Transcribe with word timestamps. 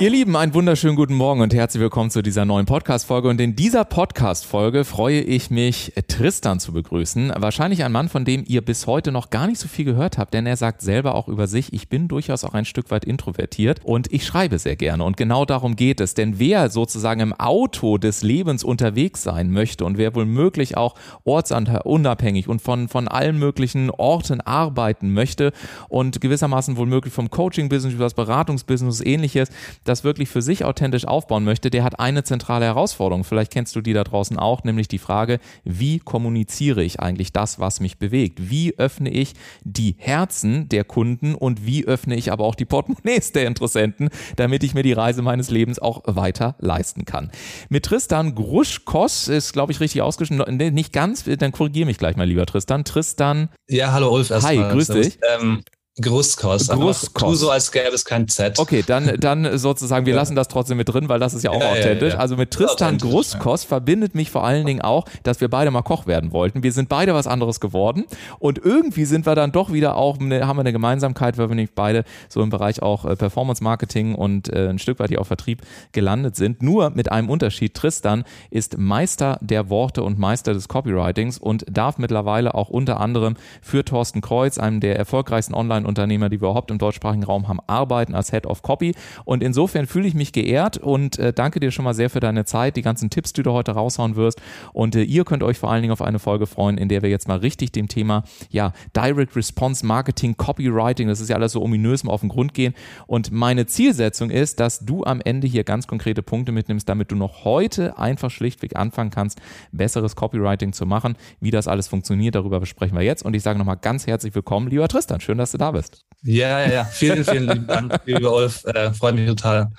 Ihr 0.00 0.10
Lieben, 0.10 0.36
einen 0.36 0.54
wunderschönen 0.54 0.94
guten 0.94 1.14
Morgen 1.14 1.40
und 1.40 1.52
herzlich 1.52 1.82
willkommen 1.82 2.08
zu 2.10 2.22
dieser 2.22 2.44
neuen 2.44 2.66
Podcast-Folge. 2.66 3.28
Und 3.28 3.40
in 3.40 3.56
dieser 3.56 3.84
Podcast-Folge 3.84 4.84
freue 4.84 5.22
ich 5.22 5.50
mich, 5.50 5.92
Tristan 6.06 6.60
zu 6.60 6.72
begrüßen. 6.72 7.32
Wahrscheinlich 7.36 7.82
ein 7.82 7.90
Mann, 7.90 8.08
von 8.08 8.24
dem 8.24 8.44
ihr 8.46 8.60
bis 8.60 8.86
heute 8.86 9.10
noch 9.10 9.30
gar 9.30 9.48
nicht 9.48 9.58
so 9.58 9.66
viel 9.66 9.84
gehört 9.84 10.16
habt, 10.16 10.34
denn 10.34 10.46
er 10.46 10.56
sagt 10.56 10.82
selber 10.82 11.16
auch 11.16 11.26
über 11.26 11.48
sich, 11.48 11.72
ich 11.72 11.88
bin 11.88 12.06
durchaus 12.06 12.44
auch 12.44 12.54
ein 12.54 12.64
Stück 12.64 12.92
weit 12.92 13.04
introvertiert 13.04 13.80
und 13.82 14.12
ich 14.12 14.24
schreibe 14.24 14.60
sehr 14.60 14.76
gerne. 14.76 15.02
Und 15.02 15.16
genau 15.16 15.44
darum 15.44 15.74
geht 15.74 16.00
es. 16.00 16.14
Denn 16.14 16.38
wer 16.38 16.70
sozusagen 16.70 17.18
im 17.18 17.32
Auto 17.32 17.98
des 17.98 18.22
Lebens 18.22 18.62
unterwegs 18.62 19.24
sein 19.24 19.50
möchte 19.50 19.84
und 19.84 19.98
wer 19.98 20.14
wohl 20.14 20.26
möglich 20.26 20.76
auch 20.76 20.94
ortsunabhängig 21.24 22.46
und 22.46 22.62
von, 22.62 22.86
von 22.86 23.08
allen 23.08 23.36
möglichen 23.36 23.90
Orten 23.90 24.42
arbeiten 24.42 25.12
möchte 25.12 25.50
und 25.88 26.20
gewissermaßen 26.20 26.76
wohl 26.76 26.86
möglich 26.86 27.12
vom 27.12 27.30
Coaching-Business 27.30 27.94
über 27.94 28.04
das 28.04 28.14
Beratungsbusiness 28.14 29.00
ähnliches, 29.00 29.48
das 29.88 30.04
wirklich 30.04 30.28
für 30.28 30.42
sich 30.42 30.64
authentisch 30.64 31.06
aufbauen 31.06 31.44
möchte, 31.44 31.70
der 31.70 31.84
hat 31.84 31.98
eine 31.98 32.24
zentrale 32.24 32.64
Herausforderung. 32.64 33.24
Vielleicht 33.24 33.52
kennst 33.52 33.74
du 33.76 33.80
die 33.80 33.92
da 33.92 34.04
draußen 34.04 34.38
auch, 34.38 34.64
nämlich 34.64 34.88
die 34.88 34.98
Frage, 34.98 35.38
wie 35.64 35.98
kommuniziere 35.98 36.82
ich 36.82 37.00
eigentlich 37.00 37.32
das, 37.32 37.58
was 37.58 37.80
mich 37.80 37.98
bewegt? 37.98 38.50
Wie 38.50 38.78
öffne 38.78 39.10
ich 39.10 39.34
die 39.64 39.96
Herzen 39.98 40.68
der 40.68 40.84
Kunden 40.84 41.34
und 41.34 41.64
wie 41.66 41.86
öffne 41.86 42.16
ich 42.16 42.30
aber 42.32 42.44
auch 42.44 42.54
die 42.54 42.64
Portemonnaies 42.64 43.32
der 43.32 43.46
Interessenten, 43.46 44.10
damit 44.36 44.62
ich 44.62 44.74
mir 44.74 44.82
die 44.82 44.92
Reise 44.92 45.22
meines 45.22 45.50
Lebens 45.50 45.78
auch 45.78 46.02
weiter 46.06 46.56
leisten 46.58 47.04
kann? 47.04 47.30
Mit 47.68 47.84
Tristan 47.84 48.34
Gruschkos 48.34 49.28
ist, 49.28 49.52
glaube 49.52 49.72
ich, 49.72 49.80
richtig 49.80 50.02
ausgeschrieben. 50.02 50.56
Nicht 50.56 50.92
ganz, 50.92 51.24
dann 51.24 51.52
korrigiere 51.52 51.86
mich 51.86 51.98
gleich 51.98 52.16
mal, 52.16 52.26
lieber 52.26 52.46
Tristan. 52.46 52.84
Tristan. 52.84 53.48
Ja, 53.68 53.92
hallo 53.92 54.14
Ulf. 54.14 54.30
Hi, 54.30 54.56
grüß 54.56 54.88
dich. 54.88 55.18
Ähm, 55.34 55.62
Großkost. 56.00 56.70
Großkost. 56.70 57.16
Tu 57.16 57.34
so, 57.34 57.50
als 57.50 57.72
gäbe 57.72 57.94
es 57.94 58.04
kein 58.04 58.28
Z. 58.28 58.58
Okay, 58.58 58.84
dann, 58.86 59.16
dann 59.18 59.58
sozusagen, 59.58 60.06
wir 60.06 60.14
ja. 60.14 60.20
lassen 60.20 60.36
das 60.36 60.46
trotzdem 60.46 60.76
mit 60.76 60.88
drin, 60.88 61.08
weil 61.08 61.18
das 61.18 61.34
ist 61.34 61.42
ja 61.42 61.50
auch 61.50 61.60
ja, 61.60 61.72
authentisch. 61.72 62.12
Ja, 62.12 62.20
also 62.20 62.36
mit 62.36 62.52
Tristan 62.52 62.98
Großkost 62.98 63.66
verbindet 63.66 64.14
mich 64.14 64.30
vor 64.30 64.44
allen 64.44 64.64
Dingen 64.64 64.80
auch, 64.80 65.06
dass 65.24 65.40
wir 65.40 65.48
beide 65.48 65.70
mal 65.72 65.82
Koch 65.82 66.06
werden 66.06 66.32
wollten. 66.32 66.62
Wir 66.62 66.72
sind 66.72 66.88
beide 66.88 67.14
was 67.14 67.26
anderes 67.26 67.58
geworden 67.58 68.04
und 68.38 68.58
irgendwie 68.58 69.06
sind 69.06 69.26
wir 69.26 69.34
dann 69.34 69.50
doch 69.50 69.72
wieder 69.72 69.96
auch, 69.96 70.20
eine, 70.20 70.46
haben 70.46 70.56
wir 70.56 70.60
eine 70.60 70.72
Gemeinsamkeit, 70.72 71.36
weil 71.36 71.48
wir 71.48 71.56
nicht 71.56 71.74
beide 71.74 72.04
so 72.28 72.42
im 72.42 72.50
Bereich 72.50 72.80
auch 72.80 73.04
äh, 73.04 73.16
Performance 73.16 73.62
Marketing 73.64 74.14
und 74.14 74.52
äh, 74.52 74.68
ein 74.68 74.78
Stück 74.78 75.00
weit 75.00 75.08
hier 75.08 75.20
auch 75.20 75.26
Vertrieb 75.26 75.62
gelandet 75.90 76.36
sind. 76.36 76.62
Nur 76.62 76.90
mit 76.90 77.10
einem 77.10 77.28
Unterschied. 77.28 77.74
Tristan 77.74 78.24
ist 78.50 78.78
Meister 78.78 79.38
der 79.40 79.68
Worte 79.68 80.04
und 80.04 80.18
Meister 80.18 80.54
des 80.54 80.68
Copywritings 80.68 81.38
und 81.38 81.64
darf 81.68 81.98
mittlerweile 81.98 82.54
auch 82.54 82.68
unter 82.68 83.00
anderem 83.00 83.34
für 83.62 83.84
Thorsten 83.84 84.20
Kreuz, 84.20 84.58
einem 84.58 84.78
der 84.78 84.96
erfolgreichsten 84.96 85.54
Online- 85.54 85.87
Unternehmer, 85.88 86.28
die 86.28 86.40
wir 86.40 86.48
überhaupt 86.48 86.70
im 86.70 86.78
deutschsprachigen 86.78 87.24
Raum 87.24 87.48
haben, 87.48 87.58
arbeiten 87.66 88.14
als 88.14 88.30
Head 88.30 88.46
of 88.46 88.62
Copy. 88.62 88.94
Und 89.24 89.42
insofern 89.42 89.86
fühle 89.86 90.06
ich 90.06 90.14
mich 90.14 90.32
geehrt 90.32 90.78
und 90.78 91.18
äh, 91.18 91.32
danke 91.32 91.60
dir 91.60 91.70
schon 91.70 91.84
mal 91.84 91.94
sehr 91.94 92.10
für 92.10 92.20
deine 92.20 92.44
Zeit, 92.44 92.76
die 92.76 92.82
ganzen 92.82 93.10
Tipps, 93.10 93.32
die 93.32 93.42
du 93.42 93.52
heute 93.52 93.72
raushauen 93.72 94.16
wirst. 94.16 94.40
Und 94.72 94.94
äh, 94.94 95.02
ihr 95.02 95.24
könnt 95.24 95.42
euch 95.42 95.58
vor 95.58 95.70
allen 95.70 95.82
Dingen 95.82 95.92
auf 95.92 96.02
eine 96.02 96.18
Folge 96.18 96.46
freuen, 96.46 96.78
in 96.78 96.88
der 96.88 97.02
wir 97.02 97.10
jetzt 97.10 97.28
mal 97.28 97.38
richtig 97.38 97.72
dem 97.72 97.88
Thema 97.88 98.22
ja, 98.50 98.72
Direct 98.94 99.34
Response 99.34 99.84
Marketing, 99.84 100.36
Copywriting, 100.36 101.08
das 101.08 101.20
ist 101.20 101.30
ja 101.30 101.36
alles 101.36 101.52
so 101.52 101.62
ominös 101.62 102.04
mal 102.04 102.12
auf 102.12 102.20
den 102.20 102.28
Grund 102.28 102.54
gehen. 102.54 102.74
Und 103.06 103.32
meine 103.32 103.66
Zielsetzung 103.66 104.30
ist, 104.30 104.60
dass 104.60 104.80
du 104.80 105.04
am 105.04 105.20
Ende 105.20 105.46
hier 105.46 105.64
ganz 105.64 105.86
konkrete 105.86 106.22
Punkte 106.22 106.52
mitnimmst, 106.52 106.88
damit 106.88 107.10
du 107.10 107.16
noch 107.16 107.44
heute 107.44 107.98
einfach 107.98 108.30
schlichtweg 108.30 108.76
anfangen 108.76 109.10
kannst, 109.10 109.40
besseres 109.72 110.16
Copywriting 110.16 110.72
zu 110.72 110.86
machen. 110.86 111.16
Wie 111.40 111.50
das 111.50 111.68
alles 111.68 111.88
funktioniert, 111.88 112.34
darüber 112.34 112.60
besprechen 112.60 112.96
wir 112.96 113.04
jetzt. 113.04 113.24
Und 113.24 113.34
ich 113.34 113.42
sage 113.42 113.58
nochmal 113.58 113.76
ganz 113.76 114.06
herzlich 114.06 114.34
willkommen, 114.34 114.68
lieber 114.68 114.88
Tristan. 114.88 115.20
Schön, 115.20 115.38
dass 115.38 115.52
du 115.52 115.58
da 115.58 115.67
bist 115.72 115.90
bist. 115.90 116.04
Ja, 116.22 116.60
ja, 116.60 116.72
ja. 116.72 116.84
Vielen, 116.84 117.24
vielen 117.24 117.48
lieben 117.48 117.66
Dank, 117.66 118.00
lieber 118.04 118.34
Ulf. 118.34 118.64
Äh, 118.64 118.92
freut 118.92 119.14
mich 119.14 119.28
total. 119.28 119.70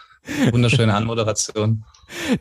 Wunderschöne 0.52 0.94
Anmoderation. 0.96 1.84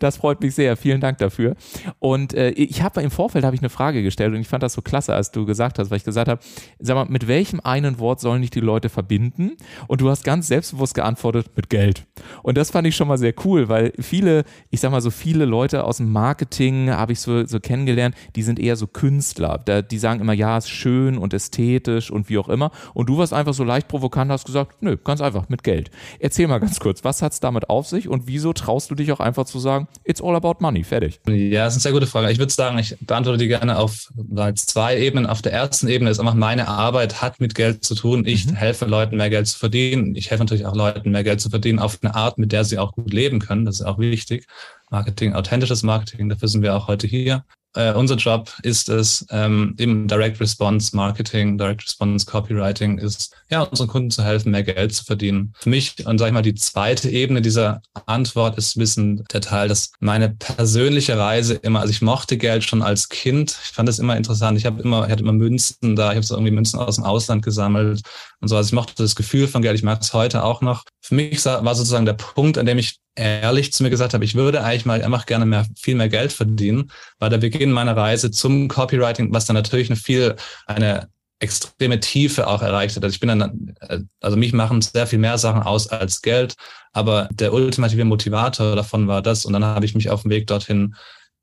Das 0.01 0.17
freut 0.17 0.41
mich 0.41 0.55
sehr. 0.55 0.77
Vielen 0.77 1.01
Dank 1.01 1.19
dafür. 1.19 1.57
Und 1.99 2.35
äh, 2.35 2.51
ich 2.51 2.83
habe 2.83 3.03
im 3.03 3.11
Vorfeld 3.11 3.45
habe 3.45 3.55
ich 3.55 3.63
eine 3.63 3.71
Frage 3.71 4.03
gestellt 4.03 4.35
und 4.35 4.41
ich 4.41 4.49
fand 4.49 4.63
das 4.63 4.73
so 4.73 4.83
klasse, 4.83 5.15
als 5.15 5.31
du 5.31 5.47
gesagt 5.47 5.79
hast, 5.79 5.91
weil 5.91 5.99
ich 5.99 6.05
gesagt 6.05 6.29
habe, 6.29 6.41
sag 6.79 6.95
mal, 6.95 7.07
mit 7.07 7.29
welchem 7.29 7.61
einen 7.61 7.99
Wort 7.99 8.21
sollen 8.21 8.43
dich 8.43 8.51
die 8.51 8.61
Leute 8.61 8.89
verbinden? 8.89 9.57
Und 9.87 10.01
du 10.01 10.11
hast 10.11 10.25
ganz 10.25 10.49
selbstbewusst 10.49 10.95
geantwortet 10.95 11.51
mit 11.57 11.71
Geld. 11.71 12.07
Und 12.43 12.59
das 12.59 12.71
fand 12.71 12.87
ich 12.87 12.97
schon 12.97 13.09
mal 13.09 13.19
sehr 13.19 13.35
cool, 13.45 13.69
weil 13.69 13.93
viele, 13.99 14.45
ich 14.71 14.81
sag 14.81 14.91
mal 14.91 15.01
so 15.01 15.11
viele 15.11 15.45
Leute 15.45 15.85
aus 15.85 15.99
dem 15.99 16.11
Marketing 16.13 16.91
habe 16.91 17.13
ich 17.13 17.21
so, 17.21 17.47
so 17.47 17.61
kennengelernt, 17.61 18.15
die 18.37 18.43
sind 18.43 18.59
eher 18.59 18.77
so 18.77 18.87
Künstler. 18.87 19.59
die 19.59 19.99
sagen 19.99 20.21
immer, 20.21 20.33
ja, 20.33 20.59
ist 20.59 20.71
schön 20.71 21.19
und 21.19 21.35
ästhetisch 21.35 22.11
und 22.11 22.29
wie 22.29 22.39
auch 22.39 22.49
immer. 22.49 22.71
Und 22.95 23.09
du 23.09 23.19
warst 23.19 23.33
einfach 23.33 23.55
so 23.55 23.65
leicht 23.65 23.89
provokant, 23.89 24.31
hast 24.31 24.45
gesagt, 24.45 24.83
nö, 24.83 24.97
ganz 24.97 25.21
einfach 25.21 25.49
mit 25.49 25.63
Geld. 25.63 25.91
Erzähl 26.19 26.47
mal 26.47 26.59
ganz 26.59 26.81
kurz, 26.81 27.05
was 27.05 27.23
hat 27.23 27.33
es 27.33 27.41
damit 27.41 27.71
auf 27.71 27.87
sich 27.87 28.09
und 28.09 28.27
wieso 28.27 28.53
traust 28.53 28.91
du 28.91 28.95
dich 28.95 29.13
auch 29.13 29.21
einfach 29.21 29.45
zu 29.45 29.58
zu 29.59 29.63
sagen, 29.63 29.89
it's 30.05 30.21
all 30.23 30.35
about 30.35 30.57
money, 30.61 30.85
fertig? 30.85 31.21
Ja, 31.27 31.65
das 31.65 31.75
ist 31.75 31.79
eine 31.79 31.83
sehr 31.83 31.93
gute 31.93 32.07
Frage. 32.07 32.31
Ich 32.31 32.39
würde 32.39 32.53
sagen, 32.53 32.79
ich 32.79 32.97
beantworte 33.01 33.39
die 33.39 33.49
gerne 33.49 33.79
auf 33.79 34.09
zwei 34.55 34.99
Ebenen. 34.99 35.27
Auf 35.27 35.43
der 35.43 35.53
ersten 35.53 35.89
Ebene 35.89 36.11
ist 36.11 36.21
einfach 36.21 36.35
meine 36.35 36.69
Arbeit 36.69 37.21
hat 37.21 37.41
mit 37.41 37.55
Geld 37.55 37.85
zu 37.85 37.95
tun. 37.95 38.25
Ich 38.27 38.47
mhm. 38.47 38.55
helfe 38.55 38.87
Leuten, 38.87 39.17
mehr 39.17 39.31
Geld 39.31 39.47
zu 39.47 39.59
verdienen. 39.59 40.15
Ich 40.15 40.31
helfe 40.31 40.45
natürlich 40.45 40.67
auch 40.67 40.75
Leuten, 40.75 41.11
mehr 41.11 41.25
Geld 41.25 41.41
zu 41.41 41.51
verdienen 41.51 41.79
auf 41.79 41.99
eine 42.03 42.15
Art, 42.15 42.39
mit 42.39 42.53
der 42.53 42.65
sie 42.65 42.79
auch 42.79 42.93
gut 42.93 43.13
leben 43.13 43.39
können. 43.41 43.65
Das 43.65 43.81
ist 43.81 43.87
auch 43.87 43.99
wichtig. 43.99 44.47
Marketing, 44.91 45.35
authentisches 45.35 45.83
Marketing, 45.83 46.29
dafür 46.29 46.49
sind 46.49 46.63
wir 46.63 46.75
auch 46.75 46.89
heute 46.89 47.07
hier 47.07 47.45
äh, 47.75 47.93
unser 47.93 48.17
Job 48.17 48.53
ist 48.63 48.89
es, 48.89 49.27
ähm, 49.31 49.75
im 49.79 50.09
Direct 50.09 50.41
Response 50.41 50.97
Marketing, 50.97 51.59
Direct 51.59 51.83
Response 51.85 52.27
Copywriting 52.27 52.99
ist, 52.99 53.35
ja, 53.51 53.63
unseren 53.63 53.89
Kunden 53.89 54.11
zu 54.11 54.25
helfen, 54.25 54.51
mehr 54.51 54.63
Geld 54.63 54.95
zu 54.95 55.05
verdienen. 55.05 55.53
Für 55.59 55.71
mich, 55.71 56.07
und 56.07 56.19
sag 56.19 56.29
ich 56.29 56.33
mal, 56.33 56.43
die 56.43 56.55
zweite 56.55 57.11
Ebene 57.11 57.43
dieser 57.43 57.83
Antwort 58.07 58.57
ist 58.59 58.79
bisschen 58.79 59.25
der 59.33 59.41
Teil, 59.41 59.69
dass 59.69 59.93
meine 60.01 60.31
persönliche 60.31 61.19
Reise 61.19 61.55
immer, 61.55 61.81
also 61.81 61.91
ich 61.91 62.03
mochte 62.03 62.39
Geld 62.39 62.65
schon 62.65 62.83
als 62.83 63.09
Kind. 63.09 63.59
Ich 63.65 63.73
fand 63.73 63.89
das 63.89 63.99
immer 63.99 64.17
interessant. 64.17 64.57
Ich 64.57 64.67
habe 64.67 64.81
immer, 64.83 65.05
ich 65.05 65.13
hatte 65.13 65.23
immer 65.23 65.33
Münzen 65.33 65.97
da, 65.97 66.11
ich 66.11 66.17
habe 66.17 66.27
so 66.27 66.35
irgendwie 66.35 66.53
Münzen 66.53 66.79
aus 66.79 66.97
dem 66.97 67.05
Ausland 67.05 67.45
gesammelt 67.45 68.03
und 68.41 68.49
so. 68.49 68.57
Also 68.57 68.69
ich 68.69 68.73
mochte 68.73 68.95
das 68.97 69.15
Gefühl 69.15 69.49
von 69.49 69.63
Geld, 69.63 69.77
ich 69.77 69.83
mag 69.83 70.01
es 70.01 70.15
heute 70.15 70.45
auch 70.45 70.63
noch. 70.63 70.85
Für 71.01 71.15
mich 71.15 71.45
war 71.45 71.75
sozusagen 71.75 72.07
der 72.07 72.15
Punkt, 72.15 72.59
an 72.59 72.67
dem 72.67 72.79
ich 72.79 72.99
ehrlich 73.15 73.73
zu 73.73 73.83
mir 73.83 73.91
gesagt 73.91 74.15
habe, 74.15 74.25
ich 74.25 74.35
würde 74.35 74.63
eigentlich 74.63 74.87
mal 74.87 75.03
einfach 75.03 75.27
gerne 75.27 75.47
mehr, 75.47 75.67
viel 75.77 75.97
mehr 75.97 76.09
Geld 76.09 76.33
verdienen, 76.33 76.91
war 77.19 77.31
der 77.31 77.39
Beginn 77.39 77.73
meiner 77.73 77.97
Reise 77.97 78.31
zum 78.31 78.69
Copywriting, 78.69 79.33
was 79.33 79.47
dann 79.47 79.55
natürlich 79.55 79.91
eine 79.91 79.97
viel, 79.97 80.37
eine 80.67 81.09
extreme 81.41 82.01
Tiefe 82.01 82.47
auch 82.47 82.63
erreicht 82.63 82.97
hat. 82.97 83.05
Also 83.05 83.15
ich 83.15 83.21
bin 83.21 83.29
dann, 83.29 83.75
also 84.21 84.37
mich 84.37 84.53
machen 84.53 84.83
sehr 84.83 85.07
viel 85.07 85.19
mehr 85.19 85.39
Sachen 85.39 85.63
aus 85.63 85.89
als 85.89 86.23
Geld, 86.23 86.55
aber 86.93 87.29
der 87.33 87.53
ultimative 87.53 88.05
Motivator 88.05 88.75
davon 88.75 89.07
war 89.07 89.23
das 89.23 89.45
und 89.45 89.53
dann 89.53 89.65
habe 89.65 89.85
ich 89.85 89.95
mich 89.95 90.11
auf 90.11 90.23
dem 90.23 90.31
Weg 90.31 90.47
dorthin 90.47 90.95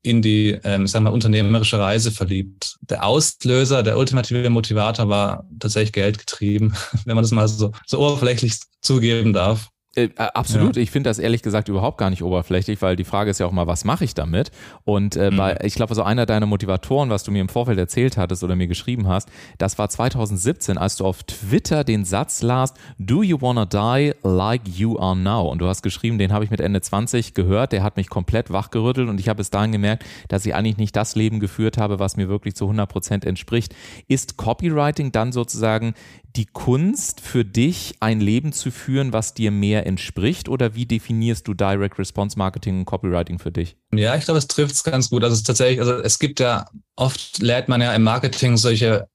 in 0.02 0.22
die, 0.22 0.58
ähm, 0.62 0.84
ich 0.84 0.92
sag 0.92 1.02
mal, 1.02 1.10
unternehmerische 1.10 1.78
Reise 1.78 2.12
verliebt. 2.12 2.76
Der 2.80 3.04
Auslöser, 3.04 3.82
der 3.82 3.98
ultimative 3.98 4.48
Motivator 4.50 5.08
war 5.08 5.48
tatsächlich 5.58 5.92
Geld 5.92 6.18
getrieben, 6.18 6.74
wenn 7.04 7.16
man 7.16 7.24
das 7.24 7.32
mal 7.32 7.48
so, 7.48 7.72
so 7.86 7.98
oberflächlich 7.98 8.54
zugeben 8.80 9.32
darf. 9.32 9.68
Äh, 9.96 10.10
absolut. 10.16 10.76
Ja. 10.76 10.82
Ich 10.82 10.90
finde 10.90 11.08
das 11.08 11.18
ehrlich 11.18 11.42
gesagt 11.42 11.68
überhaupt 11.68 11.96
gar 11.96 12.10
nicht 12.10 12.22
oberflächlich, 12.22 12.82
weil 12.82 12.96
die 12.96 13.04
Frage 13.04 13.30
ist 13.30 13.40
ja 13.40 13.46
auch 13.46 13.52
mal, 13.52 13.66
was 13.66 13.84
mache 13.84 14.04
ich 14.04 14.12
damit? 14.12 14.50
Und 14.84 15.16
äh, 15.16 15.30
mhm. 15.30 15.36
bei, 15.38 15.58
ich 15.62 15.74
glaube, 15.74 15.94
so 15.94 16.02
einer 16.02 16.26
deiner 16.26 16.44
Motivatoren, 16.44 17.08
was 17.08 17.24
du 17.24 17.30
mir 17.30 17.40
im 17.40 17.48
Vorfeld 17.48 17.78
erzählt 17.78 18.18
hattest 18.18 18.44
oder 18.44 18.56
mir 18.56 18.66
geschrieben 18.66 19.08
hast, 19.08 19.30
das 19.56 19.78
war 19.78 19.88
2017, 19.88 20.76
als 20.76 20.96
du 20.96 21.06
auf 21.06 21.22
Twitter 21.24 21.82
den 21.82 22.04
Satz 22.04 22.42
las, 22.42 22.74
Do 22.98 23.22
you 23.22 23.40
wanna 23.40 23.64
die 23.64 24.12
like 24.22 24.68
you 24.68 24.98
are 24.98 25.16
now? 25.16 25.48
Und 25.50 25.60
du 25.60 25.66
hast 25.66 25.82
geschrieben, 25.82 26.18
den 26.18 26.30
habe 26.30 26.44
ich 26.44 26.50
mit 26.50 26.60
Ende 26.60 26.82
20 26.82 27.32
gehört, 27.32 27.72
der 27.72 27.82
hat 27.82 27.96
mich 27.96 28.10
komplett 28.10 28.52
wachgerüttelt 28.52 29.08
und 29.08 29.18
ich 29.18 29.30
habe 29.30 29.38
bis 29.38 29.48
dahin 29.48 29.72
gemerkt, 29.72 30.04
dass 30.28 30.44
ich 30.44 30.54
eigentlich 30.54 30.76
nicht 30.76 30.94
das 30.94 31.16
Leben 31.16 31.40
geführt 31.40 31.78
habe, 31.78 31.98
was 31.98 32.18
mir 32.18 32.28
wirklich 32.28 32.54
zu 32.54 32.64
100 32.66 32.86
Prozent 32.86 33.24
entspricht. 33.24 33.74
Ist 34.08 34.36
Copywriting 34.36 35.10
dann 35.10 35.32
sozusagen 35.32 35.94
die 36.36 36.46
Kunst 36.46 37.20
für 37.20 37.44
dich, 37.44 37.94
ein 38.00 38.20
Leben 38.20 38.52
zu 38.52 38.70
führen, 38.70 39.12
was 39.12 39.34
dir 39.34 39.50
mehr 39.50 39.86
entspricht? 39.86 40.48
Oder 40.48 40.74
wie 40.74 40.86
definierst 40.86 41.48
du 41.48 41.54
Direct 41.54 41.98
Response 41.98 42.38
Marketing 42.38 42.80
und 42.80 42.84
Copywriting 42.84 43.38
für 43.38 43.50
dich? 43.50 43.76
Ja, 43.92 44.16
ich 44.16 44.24
glaube, 44.24 44.38
es 44.38 44.46
trifft 44.46 44.74
es 44.74 44.84
ganz 44.84 45.10
gut. 45.10 45.24
Also 45.24 45.34
es 45.34 45.42
tatsächlich, 45.42 45.80
also 45.80 45.94
es 45.94 46.18
gibt 46.18 46.40
ja 46.40 46.66
oft 46.96 47.38
lernt 47.40 47.68
man 47.68 47.80
ja 47.80 47.94
im 47.94 48.02
Marketing 48.02 48.56
solche 48.56 49.08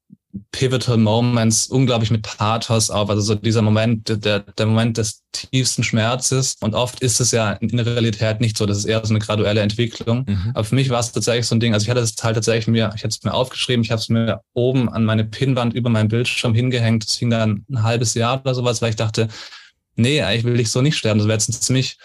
pivotal 0.51 0.97
Moments 0.97 1.67
unglaublich 1.67 2.11
mit 2.11 2.23
Pathos 2.23 2.89
auf. 2.89 3.09
Also 3.09 3.21
so 3.21 3.35
dieser 3.35 3.61
Moment, 3.61 4.07
der, 4.23 4.39
der 4.39 4.65
Moment 4.65 4.97
des 4.97 5.23
tiefsten 5.31 5.83
Schmerzes. 5.83 6.55
Und 6.61 6.73
oft 6.73 7.01
ist 7.01 7.19
es 7.19 7.31
ja 7.31 7.53
in 7.53 7.75
der 7.75 7.85
Realität 7.85 8.39
nicht 8.39 8.57
so. 8.57 8.65
Das 8.65 8.77
ist 8.77 8.85
eher 8.85 9.05
so 9.05 9.13
eine 9.13 9.19
graduelle 9.19 9.61
Entwicklung. 9.61 10.25
Mhm. 10.27 10.51
Aber 10.53 10.63
für 10.63 10.75
mich 10.75 10.89
war 10.89 10.99
es 10.99 11.11
tatsächlich 11.11 11.47
so 11.47 11.55
ein 11.55 11.59
Ding. 11.59 11.73
Also 11.73 11.85
ich 11.85 11.89
hatte 11.89 12.01
das 12.01 12.15
Teil 12.15 12.33
tatsächlich 12.33 12.67
mir, 12.67 12.91
ich 12.95 13.03
hatte 13.03 13.15
es 13.15 13.23
mir 13.23 13.33
aufgeschrieben, 13.33 13.83
ich 13.83 13.91
habe 13.91 13.99
es 14.01 14.09
mir 14.09 14.41
oben 14.53 14.89
an 14.89 15.03
meine 15.03 15.25
Pinnwand 15.25 15.73
über 15.73 15.89
meinen 15.89 16.09
Bildschirm 16.09 16.53
hingehängt. 16.53 17.07
Das 17.07 17.15
hing 17.15 17.29
dann 17.29 17.65
ein 17.69 17.83
halbes 17.83 18.13
Jahr 18.13 18.39
oder 18.41 18.55
sowas, 18.55 18.81
weil 18.81 18.91
ich 18.91 18.95
dachte, 18.95 19.27
nee, 19.95 20.21
eigentlich 20.21 20.45
will 20.45 20.59
ich 20.59 20.71
so 20.71 20.81
nicht 20.81 20.97
sterben. 20.97 21.19
Das 21.19 21.27
wäre 21.27 21.37
jetzt 21.37 21.49
ein 21.49 21.53
ziemlich 21.53 21.97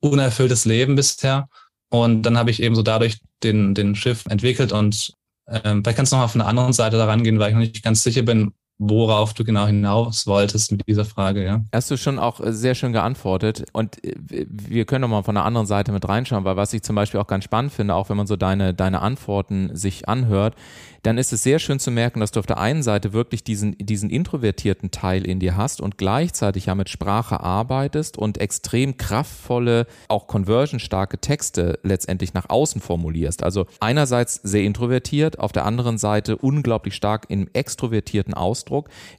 unerfülltes 0.00 0.64
Leben 0.64 0.96
bisher. 0.96 1.48
Und 1.90 2.22
dann 2.22 2.36
habe 2.36 2.50
ich 2.50 2.62
eben 2.62 2.74
so 2.74 2.82
dadurch 2.82 3.18
den, 3.42 3.74
den 3.74 3.94
Schiff 3.94 4.26
entwickelt 4.26 4.72
und 4.72 5.14
ähm, 5.48 5.82
vielleicht 5.82 5.96
kannst 5.96 6.12
du 6.12 6.16
nochmal 6.16 6.28
von 6.28 6.40
der 6.40 6.48
anderen 6.48 6.72
Seite 6.72 6.96
da 6.98 7.06
rangehen, 7.06 7.38
weil 7.38 7.48
ich 7.48 7.54
noch 7.54 7.60
nicht 7.60 7.82
ganz 7.82 8.02
sicher 8.02 8.22
bin, 8.22 8.52
worauf 8.78 9.34
du 9.34 9.44
genau 9.44 9.66
hinaus 9.66 10.26
wolltest 10.26 10.70
mit 10.70 10.86
dieser 10.86 11.04
Frage, 11.04 11.44
ja. 11.44 11.64
Hast 11.72 11.90
du 11.90 11.96
schon 11.96 12.18
auch 12.18 12.40
äh, 12.40 12.52
sehr 12.52 12.74
schön 12.74 12.92
geantwortet 12.92 13.64
und 13.72 14.02
äh, 14.04 14.14
wir 14.48 14.84
können 14.84 15.02
noch 15.02 15.08
mal 15.08 15.22
von 15.24 15.34
der 15.34 15.44
anderen 15.44 15.66
Seite 15.66 15.90
mit 15.90 16.08
reinschauen, 16.08 16.44
weil 16.44 16.56
was 16.56 16.72
ich 16.72 16.82
zum 16.82 16.94
Beispiel 16.94 17.20
auch 17.20 17.26
ganz 17.26 17.44
spannend 17.44 17.72
finde, 17.72 17.94
auch 17.94 18.08
wenn 18.08 18.16
man 18.16 18.28
so 18.28 18.36
deine, 18.36 18.74
deine 18.74 19.02
Antworten 19.02 19.74
sich 19.74 20.08
anhört, 20.08 20.54
dann 21.02 21.18
ist 21.18 21.32
es 21.32 21.42
sehr 21.42 21.58
schön 21.58 21.78
zu 21.78 21.90
merken, 21.90 22.20
dass 22.20 22.32
du 22.32 22.40
auf 22.40 22.46
der 22.46 22.58
einen 22.58 22.82
Seite 22.82 23.12
wirklich 23.12 23.44
diesen, 23.44 23.76
diesen 23.78 24.10
introvertierten 24.10 24.90
Teil 24.90 25.26
in 25.26 25.40
dir 25.40 25.56
hast 25.56 25.80
und 25.80 25.96
gleichzeitig 25.96 26.66
ja 26.66 26.74
mit 26.74 26.88
Sprache 26.88 27.40
arbeitest 27.40 28.18
und 28.18 28.38
extrem 28.38 28.96
kraftvolle, 28.96 29.86
auch 30.08 30.26
conversionstarke 30.26 31.18
Texte 31.18 31.78
letztendlich 31.82 32.34
nach 32.34 32.48
außen 32.48 32.80
formulierst. 32.80 33.42
Also 33.42 33.66
einerseits 33.80 34.34
sehr 34.34 34.62
introvertiert, 34.62 35.38
auf 35.38 35.52
der 35.52 35.64
anderen 35.64 35.98
Seite 35.98 36.36
unglaublich 36.36 36.94
stark 36.94 37.26
im 37.28 37.48
extrovertierten 37.52 38.34
Ausdruck. 38.34 38.67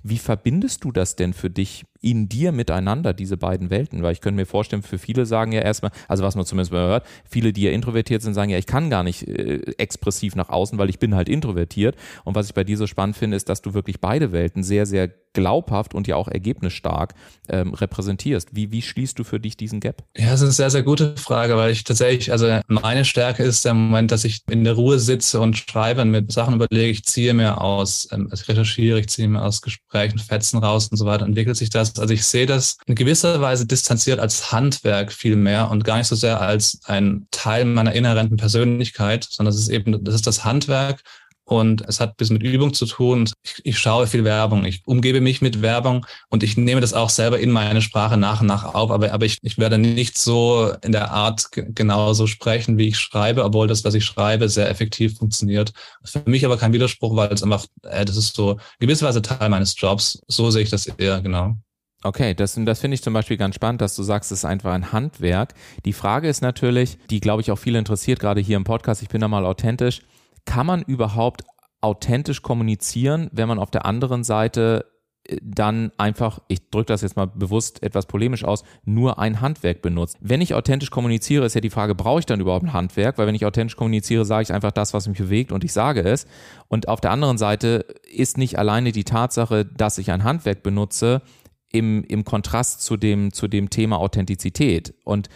Wie 0.03 0.17
verbindest 0.17 0.83
du 0.83 0.91
das 0.91 1.15
denn 1.15 1.33
für 1.33 1.49
dich 1.49 1.85
in 2.01 2.29
dir 2.29 2.51
miteinander, 2.51 3.13
diese 3.13 3.37
beiden 3.37 3.69
Welten? 3.69 4.03
Weil 4.03 4.13
ich 4.13 4.21
könnte 4.21 4.35
mir 4.35 4.45
vorstellen, 4.45 4.81
für 4.81 4.97
viele 4.97 5.25
sagen 5.25 5.51
ja 5.51 5.61
erstmal, 5.61 5.91
also 6.07 6.23
was 6.23 6.35
man 6.35 6.45
zumindest 6.45 6.71
mal 6.71 6.87
hört, 6.87 7.05
viele, 7.29 7.53
die 7.53 7.63
ja 7.63 7.71
introvertiert 7.71 8.21
sind, 8.21 8.33
sagen 8.33 8.49
ja, 8.49 8.57
ich 8.57 8.67
kann 8.67 8.89
gar 8.89 9.03
nicht 9.03 9.27
äh, 9.27 9.61
expressiv 9.77 10.35
nach 10.35 10.49
außen, 10.49 10.77
weil 10.77 10.89
ich 10.89 10.99
bin 10.99 11.15
halt 11.15 11.29
introvertiert. 11.29 11.95
Und 12.23 12.35
was 12.35 12.47
ich 12.47 12.53
bei 12.53 12.63
dir 12.63 12.77
so 12.77 12.87
spannend 12.87 13.17
finde, 13.17 13.37
ist, 13.37 13.49
dass 13.49 13.61
du 13.61 13.73
wirklich 13.73 13.99
beide 13.99 14.31
Welten 14.31 14.63
sehr, 14.63 14.85
sehr 14.85 15.09
glaubhaft 15.33 15.93
und 15.93 16.07
ja 16.07 16.15
auch 16.15 16.27
ergebnisstark 16.27 17.13
ähm, 17.49 17.73
repräsentierst. 17.73 18.55
Wie, 18.55 18.71
wie 18.71 18.81
schließt 18.81 19.17
du 19.19 19.23
für 19.23 19.39
dich 19.39 19.57
diesen 19.57 19.79
Gap? 19.79 20.03
Ja, 20.17 20.31
das 20.31 20.41
ist 20.41 20.43
eine 20.43 20.51
sehr, 20.51 20.69
sehr 20.69 20.83
gute 20.83 21.15
Frage, 21.17 21.55
weil 21.55 21.71
ich 21.71 21.83
tatsächlich, 21.83 22.31
also 22.31 22.59
meine 22.67 23.05
Stärke 23.05 23.43
ist 23.43 23.65
der 23.65 23.73
Moment, 23.73 24.11
dass 24.11 24.23
ich 24.23 24.41
in 24.49 24.63
der 24.63 24.73
Ruhe 24.73 24.99
sitze 24.99 25.39
und 25.39 25.57
schreibe 25.57 26.01
und 26.01 26.11
mir 26.11 26.25
Sachen 26.29 26.55
überlege, 26.55 26.89
ich 26.89 27.05
ziehe 27.05 27.33
mir 27.33 27.61
aus, 27.61 28.07
ähm, 28.11 28.29
ich 28.33 28.47
recherchiere, 28.47 28.99
ich 28.99 29.09
ziehe 29.09 29.27
mir 29.27 29.43
aus 29.43 29.61
Gesprächen 29.61 30.19
Fetzen 30.19 30.57
raus 30.57 30.87
und 30.87 30.97
so 30.97 31.05
weiter, 31.05 31.25
entwickelt 31.25 31.57
sich 31.57 31.69
das. 31.69 31.88
Also 31.97 32.13
ich 32.13 32.25
sehe 32.25 32.45
das 32.45 32.77
in 32.85 32.95
gewisser 32.95 33.39
Weise 33.41 33.65
distanziert 33.65 34.19
als 34.19 34.51
Handwerk 34.51 35.11
viel 35.13 35.35
mehr 35.35 35.71
und 35.71 35.83
gar 35.83 35.97
nicht 35.97 36.07
so 36.07 36.15
sehr 36.15 36.41
als 36.41 36.81
ein 36.85 37.27
Teil 37.31 37.65
meiner 37.65 37.93
inhärenten 37.93 38.37
Persönlichkeit, 38.37 39.27
sondern 39.29 39.53
es 39.53 39.59
ist 39.61 39.69
eben, 39.69 40.03
das 40.03 40.15
ist 40.15 40.27
das 40.27 40.43
Handwerk 40.43 41.03
und 41.49 41.81
es 41.87 41.99
hat 41.99 42.15
bisschen 42.17 42.37
mit 42.37 42.43
Übung 42.43 42.73
zu 42.73 42.85
tun. 42.85 43.27
Ich, 43.41 43.61
ich, 43.63 43.79
schaue 43.79 44.05
viel 44.05 44.23
Werbung, 44.23 44.65
ich 44.65 44.83
umgebe 44.85 45.19
mich 45.19 45.41
mit 45.41 45.61
Werbung 45.63 46.05
und 46.29 46.43
ich 46.43 46.57
nehme 46.57 46.79
das 46.79 46.93
auch 46.93 47.09
selber 47.09 47.39
in 47.39 47.49
meine 47.49 47.81
Sprache 47.81 48.17
nach 48.17 48.41
und 48.41 48.47
nach 48.47 48.75
auf, 48.75 48.91
aber, 48.91 49.11
aber 49.11 49.25
ich, 49.25 49.39
ich 49.41 49.57
werde 49.57 49.79
nicht 49.79 50.17
so 50.17 50.71
in 50.83 50.91
der 50.91 51.11
Art 51.11 51.47
genauso 51.51 52.27
sprechen, 52.27 52.77
wie 52.77 52.89
ich 52.89 52.99
schreibe, 52.99 53.43
obwohl 53.43 53.67
das, 53.67 53.83
was 53.83 53.95
ich 53.95 54.05
schreibe, 54.05 54.47
sehr 54.47 54.69
effektiv 54.69 55.17
funktioniert. 55.17 55.73
Für 56.03 56.21
mich 56.25 56.45
aber 56.45 56.57
kein 56.57 56.73
Widerspruch, 56.73 57.15
weil 57.15 57.33
es 57.33 57.41
einfach, 57.41 57.65
äh, 57.83 58.05
das 58.05 58.15
ist 58.15 58.35
so 58.35 58.59
gewisserweise 58.79 59.21
Teil 59.23 59.49
meines 59.49 59.73
Jobs. 59.75 60.21
So 60.27 60.51
sehe 60.51 60.63
ich 60.63 60.69
das 60.69 60.85
eher, 60.85 61.19
genau. 61.21 61.57
Okay, 62.03 62.33
das, 62.33 62.57
das 62.57 62.79
finde 62.79 62.95
ich 62.95 63.03
zum 63.03 63.13
Beispiel 63.13 63.35
ganz 63.35 63.55
spannend, 63.55 63.81
dass 63.81 63.95
du 63.95 64.03
sagst, 64.03 64.31
es 64.31 64.39
ist 64.39 64.45
einfach 64.45 64.71
ein 64.71 64.93
Handwerk. 64.93 65.53
Die 65.83 65.93
Frage 65.93 66.29
ist 66.29 66.41
natürlich, 66.41 66.97
die 67.09 67.19
glaube 67.19 67.41
ich 67.41 67.51
auch 67.51 67.57
viele 67.57 67.77
interessiert, 67.77 68.19
gerade 68.19 68.39
hier 68.39 68.55
im 68.55 68.63
Podcast, 68.63 69.01
ich 69.01 69.09
bin 69.09 69.19
da 69.19 69.27
mal 69.27 69.45
authentisch 69.45 70.01
kann 70.49 70.65
man 70.65 70.81
überhaupt 70.81 71.43
authentisch 71.79 72.41
kommunizieren, 72.41 73.29
wenn 73.31 73.47
man 73.47 73.59
auf 73.59 73.69
der 73.69 73.85
anderen 73.85 74.23
Seite 74.23 74.85
äh, 75.25 75.37
dann 75.41 75.91
einfach, 75.97 76.39
ich 76.47 76.71
drücke 76.71 76.87
das 76.87 77.03
jetzt 77.03 77.15
mal 77.15 77.27
bewusst 77.27 77.83
etwas 77.83 78.07
polemisch 78.07 78.43
aus, 78.43 78.63
nur 78.83 79.19
ein 79.19 79.41
Handwerk 79.41 79.83
benutzt. 79.83 80.17
Wenn 80.19 80.41
ich 80.41 80.55
authentisch 80.55 80.89
kommuniziere, 80.89 81.45
ist 81.45 81.53
ja 81.53 81.61
die 81.61 81.69
Frage, 81.69 81.93
brauche 81.93 82.19
ich 82.19 82.25
dann 82.25 82.39
überhaupt 82.39 82.65
ein 82.65 82.73
Handwerk? 82.73 83.17
Weil 83.17 83.27
wenn 83.27 83.35
ich 83.35 83.45
authentisch 83.45 83.77
kommuniziere, 83.77 84.25
sage 84.25 84.41
ich 84.43 84.53
einfach 84.53 84.71
das, 84.71 84.93
was 84.93 85.07
mich 85.07 85.19
bewegt 85.19 85.51
und 85.51 85.63
ich 85.63 85.71
sage 85.71 86.01
es. 86.01 86.25
Und 86.67 86.87
auf 86.87 86.99
der 86.99 87.11
anderen 87.11 87.37
Seite 87.37 87.85
ist 88.11 88.39
nicht 88.39 88.57
alleine 88.57 88.91
die 88.91 89.03
Tatsache, 89.03 89.65
dass 89.65 89.99
ich 89.99 90.11
ein 90.11 90.23
Handwerk 90.23 90.63
benutze, 90.63 91.21
im, 91.71 92.03
im 92.03 92.23
Kontrast 92.23 92.81
zu 92.81 92.97
dem, 92.97 93.31
zu 93.31 93.47
dem 93.47 93.69
Thema 93.69 93.99
Authentizität. 93.99 94.93
Und 95.03 95.29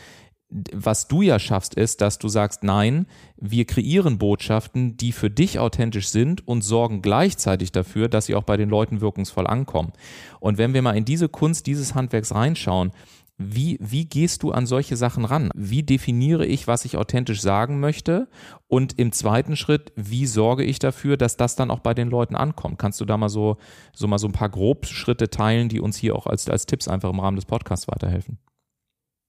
was 0.71 1.07
du 1.07 1.21
ja 1.21 1.39
schaffst, 1.39 1.73
ist, 1.73 2.01
dass 2.01 2.19
du 2.19 2.27
sagst, 2.27 2.63
nein, 2.63 3.07
wir 3.37 3.65
kreieren 3.65 4.19
Botschaften, 4.19 4.97
die 4.97 5.11
für 5.11 5.31
dich 5.31 5.57
authentisch 5.57 6.09
sind 6.09 6.47
und 6.47 6.61
sorgen 6.61 7.01
gleichzeitig 7.01 7.71
dafür, 7.71 8.07
dass 8.07 8.27
sie 8.27 8.35
auch 8.35 8.43
bei 8.43 8.55
den 8.55 8.69
Leuten 8.69 9.01
wirkungsvoll 9.01 9.47
ankommen. 9.47 9.93
Und 10.39 10.59
wenn 10.59 10.73
wir 10.73 10.83
mal 10.83 10.95
in 10.95 11.05
diese 11.05 11.27
Kunst 11.27 11.65
dieses 11.65 11.95
Handwerks 11.95 12.35
reinschauen, 12.35 12.91
wie, 13.37 13.77
wie 13.81 14.05
gehst 14.05 14.43
du 14.43 14.51
an 14.51 14.65
solche 14.65 14.95
Sachen 14.95 15.25
ran? 15.25 15.49
Wie 15.55 15.83
definiere 15.83 16.45
ich, 16.45 16.67
was 16.67 16.85
ich 16.85 16.97
authentisch 16.97 17.41
sagen 17.41 17.79
möchte? 17.79 18.27
Und 18.67 18.99
im 18.99 19.11
zweiten 19.11 19.55
Schritt, 19.55 19.91
wie 19.95 20.27
sorge 20.27 20.63
ich 20.63 20.79
dafür, 20.79 21.17
dass 21.17 21.35
das 21.35 21.55
dann 21.55 21.71
auch 21.71 21.79
bei 21.79 21.93
den 21.93 22.09
Leuten 22.09 22.35
ankommt? 22.35 22.77
Kannst 22.77 23.01
du 23.01 23.05
da 23.05 23.17
mal 23.17 23.29
so, 23.29 23.57
so 23.93 24.07
mal 24.07 24.19
so 24.19 24.27
ein 24.27 24.33
paar 24.33 24.49
Grobschritte 24.49 25.29
teilen, 25.29 25.67
die 25.67 25.79
uns 25.79 25.97
hier 25.97 26.15
auch 26.15 26.27
als, 26.27 26.47
als 26.47 26.67
Tipps 26.67 26.87
einfach 26.87 27.09
im 27.09 27.19
Rahmen 27.19 27.35
des 27.35 27.45
Podcasts 27.45 27.87
weiterhelfen? 27.87 28.37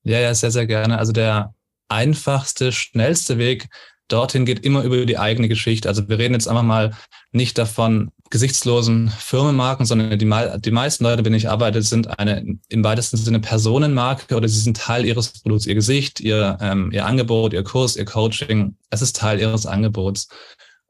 Ja, 0.03 0.21
ja, 0.21 0.35
sehr, 0.35 0.51
sehr 0.51 0.67
gerne. 0.67 0.99
Also 0.99 1.13
der 1.13 1.55
einfachste, 1.89 2.73
schnellste 2.73 3.39
Weg 3.39 3.69
dorthin 4.09 4.45
geht 4.45 4.65
immer 4.65 4.83
über 4.83 5.07
die 5.07 5.19
eigene 5.19 5.49
Geschichte. 5.49 5.89
Also 5.89 6.09
wir 6.09 6.19
reden 6.19 6.35
jetzt 6.35 6.49
einfach 6.49 6.63
mal 6.63 6.95
nicht 7.33 7.57
davon 7.57 8.13
gesichtslosen 8.35 9.11
Firmenmarken, 9.11 9.87
sondern 9.87 10.19
die, 10.19 10.29
die 10.61 10.71
meisten 10.73 11.05
Leute, 11.05 11.19
mit 11.19 11.27
denen 11.27 11.37
ich 11.37 11.49
arbeite, 11.49 11.81
sind 11.83 12.19
eine 12.19 12.59
im 12.69 12.83
weitesten 12.83 13.17
Sinne 13.17 13.39
Personenmarke 13.39 14.35
oder 14.35 14.49
sie 14.49 14.59
sind 14.59 14.77
Teil 14.77 15.05
ihres 15.05 15.29
Produkts, 15.29 15.67
ihr 15.67 15.77
Gesicht, 15.77 16.19
ihr, 16.19 16.59
ähm, 16.61 16.91
ihr 16.91 17.07
Angebot, 17.07 17.53
ihr 17.53 17.63
Kurs, 17.63 17.95
ihr 17.95 18.05
Coaching. 18.05 18.77
Es 18.91 19.03
ist 19.03 19.15
Teil 19.15 19.39
ihres 19.39 19.67
Angebots. 19.67 20.27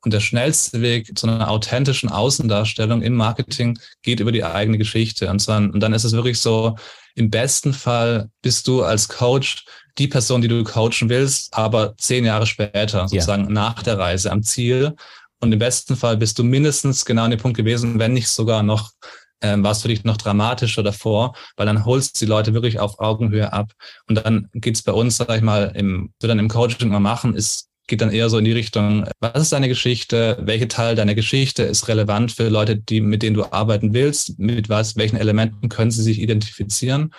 Und 0.00 0.14
der 0.14 0.20
schnellste 0.20 0.80
Weg 0.80 1.18
zu 1.18 1.26
einer 1.26 1.50
authentischen 1.50 2.08
Außendarstellung 2.08 3.02
im 3.02 3.14
Marketing 3.14 3.78
geht 4.00 4.20
über 4.20 4.32
die 4.32 4.42
eigene 4.42 4.78
Geschichte. 4.78 5.28
Und, 5.28 5.40
zwar, 5.40 5.58
und 5.58 5.80
dann 5.80 5.92
ist 5.92 6.04
es 6.04 6.12
wirklich 6.12 6.40
so, 6.40 6.76
im 7.14 7.28
besten 7.28 7.74
Fall 7.74 8.30
bist 8.40 8.66
du 8.68 8.82
als 8.82 9.06
Coach 9.10 9.66
die 9.98 10.08
Person, 10.08 10.40
die 10.40 10.48
du 10.48 10.64
coachen 10.64 11.10
willst, 11.10 11.52
aber 11.52 11.94
zehn 11.98 12.24
Jahre 12.24 12.46
später, 12.46 13.06
sozusagen 13.06 13.44
ja. 13.44 13.50
nach 13.50 13.82
der 13.82 13.98
Reise 13.98 14.32
am 14.32 14.42
Ziel. 14.42 14.96
Und 15.44 15.52
im 15.52 15.58
besten 15.58 15.94
Fall 15.94 16.16
bist 16.16 16.38
du 16.38 16.44
mindestens 16.44 17.04
genau 17.04 17.24
an 17.24 17.30
dem 17.30 17.40
Punkt 17.40 17.56
gewesen, 17.56 17.98
wenn 17.98 18.14
nicht 18.14 18.28
sogar 18.28 18.62
noch, 18.62 18.90
ähm, 19.40 19.62
war 19.62 19.72
es 19.72 19.82
für 19.82 19.88
dich 19.88 20.02
noch 20.02 20.16
dramatischer 20.16 20.82
davor, 20.82 21.34
weil 21.56 21.66
dann 21.66 21.84
holst 21.84 22.20
du 22.20 22.24
die 22.24 22.30
Leute 22.30 22.54
wirklich 22.54 22.80
auf 22.80 22.98
Augenhöhe 22.98 23.52
ab. 23.52 23.72
Und 24.08 24.24
dann 24.24 24.48
geht's 24.54 24.82
bei 24.82 24.92
uns, 24.92 25.18
sag 25.18 25.30
ich 25.36 25.42
mal, 25.42 25.72
im, 25.76 26.12
wir 26.20 26.28
dann 26.28 26.38
im 26.38 26.48
Coaching 26.48 26.88
mal 26.88 27.00
machen, 27.00 27.34
ist 27.34 27.68
geht 27.86 28.00
dann 28.00 28.10
eher 28.10 28.30
so 28.30 28.38
in 28.38 28.46
die 28.46 28.52
Richtung, 28.52 29.04
was 29.20 29.42
ist 29.42 29.52
deine 29.52 29.68
Geschichte? 29.68 30.38
Welcher 30.40 30.68
Teil 30.68 30.94
deiner 30.94 31.14
Geschichte 31.14 31.64
ist 31.64 31.86
relevant 31.86 32.32
für 32.32 32.48
Leute, 32.48 32.76
die, 32.76 33.02
mit 33.02 33.22
denen 33.22 33.34
du 33.34 33.44
arbeiten 33.44 33.92
willst? 33.92 34.38
Mit 34.38 34.70
was, 34.70 34.96
welchen 34.96 35.18
Elementen 35.18 35.68
können 35.68 35.90
sie 35.90 36.02
sich 36.02 36.18
identifizieren? 36.18 37.12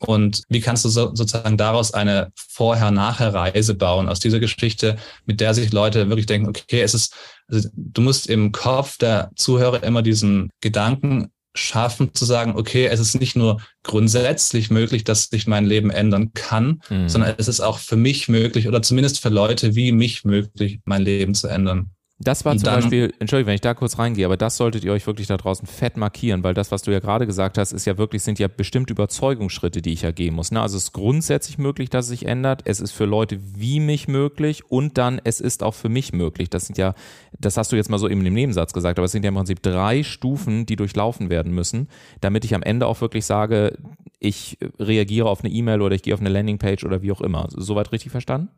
Und 0.00 0.44
wie 0.48 0.60
kannst 0.60 0.84
du 0.84 0.88
so, 0.88 1.14
sozusagen 1.14 1.58
daraus 1.58 1.92
eine 1.92 2.32
Vorher-Nachher-Reise 2.34 3.74
bauen 3.74 4.08
aus 4.08 4.18
dieser 4.18 4.40
Geschichte, 4.40 4.96
mit 5.26 5.40
der 5.40 5.52
sich 5.52 5.72
Leute 5.72 6.08
wirklich 6.08 6.26
denken, 6.26 6.48
okay, 6.48 6.80
es 6.80 6.94
ist, 6.94 7.14
also 7.48 7.68
du 7.74 8.00
musst 8.00 8.26
im 8.26 8.50
Kopf 8.50 8.96
der 8.96 9.30
Zuhörer 9.36 9.82
immer 9.82 10.02
diesen 10.02 10.50
Gedanken 10.62 11.30
schaffen 11.54 12.14
zu 12.14 12.24
sagen, 12.24 12.54
okay, 12.56 12.86
es 12.86 13.00
ist 13.00 13.20
nicht 13.20 13.36
nur 13.36 13.60
grundsätzlich 13.82 14.70
möglich, 14.70 15.04
dass 15.04 15.24
sich 15.24 15.46
mein 15.46 15.66
Leben 15.66 15.90
ändern 15.90 16.32
kann, 16.32 16.80
mhm. 16.88 17.08
sondern 17.08 17.34
es 17.38 17.48
ist 17.48 17.60
auch 17.60 17.78
für 17.78 17.96
mich 17.96 18.28
möglich 18.28 18.68
oder 18.68 18.82
zumindest 18.82 19.20
für 19.20 19.30
Leute 19.30 19.74
wie 19.74 19.92
mich 19.92 20.24
möglich, 20.24 20.80
mein 20.84 21.02
Leben 21.02 21.34
zu 21.34 21.48
ändern. 21.48 21.90
Das 22.22 22.44
war 22.44 22.54
zum 22.54 22.64
dann, 22.64 22.74
Beispiel, 22.74 23.14
Entschuldigung, 23.18 23.48
wenn 23.48 23.54
ich 23.54 23.62
da 23.62 23.72
kurz 23.72 23.98
reingehe, 23.98 24.26
aber 24.26 24.36
das 24.36 24.58
solltet 24.58 24.84
ihr 24.84 24.92
euch 24.92 25.06
wirklich 25.06 25.26
da 25.26 25.38
draußen 25.38 25.66
fett 25.66 25.96
markieren, 25.96 26.44
weil 26.44 26.52
das, 26.52 26.70
was 26.70 26.82
du 26.82 26.90
ja 26.90 26.98
gerade 26.98 27.26
gesagt 27.26 27.56
hast, 27.56 27.72
ist 27.72 27.86
ja 27.86 27.96
wirklich, 27.96 28.22
sind 28.22 28.38
ja 28.38 28.46
bestimmte 28.46 28.92
Überzeugungsschritte, 28.92 29.80
die 29.80 29.94
ich 29.94 30.02
ja 30.02 30.10
gehen 30.10 30.34
muss. 30.34 30.50
Ne? 30.50 30.60
Also 30.60 30.76
es 30.76 30.84
ist 30.84 30.92
grundsätzlich 30.92 31.56
möglich, 31.56 31.88
dass 31.88 32.04
es 32.04 32.10
sich 32.10 32.26
ändert. 32.26 32.60
Es 32.66 32.80
ist 32.80 32.92
für 32.92 33.06
Leute 33.06 33.40
wie 33.54 33.80
mich 33.80 34.06
möglich 34.06 34.70
und 34.70 34.98
dann 34.98 35.18
es 35.24 35.40
ist 35.40 35.62
auch 35.62 35.72
für 35.72 35.88
mich 35.88 36.12
möglich. 36.12 36.50
Das 36.50 36.66
sind 36.66 36.76
ja, 36.76 36.94
das 37.38 37.56
hast 37.56 37.72
du 37.72 37.76
jetzt 37.76 37.88
mal 37.88 37.96
so 37.96 38.06
eben 38.06 38.24
im 38.26 38.34
Nebensatz 38.34 38.74
gesagt, 38.74 38.98
aber 38.98 39.06
es 39.06 39.12
sind 39.12 39.22
ja 39.22 39.30
im 39.30 39.36
Prinzip 39.36 39.62
drei 39.62 40.02
Stufen, 40.02 40.66
die 40.66 40.76
durchlaufen 40.76 41.30
werden 41.30 41.54
müssen, 41.54 41.88
damit 42.20 42.44
ich 42.44 42.54
am 42.54 42.62
Ende 42.62 42.86
auch 42.86 43.00
wirklich 43.00 43.24
sage, 43.24 43.78
ich 44.18 44.58
reagiere 44.78 45.26
auf 45.26 45.42
eine 45.42 45.50
E-Mail 45.50 45.80
oder 45.80 45.94
ich 45.94 46.02
gehe 46.02 46.12
auf 46.12 46.20
eine 46.20 46.28
Landingpage 46.28 46.84
oder 46.84 47.00
wie 47.00 47.12
auch 47.12 47.22
immer. 47.22 47.46
Soweit 47.48 47.92
richtig 47.92 48.12
verstanden? 48.12 48.50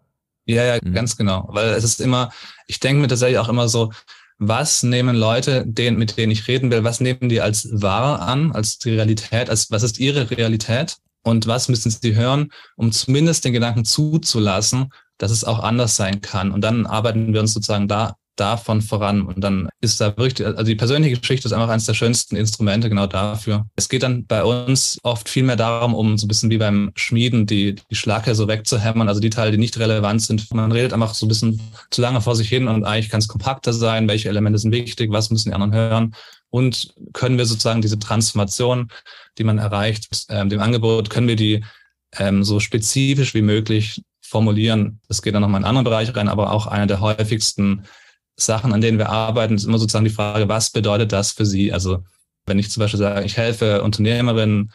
Ja, 0.46 0.64
ja, 0.64 0.78
mhm. 0.82 0.92
ganz 0.92 1.16
genau. 1.16 1.48
Weil 1.50 1.70
es 1.70 1.84
ist 1.84 2.00
immer, 2.00 2.30
ich 2.66 2.80
denke 2.80 3.00
mir 3.00 3.08
tatsächlich 3.08 3.38
auch 3.38 3.48
immer 3.48 3.68
so, 3.68 3.92
was 4.38 4.82
nehmen 4.82 5.14
Leute, 5.14 5.64
denen, 5.66 5.98
mit 5.98 6.16
denen 6.16 6.32
ich 6.32 6.48
reden 6.48 6.70
will, 6.70 6.82
was 6.82 7.00
nehmen 7.00 7.28
die 7.28 7.40
als 7.40 7.68
wahr 7.70 8.22
an, 8.22 8.52
als 8.52 8.78
die 8.78 8.90
Realität, 8.90 9.48
als 9.48 9.70
was 9.70 9.84
ist 9.84 10.00
ihre 10.00 10.30
Realität 10.30 10.96
und 11.22 11.46
was 11.46 11.68
müssen 11.68 11.90
sie 11.90 12.16
hören, 12.16 12.50
um 12.76 12.90
zumindest 12.90 13.44
den 13.44 13.52
Gedanken 13.52 13.84
zuzulassen, 13.84 14.92
dass 15.18 15.30
es 15.30 15.44
auch 15.44 15.60
anders 15.60 15.96
sein 15.96 16.20
kann. 16.20 16.50
Und 16.50 16.62
dann 16.62 16.86
arbeiten 16.86 17.32
wir 17.32 17.40
uns 17.40 17.54
sozusagen 17.54 17.86
da 17.86 18.16
davon 18.36 18.80
voran. 18.80 19.22
Und 19.22 19.40
dann 19.40 19.68
ist 19.80 20.00
da 20.00 20.16
wirklich, 20.16 20.46
also 20.46 20.64
die 20.64 20.74
persönliche 20.74 21.18
Geschichte 21.18 21.46
ist 21.46 21.52
einfach 21.52 21.68
eines 21.68 21.84
der 21.84 21.94
schönsten 21.94 22.36
Instrumente 22.36 22.88
genau 22.88 23.06
dafür. 23.06 23.66
Es 23.76 23.88
geht 23.88 24.02
dann 24.02 24.26
bei 24.26 24.42
uns 24.42 24.98
oft 25.02 25.28
viel 25.28 25.42
mehr 25.42 25.56
darum, 25.56 25.94
um 25.94 26.16
so 26.16 26.26
ein 26.26 26.28
bisschen 26.28 26.50
wie 26.50 26.58
beim 26.58 26.92
Schmieden 26.94 27.46
die, 27.46 27.74
die 27.74 27.94
Schlacke 27.94 28.34
so 28.34 28.48
wegzuhämmern, 28.48 29.08
also 29.08 29.20
die 29.20 29.30
Teile, 29.30 29.50
die 29.50 29.58
nicht 29.58 29.78
relevant 29.78 30.22
sind. 30.22 30.52
Man 30.54 30.72
redet 30.72 30.92
einfach 30.92 31.14
so 31.14 31.26
ein 31.26 31.28
bisschen 31.28 31.60
zu 31.90 32.00
lange 32.00 32.20
vor 32.20 32.36
sich 32.36 32.48
hin 32.48 32.68
und 32.68 32.84
eigentlich 32.84 33.10
kann 33.10 33.20
es 33.20 33.28
kompakter 33.28 33.72
sein, 33.72 34.08
welche 34.08 34.28
Elemente 34.28 34.58
sind 34.58 34.72
wichtig, 34.72 35.12
was 35.12 35.30
müssen 35.30 35.50
die 35.50 35.54
anderen 35.54 35.74
hören. 35.74 36.14
Und 36.50 36.94
können 37.12 37.38
wir 37.38 37.46
sozusagen 37.46 37.80
diese 37.80 37.98
Transformation, 37.98 38.88
die 39.38 39.44
man 39.44 39.58
erreicht, 39.58 40.26
ähm, 40.28 40.50
dem 40.50 40.60
Angebot, 40.60 41.08
können 41.08 41.28
wir 41.28 41.36
die 41.36 41.64
ähm, 42.18 42.44
so 42.44 42.60
spezifisch 42.60 43.34
wie 43.34 43.42
möglich 43.42 44.02
formulieren. 44.20 45.00
Das 45.08 45.22
geht 45.22 45.34
dann 45.34 45.42
nochmal 45.42 45.60
in 45.60 45.64
einen 45.64 45.76
anderen 45.76 45.84
Bereich 45.84 46.14
rein, 46.14 46.28
aber 46.28 46.52
auch 46.52 46.66
einer 46.66 46.86
der 46.86 47.00
häufigsten 47.00 47.84
Sachen, 48.36 48.72
an 48.72 48.80
denen 48.80 48.98
wir 48.98 49.10
arbeiten, 49.10 49.54
ist 49.54 49.64
immer 49.64 49.78
sozusagen 49.78 50.04
die 50.04 50.10
Frage, 50.10 50.48
was 50.48 50.70
bedeutet 50.70 51.12
das 51.12 51.32
für 51.32 51.46
Sie? 51.46 51.72
Also 51.72 52.02
wenn 52.46 52.58
ich 52.58 52.70
zum 52.70 52.80
Beispiel 52.80 52.98
sage, 52.98 53.24
ich 53.24 53.36
helfe 53.36 53.82
Unternehmerinnen 53.82 54.72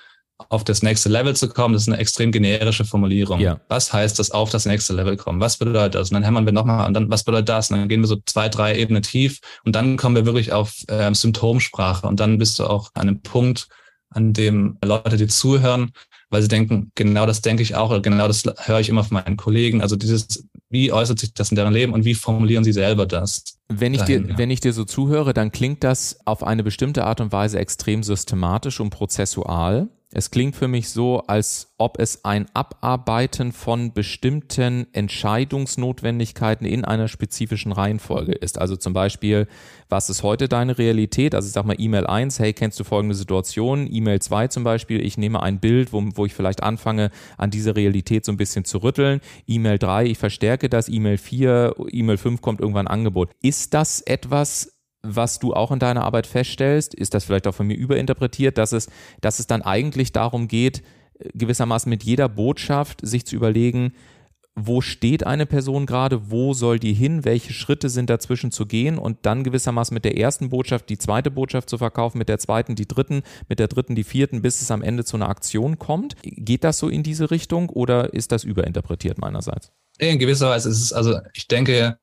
auf 0.49 0.63
das 0.63 0.83
nächste 0.83 1.09
Level 1.09 1.35
zu 1.35 1.49
kommen, 1.49 1.73
das 1.73 1.83
ist 1.83 1.89
eine 1.89 1.97
extrem 1.97 2.31
generische 2.31 2.85
Formulierung. 2.85 3.39
Ja. 3.39 3.59
Was 3.69 3.91
heißt 3.91 4.19
das 4.19 4.31
auf 4.31 4.51
das 4.51 4.65
nächste 4.65 4.93
Level 4.93 5.17
kommen? 5.17 5.41
Was 5.41 5.57
bedeutet 5.57 5.95
das? 5.95 6.09
Und 6.09 6.15
dann 6.15 6.23
hämmern 6.23 6.45
wir 6.45 6.53
nochmal 6.53 6.87
und 6.87 6.93
dann, 6.93 7.09
was 7.09 7.23
bedeutet 7.23 7.49
das? 7.49 7.71
Und 7.71 7.77
dann 7.77 7.89
gehen 7.89 8.01
wir 8.01 8.07
so 8.07 8.17
zwei, 8.25 8.47
drei 8.47 8.77
Ebenen 8.77 9.01
tief 9.01 9.39
und 9.65 9.75
dann 9.75 9.97
kommen 9.97 10.15
wir 10.15 10.25
wirklich 10.25 10.53
auf 10.53 10.75
äh, 10.87 11.13
Symptomsprache 11.13 12.07
und 12.07 12.19
dann 12.19 12.37
bist 12.37 12.59
du 12.59 12.65
auch 12.65 12.91
an 12.93 13.07
einem 13.07 13.21
Punkt, 13.21 13.67
an 14.09 14.33
dem 14.33 14.77
Leute 14.83 15.17
dir 15.17 15.27
zuhören, 15.27 15.91
weil 16.29 16.41
sie 16.41 16.47
denken, 16.47 16.91
genau 16.95 17.25
das 17.25 17.41
denke 17.41 17.63
ich 17.63 17.75
auch, 17.75 17.89
oder 17.89 18.01
genau 18.01 18.27
das 18.27 18.43
höre 18.65 18.79
ich 18.79 18.89
immer 18.89 19.03
von 19.03 19.15
meinen 19.15 19.37
Kollegen. 19.37 19.81
Also 19.81 19.95
dieses, 19.95 20.47
wie 20.69 20.91
äußert 20.91 21.19
sich 21.19 21.33
das 21.33 21.49
in 21.51 21.55
deren 21.55 21.73
Leben 21.73 21.93
und 21.93 22.05
wie 22.05 22.13
formulieren 22.13 22.63
sie 22.63 22.73
selber 22.73 23.05
das? 23.05 23.43
Wenn 23.69 23.93
ich 23.93 24.01
dahin, 24.01 24.23
dir, 24.23 24.31
ja. 24.31 24.37
wenn 24.37 24.49
ich 24.49 24.59
dir 24.59 24.73
so 24.73 24.85
zuhöre, 24.85 25.33
dann 25.33 25.51
klingt 25.51 25.83
das 25.83 26.19
auf 26.25 26.43
eine 26.43 26.63
bestimmte 26.63 27.05
Art 27.05 27.21
und 27.21 27.31
Weise 27.31 27.59
extrem 27.59 28.03
systematisch 28.03 28.79
und 28.79 28.89
prozessual. 28.89 29.89
Es 30.13 30.31
klingt 30.31 30.55
für 30.55 30.69
mich 30.69 30.89
so, 30.89 31.19
als 31.27 31.73
ob 31.77 31.99
es 31.99 32.23
ein 32.23 32.45
Abarbeiten 32.53 33.51
von 33.51 33.91
bestimmten 33.91 34.87
Entscheidungsnotwendigkeiten 34.93 36.65
in 36.65 36.85
einer 36.85 37.09
spezifischen 37.09 37.73
Reihenfolge 37.73 38.31
ist. 38.31 38.57
Also 38.57 38.77
zum 38.77 38.93
Beispiel, 38.93 39.47
was 39.89 40.09
ist 40.09 40.23
heute 40.23 40.47
deine 40.47 40.77
Realität? 40.77 41.35
Also 41.35 41.47
ich 41.47 41.53
sag 41.53 41.65
mal 41.65 41.75
E-Mail 41.77 42.07
1, 42.07 42.39
hey, 42.39 42.53
kennst 42.53 42.79
du 42.79 42.85
folgende 42.85 43.15
Situation? 43.15 43.85
E-Mail 43.91 44.21
2 44.21 44.47
zum 44.47 44.63
Beispiel, 44.63 45.05
ich 45.05 45.17
nehme 45.17 45.43
ein 45.43 45.59
Bild, 45.59 45.91
wo, 45.91 46.01
wo 46.15 46.25
ich 46.25 46.33
vielleicht 46.33 46.63
anfange, 46.63 47.11
an 47.37 47.51
dieser 47.51 47.75
Realität 47.75 48.23
so 48.23 48.31
ein 48.31 48.37
bisschen 48.37 48.63
zu 48.63 48.77
rütteln. 48.77 49.19
E-Mail 49.45 49.77
3, 49.77 50.05
ich 50.05 50.17
verstärke 50.17 50.69
das. 50.69 50.87
E-Mail 50.87 51.17
4, 51.17 51.75
E-Mail 51.91 52.17
5 52.17 52.41
kommt 52.41 52.61
irgendwann 52.61 52.87
ein 52.87 52.93
Angebot. 52.93 53.31
Ist 53.41 53.73
das 53.73 53.99
etwas, 53.99 54.76
was 55.03 55.39
du 55.39 55.53
auch 55.53 55.71
in 55.71 55.79
deiner 55.79 56.03
Arbeit 56.03 56.27
feststellst, 56.27 56.93
ist 56.93 57.13
das 57.13 57.25
vielleicht 57.25 57.47
auch 57.47 57.55
von 57.55 57.67
mir 57.67 57.77
überinterpretiert, 57.77 58.57
dass 58.57 58.71
es, 58.71 58.89
dass 59.21 59.39
es 59.39 59.47
dann 59.47 59.61
eigentlich 59.61 60.11
darum 60.11 60.47
geht, 60.47 60.83
gewissermaßen 61.33 61.89
mit 61.89 62.03
jeder 62.03 62.29
Botschaft 62.29 62.99
sich 63.03 63.25
zu 63.25 63.35
überlegen, 63.35 63.93
wo 64.59 64.81
steht 64.81 65.25
eine 65.25 65.45
Person 65.45 65.85
gerade, 65.85 66.31
wo 66.31 66.53
soll 66.53 66.79
die 66.79 66.93
hin, 66.93 67.23
welche 67.25 67.53
Schritte 67.53 67.89
sind 67.89 68.09
dazwischen 68.09 68.51
zu 68.51 68.65
gehen 68.65 68.97
und 68.97 69.19
dann 69.21 69.43
gewissermaßen 69.43 69.93
mit 69.93 70.03
der 70.03 70.17
ersten 70.17 70.49
Botschaft 70.49 70.89
die 70.89 70.97
zweite 70.97 71.29
Botschaft 71.29 71.69
zu 71.69 71.77
verkaufen, 71.77 72.17
mit 72.17 72.27
der 72.27 72.39
zweiten 72.39 72.73
die 72.73 72.87
dritten, 72.87 73.21
mit 73.47 73.59
der 73.59 73.67
dritten 73.67 73.93
die 73.93 74.03
vierten, 74.03 74.41
bis 74.41 74.63
es 74.63 74.71
am 74.71 74.81
Ende 74.81 75.05
zu 75.05 75.15
einer 75.15 75.29
Aktion 75.29 75.77
kommt. 75.77 76.15
Geht 76.23 76.63
das 76.63 76.79
so 76.79 76.89
in 76.89 77.03
diese 77.03 77.29
Richtung 77.29 77.69
oder 77.69 78.15
ist 78.15 78.31
das 78.31 78.43
überinterpretiert 78.43 79.19
meinerseits? 79.19 79.71
In 79.99 80.17
gewisser 80.17 80.49
Weise 80.49 80.69
ist 80.69 80.81
es, 80.81 80.93
also 80.93 81.19
ich 81.33 81.47
denke, 81.47 81.99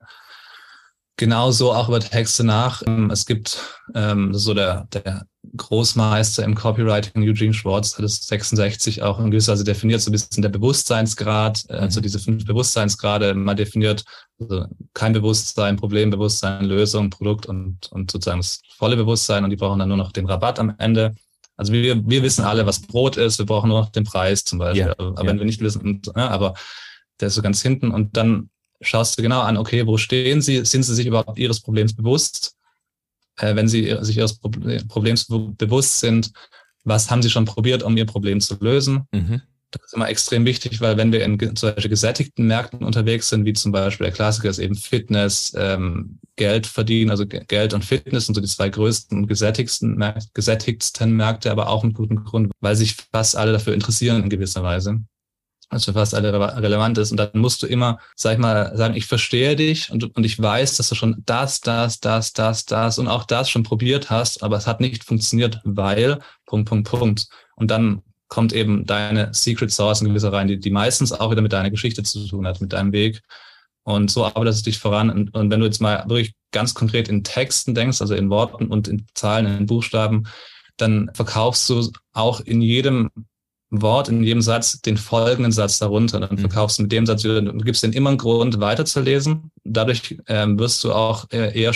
genauso 1.17 1.73
auch 1.73 1.89
über 1.89 2.01
Texte 2.01 2.45
nach. 2.45 2.83
Ähm, 2.87 3.11
es 3.11 3.27
gibt 3.27 3.61
ähm, 3.95 4.35
so 4.35 4.55
der, 4.55 4.87
der 4.93 5.27
Großmeister 5.57 6.43
im 6.45 6.55
Copywriting, 6.55 7.23
Eugene 7.23 7.55
Schwartz, 7.55 7.97
hat 7.97 8.05
es 8.05 8.17
66 8.27 9.03
auch 9.03 9.21
in 9.21 9.31
gewisser 9.31 9.53
Weise 9.53 9.65
definiert, 9.65 10.01
so 10.01 10.11
ein 10.11 10.13
bisschen 10.13 10.43
der 10.43 10.49
Bewusstseinsgrad, 10.49 11.71
also 11.71 12.01
diese 12.01 12.19
fünf 12.19 12.45
Bewusstseinsgrade 12.45 13.35
mal 13.35 13.55
definiert, 13.55 14.05
also 14.41 14.65
kein 14.95 15.13
Bewusstsein, 15.13 15.77
Problembewusstsein, 15.77 16.65
Lösung, 16.65 17.11
Produkt 17.11 17.47
und, 17.47 17.91
und 17.93 18.11
sozusagen 18.11 18.41
das 18.41 18.61
volle 18.77 18.97
Bewusstsein 18.97 19.45
und 19.45 19.51
die 19.51 19.57
brauchen 19.57 19.79
dann 19.79 19.89
nur 19.89 19.99
noch 19.99 20.13
den 20.13 20.27
Rabatt 20.27 20.59
am 20.59 20.75
Ende. 20.79 21.15
Also 21.57 21.73
wir, 21.73 22.05
wir 22.09 22.23
wissen 22.23 22.45
alle, 22.45 22.67
was 22.67 22.81
Brot 22.81 23.17
ist, 23.17 23.39
wir 23.39 23.47
brauchen 23.47 23.69
nur 23.69 23.83
noch 23.83 23.91
den 23.91 24.05
Preis 24.05 24.43
zum 24.43 24.59
Beispiel. 24.59 24.87
Ja, 24.87 24.95
aber 24.99 25.23
ja. 25.23 25.29
wenn 25.29 25.39
wir 25.39 25.47
nicht 25.47 25.61
wissen, 25.61 26.03
ja, 26.17 26.29
aber 26.29 26.55
der 27.21 27.29
ist 27.29 27.35
so 27.35 27.43
ganz 27.43 27.63
hinten 27.63 27.93
und 27.93 28.17
dann 28.17 28.51
schaust 28.81 29.19
du 29.19 29.23
genau 29.23 29.41
an, 29.41 29.57
okay, 29.57 29.87
wo 29.87 29.97
stehen 29.97 30.43
sie? 30.43 30.65
Sind 30.65 30.83
sie 30.83 30.95
sich 30.95 31.07
überhaupt 31.07 31.39
ihres 31.39 31.61
Problems 31.61 31.95
bewusst? 31.95 32.57
Äh, 33.37 33.57
wenn 33.57 33.69
sie 33.69 33.97
sich 34.01 34.17
ihres 34.17 34.39
Problems 34.89 35.27
bewusst 35.27 36.01
sind, 36.01 36.33
was 36.85 37.11
haben 37.11 37.23
sie 37.23 37.31
schon 37.31 37.47
probiert, 37.47 37.83
um 37.83 37.97
ihr 37.97 38.07
Problem 38.07 38.41
zu 38.41 38.57
lösen? 38.61 39.09
Mhm. 39.13 39.43
Das 39.71 39.87
ist 39.87 39.95
immer 39.95 40.09
extrem 40.09 40.45
wichtig, 40.45 40.81
weil 40.81 40.97
wenn 40.97 41.11
wir 41.11 41.25
in 41.25 41.57
solche 41.57 41.89
gesättigten 41.89 42.47
Märkten 42.47 42.85
unterwegs 42.85 43.29
sind, 43.29 43.45
wie 43.45 43.55
zum 43.55 43.73
Beispiel 43.73 44.05
der 44.05 44.15
Klassiker 44.15 44.49
ist 44.49 44.61
eben 44.61 44.77
Fitness, 44.77 45.53
ähm, 45.57 46.21
Geld 46.37 46.69
verdienen, 46.69 47.11
also 47.11 47.27
Geld 47.27 47.75
und 47.75 47.85
Fitness 47.85 48.27
sind 48.27 48.37
so 48.37 48.41
die 48.41 48.47
zwei 48.47 48.69
größten 48.69 49.19
und 49.19 49.27
gesättigsten, 49.27 50.01
gesättigsten 50.33 51.17
Märkte, 51.17 51.51
aber 51.51 51.69
auch 51.69 51.83
mit 51.83 51.95
gutem 51.95 52.23
Grund, 52.23 52.53
weil 52.61 52.77
sich 52.77 52.95
fast 53.13 53.37
alle 53.37 53.53
dafür 53.53 53.75
interessieren 53.75 54.23
in 54.23 54.31
gewisser 54.31 54.63
Weise 54.63 55.01
was 55.75 55.85
für 55.85 55.93
fast 55.93 56.15
alle 56.15 56.33
relevant 56.33 56.99
ist. 56.99 57.11
Und 57.11 57.19
dann 57.19 57.31
musst 57.35 57.63
du 57.63 57.67
immer, 57.67 57.99
sag 58.17 58.35
ich 58.35 58.39
mal, 58.39 58.77
sagen, 58.77 58.95
ich 58.95 59.07
verstehe 59.07 59.57
dich 59.57 59.91
und, 59.91 60.17
und 60.17 60.25
ich 60.25 60.41
weiß, 60.41 60.77
dass 60.77 60.89
du 60.89 60.95
schon 60.95 61.23
das, 61.27 61.61
das, 61.61 62.01
das, 62.01 62.33
das, 62.33 62.65
das 62.65 62.99
und 62.99 63.09
auch 63.09 63.25
das 63.25 63.51
schon 63.51 63.63
probiert 63.63 64.11
hast, 64.11 64.43
aber 64.43 64.57
es 64.57 64.67
hat 64.67 64.81
nicht 64.81 65.05
funktioniert, 65.05 65.61
weil, 65.65 66.21
Punkt, 66.47 66.69
Punkt, 66.69 66.89
Punkt. 66.89 67.29
Und 67.57 67.71
dann 67.71 68.03
kommt 68.29 68.53
eben 68.53 68.87
deine 68.87 69.33
Secret 69.33 69.71
Source 69.71 70.01
in 70.01 70.09
gewisser 70.09 70.33
rein, 70.33 70.49
die, 70.49 70.59
die 70.59 70.71
meistens 70.71 71.13
auch 71.13 71.31
wieder 71.31 71.43
mit 71.43 71.53
deiner 71.53 71.71
Geschichte 71.71 72.03
zu 72.03 72.27
tun 72.27 72.47
hat, 72.47 72.61
mit 72.61 72.73
deinem 72.73 72.93
Weg. 72.93 73.23
Und 73.85 74.11
so 74.11 74.25
arbeitest 74.25 74.65
du 74.65 74.71
dich 74.71 74.79
voran. 74.79 75.11
Und, 75.11 75.35
und 75.35 75.51
wenn 75.51 75.61
du 75.61 75.67
jetzt 75.67 75.81
mal 75.81 76.05
wirklich 76.09 76.35
ganz 76.51 76.75
konkret 76.75 77.09
in 77.09 77.23
Texten 77.23 77.75
denkst, 77.75 78.01
also 78.01 78.15
in 78.15 78.31
Worten 78.31 78.69
und 78.69 78.89
in 78.89 79.07
Zahlen, 79.15 79.47
in 79.59 79.67
Buchstaben, 79.67 80.27
dann 80.77 81.11
verkaufst 81.15 81.69
du 81.69 81.91
auch 82.13 82.41
in 82.41 82.63
jedem 82.63 83.11
Wort 83.83 84.09
in 84.09 84.23
jedem 84.23 84.43
Satz 84.43 84.81
den 84.81 84.97
folgenden 84.97 85.53
Satz 85.53 85.79
darunter. 85.79 86.21
Dann 86.21 86.37
mhm. 86.37 86.39
verkaufst 86.39 86.79
du 86.79 86.83
mit 86.83 86.93
dem 86.93 87.07
Satz 87.07 87.25
wieder, 87.25 87.41
du 87.41 87.57
gibst 87.59 87.83
den 87.83 87.93
immer 87.93 88.11
einen 88.11 88.19
Grund 88.19 88.61
weiterzulesen. 88.61 89.51
Dadurch 89.65 90.17
ähm, 90.27 90.59
wirst 90.59 90.83
du 90.85 90.93
auch 90.93 91.27
äh, 91.33 91.59
eher 91.59 91.73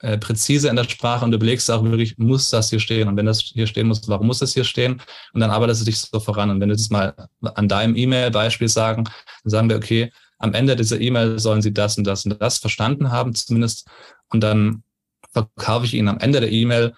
äh, 0.00 0.18
präzise 0.18 0.68
in 0.68 0.76
der 0.76 0.84
Sprache 0.84 1.24
und 1.24 1.30
du 1.30 1.36
überlegst 1.36 1.70
auch 1.70 1.82
wirklich, 1.82 2.18
muss 2.18 2.50
das 2.50 2.70
hier 2.70 2.80
stehen? 2.80 3.08
Und 3.08 3.16
wenn 3.16 3.26
das 3.26 3.40
hier 3.40 3.66
stehen 3.66 3.88
muss, 3.88 4.06
warum 4.08 4.26
muss 4.26 4.40
das 4.40 4.52
hier 4.52 4.64
stehen? 4.64 5.00
Und 5.32 5.40
dann 5.40 5.50
arbeitest 5.50 5.80
du 5.80 5.84
dich 5.86 5.98
so 5.98 6.20
voran. 6.20 6.50
Und 6.50 6.60
wenn 6.60 6.68
du 6.68 6.76
das 6.76 6.90
mal 6.90 7.14
an 7.40 7.68
deinem 7.68 7.96
E-Mail-Beispiel 7.96 8.68
sagen, 8.68 9.04
dann 9.04 9.50
sagen 9.50 9.68
wir, 9.68 9.76
okay, 9.76 10.12
am 10.38 10.52
Ende 10.52 10.76
dieser 10.76 11.00
E-Mail 11.00 11.38
sollen 11.38 11.62
sie 11.62 11.72
das 11.72 11.96
und 11.96 12.04
das 12.04 12.26
und 12.26 12.40
das 12.40 12.58
verstanden 12.58 13.10
haben 13.10 13.34
zumindest. 13.34 13.88
Und 14.30 14.40
dann 14.40 14.82
verkaufe 15.32 15.86
ich 15.86 15.94
ihnen 15.94 16.08
am 16.08 16.18
Ende 16.18 16.40
der 16.40 16.52
E-Mail 16.52 16.94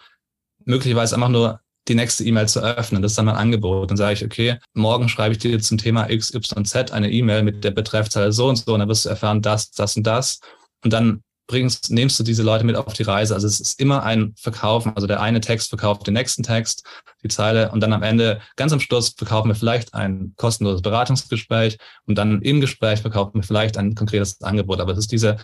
möglicherweise 0.64 1.14
einfach 1.14 1.28
nur 1.28 1.60
die 1.88 1.95
nächste 1.95 2.25
E-Mail 2.25 2.49
zu 2.49 2.61
öffnen. 2.61 3.02
Das 3.02 3.12
ist 3.12 3.19
dann 3.19 3.26
mein 3.26 3.37
Angebot. 3.37 3.90
Dann 3.90 3.97
sage 3.97 4.14
ich, 4.14 4.25
okay, 4.25 4.59
morgen 4.75 5.09
schreibe 5.09 5.33
ich 5.33 5.38
dir 5.38 5.61
zum 5.61 5.78
Thema 5.78 6.07
XYZ 6.07 6.93
eine 6.93 7.11
E-Mail 7.11 7.43
mit 7.43 7.64
der 7.64 7.71
Betreffzahl 7.71 8.33
so 8.33 8.49
und 8.49 8.57
so 8.57 8.75
und 8.75 8.81
dann 8.81 8.88
wirst 8.88 9.05
du 9.05 9.11
erfahren, 9.11 9.43
das, 9.43 9.71
das 9.71 9.97
und 9.97 10.07
das. 10.07 10.40
Und 10.83 10.93
dann 10.93 11.23
bringst, 11.47 11.90
nimmst 11.90 12.19
du 12.19 12.25
diese 12.25 12.43
Leute 12.43 12.64
mit 12.64 12.76
auf 12.76 12.93
die 12.93 13.05
Reise. 13.05 13.35
Also 13.35 13.47
es 13.47 13.61
ist 13.61 13.81
immer 13.81 14.02
ein 14.02 14.35
Verkaufen. 14.37 14.93
Also 14.95 15.07
der 15.07 15.21
eine 15.21 15.40
Text 15.40 15.69
verkauft 15.69 16.07
den 16.07 16.14
nächsten 16.14 16.43
Text, 16.43 16.85
die 17.23 17.28
Zeile 17.28 17.71
und 17.71 17.81
dann 17.81 17.93
am 17.93 18.02
Ende, 18.02 18.40
ganz 18.57 18.73
am 18.73 18.81
Schluss, 18.81 19.14
verkaufen 19.16 19.49
wir 19.49 19.55
vielleicht 19.55 19.95
ein 19.95 20.33
kostenloses 20.37 20.83
Beratungsgespräch 20.83 21.78
und 22.07 22.16
dann 22.19 22.43
im 22.43 22.61
Gespräch 22.61 23.00
verkaufen 23.00 23.35
wir 23.35 23.43
vielleicht 23.43 23.78
ein 23.78 23.95
konkretes 23.95 24.40
Angebot. 24.43 24.81
Aber 24.81 24.93
es 24.93 24.99
ist 24.99 25.12
diese, 25.12 25.37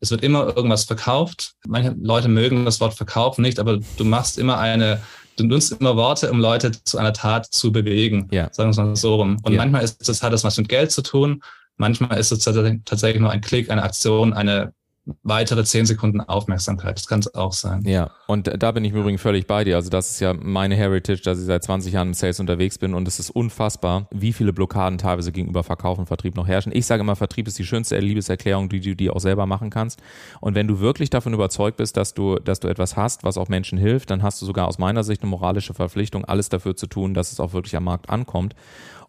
es 0.00 0.10
wird 0.10 0.22
immer 0.22 0.56
irgendwas 0.56 0.84
verkauft. 0.84 1.54
Manche 1.66 1.94
Leute 2.00 2.28
mögen 2.28 2.64
das 2.64 2.80
Wort 2.80 2.94
verkaufen 2.94 3.42
nicht, 3.42 3.60
aber 3.60 3.78
du 3.96 4.04
machst 4.04 4.38
immer 4.38 4.58
eine, 4.58 5.00
du 5.42 5.54
nutzt 5.54 5.72
immer 5.72 5.96
Worte, 5.96 6.30
um 6.30 6.40
Leute 6.40 6.72
zu 6.84 6.98
einer 6.98 7.12
Tat 7.12 7.46
zu 7.46 7.72
bewegen. 7.72 8.28
Ja. 8.30 8.48
Sagen 8.52 8.68
wir 8.68 8.70
es 8.70 8.76
mal 8.76 8.96
so 8.96 9.16
rum. 9.16 9.38
Und 9.42 9.52
ja. 9.52 9.58
manchmal 9.58 9.82
ist 9.82 10.08
das, 10.08 10.22
hat 10.22 10.32
das 10.32 10.44
was 10.44 10.56
mit 10.58 10.68
Geld 10.68 10.90
zu 10.90 11.02
tun. 11.02 11.42
Manchmal 11.76 12.18
ist 12.18 12.32
es 12.32 12.40
tatsächlich 12.40 13.20
nur 13.20 13.30
ein 13.30 13.40
Klick, 13.40 13.70
eine 13.70 13.82
Aktion, 13.82 14.32
eine 14.32 14.72
weitere 15.22 15.64
zehn 15.64 15.84
Sekunden 15.84 16.20
Aufmerksamkeit. 16.20 16.96
Das 16.96 17.06
kann 17.08 17.20
es 17.20 17.34
auch 17.34 17.52
sein. 17.52 17.82
Ja, 17.84 18.10
und 18.28 18.62
da 18.62 18.70
bin 18.70 18.84
ich 18.84 18.92
im 18.92 19.00
Übrigen 19.00 19.18
völlig 19.18 19.46
bei 19.46 19.64
dir. 19.64 19.76
Also 19.76 19.90
das 19.90 20.10
ist 20.10 20.20
ja 20.20 20.32
meine 20.32 20.76
Heritage, 20.76 21.22
dass 21.22 21.40
ich 21.40 21.46
seit 21.46 21.64
20 21.64 21.92
Jahren 21.92 22.08
im 22.08 22.14
Sales 22.14 22.38
unterwegs 22.38 22.78
bin 22.78 22.94
und 22.94 23.08
es 23.08 23.18
ist 23.18 23.30
unfassbar, 23.30 24.06
wie 24.12 24.32
viele 24.32 24.52
Blockaden 24.52 24.98
teilweise 24.98 25.32
gegenüber 25.32 25.64
Verkauf 25.64 25.98
und 25.98 26.06
Vertrieb 26.06 26.36
noch 26.36 26.46
herrschen. 26.46 26.72
Ich 26.74 26.86
sage 26.86 27.00
immer, 27.00 27.16
Vertrieb 27.16 27.48
ist 27.48 27.58
die 27.58 27.64
schönste 27.64 27.98
Liebeserklärung, 27.98 28.68
die 28.68 28.80
du 28.80 28.94
dir 28.94 29.16
auch 29.16 29.20
selber 29.20 29.46
machen 29.46 29.70
kannst. 29.70 30.00
Und 30.40 30.54
wenn 30.54 30.68
du 30.68 30.78
wirklich 30.78 31.10
davon 31.10 31.34
überzeugt 31.34 31.78
bist, 31.78 31.96
dass 31.96 32.14
du, 32.14 32.36
dass 32.36 32.60
du 32.60 32.68
etwas 32.68 32.96
hast, 32.96 33.24
was 33.24 33.38
auch 33.38 33.48
Menschen 33.48 33.78
hilft, 33.78 34.10
dann 34.10 34.22
hast 34.22 34.40
du 34.40 34.46
sogar 34.46 34.68
aus 34.68 34.78
meiner 34.78 35.02
Sicht 35.02 35.22
eine 35.22 35.30
moralische 35.30 35.74
Verpflichtung, 35.74 36.24
alles 36.24 36.48
dafür 36.48 36.76
zu 36.76 36.86
tun, 36.86 37.14
dass 37.14 37.32
es 37.32 37.40
auch 37.40 37.52
wirklich 37.52 37.76
am 37.76 37.84
Markt 37.84 38.08
ankommt. 38.08 38.54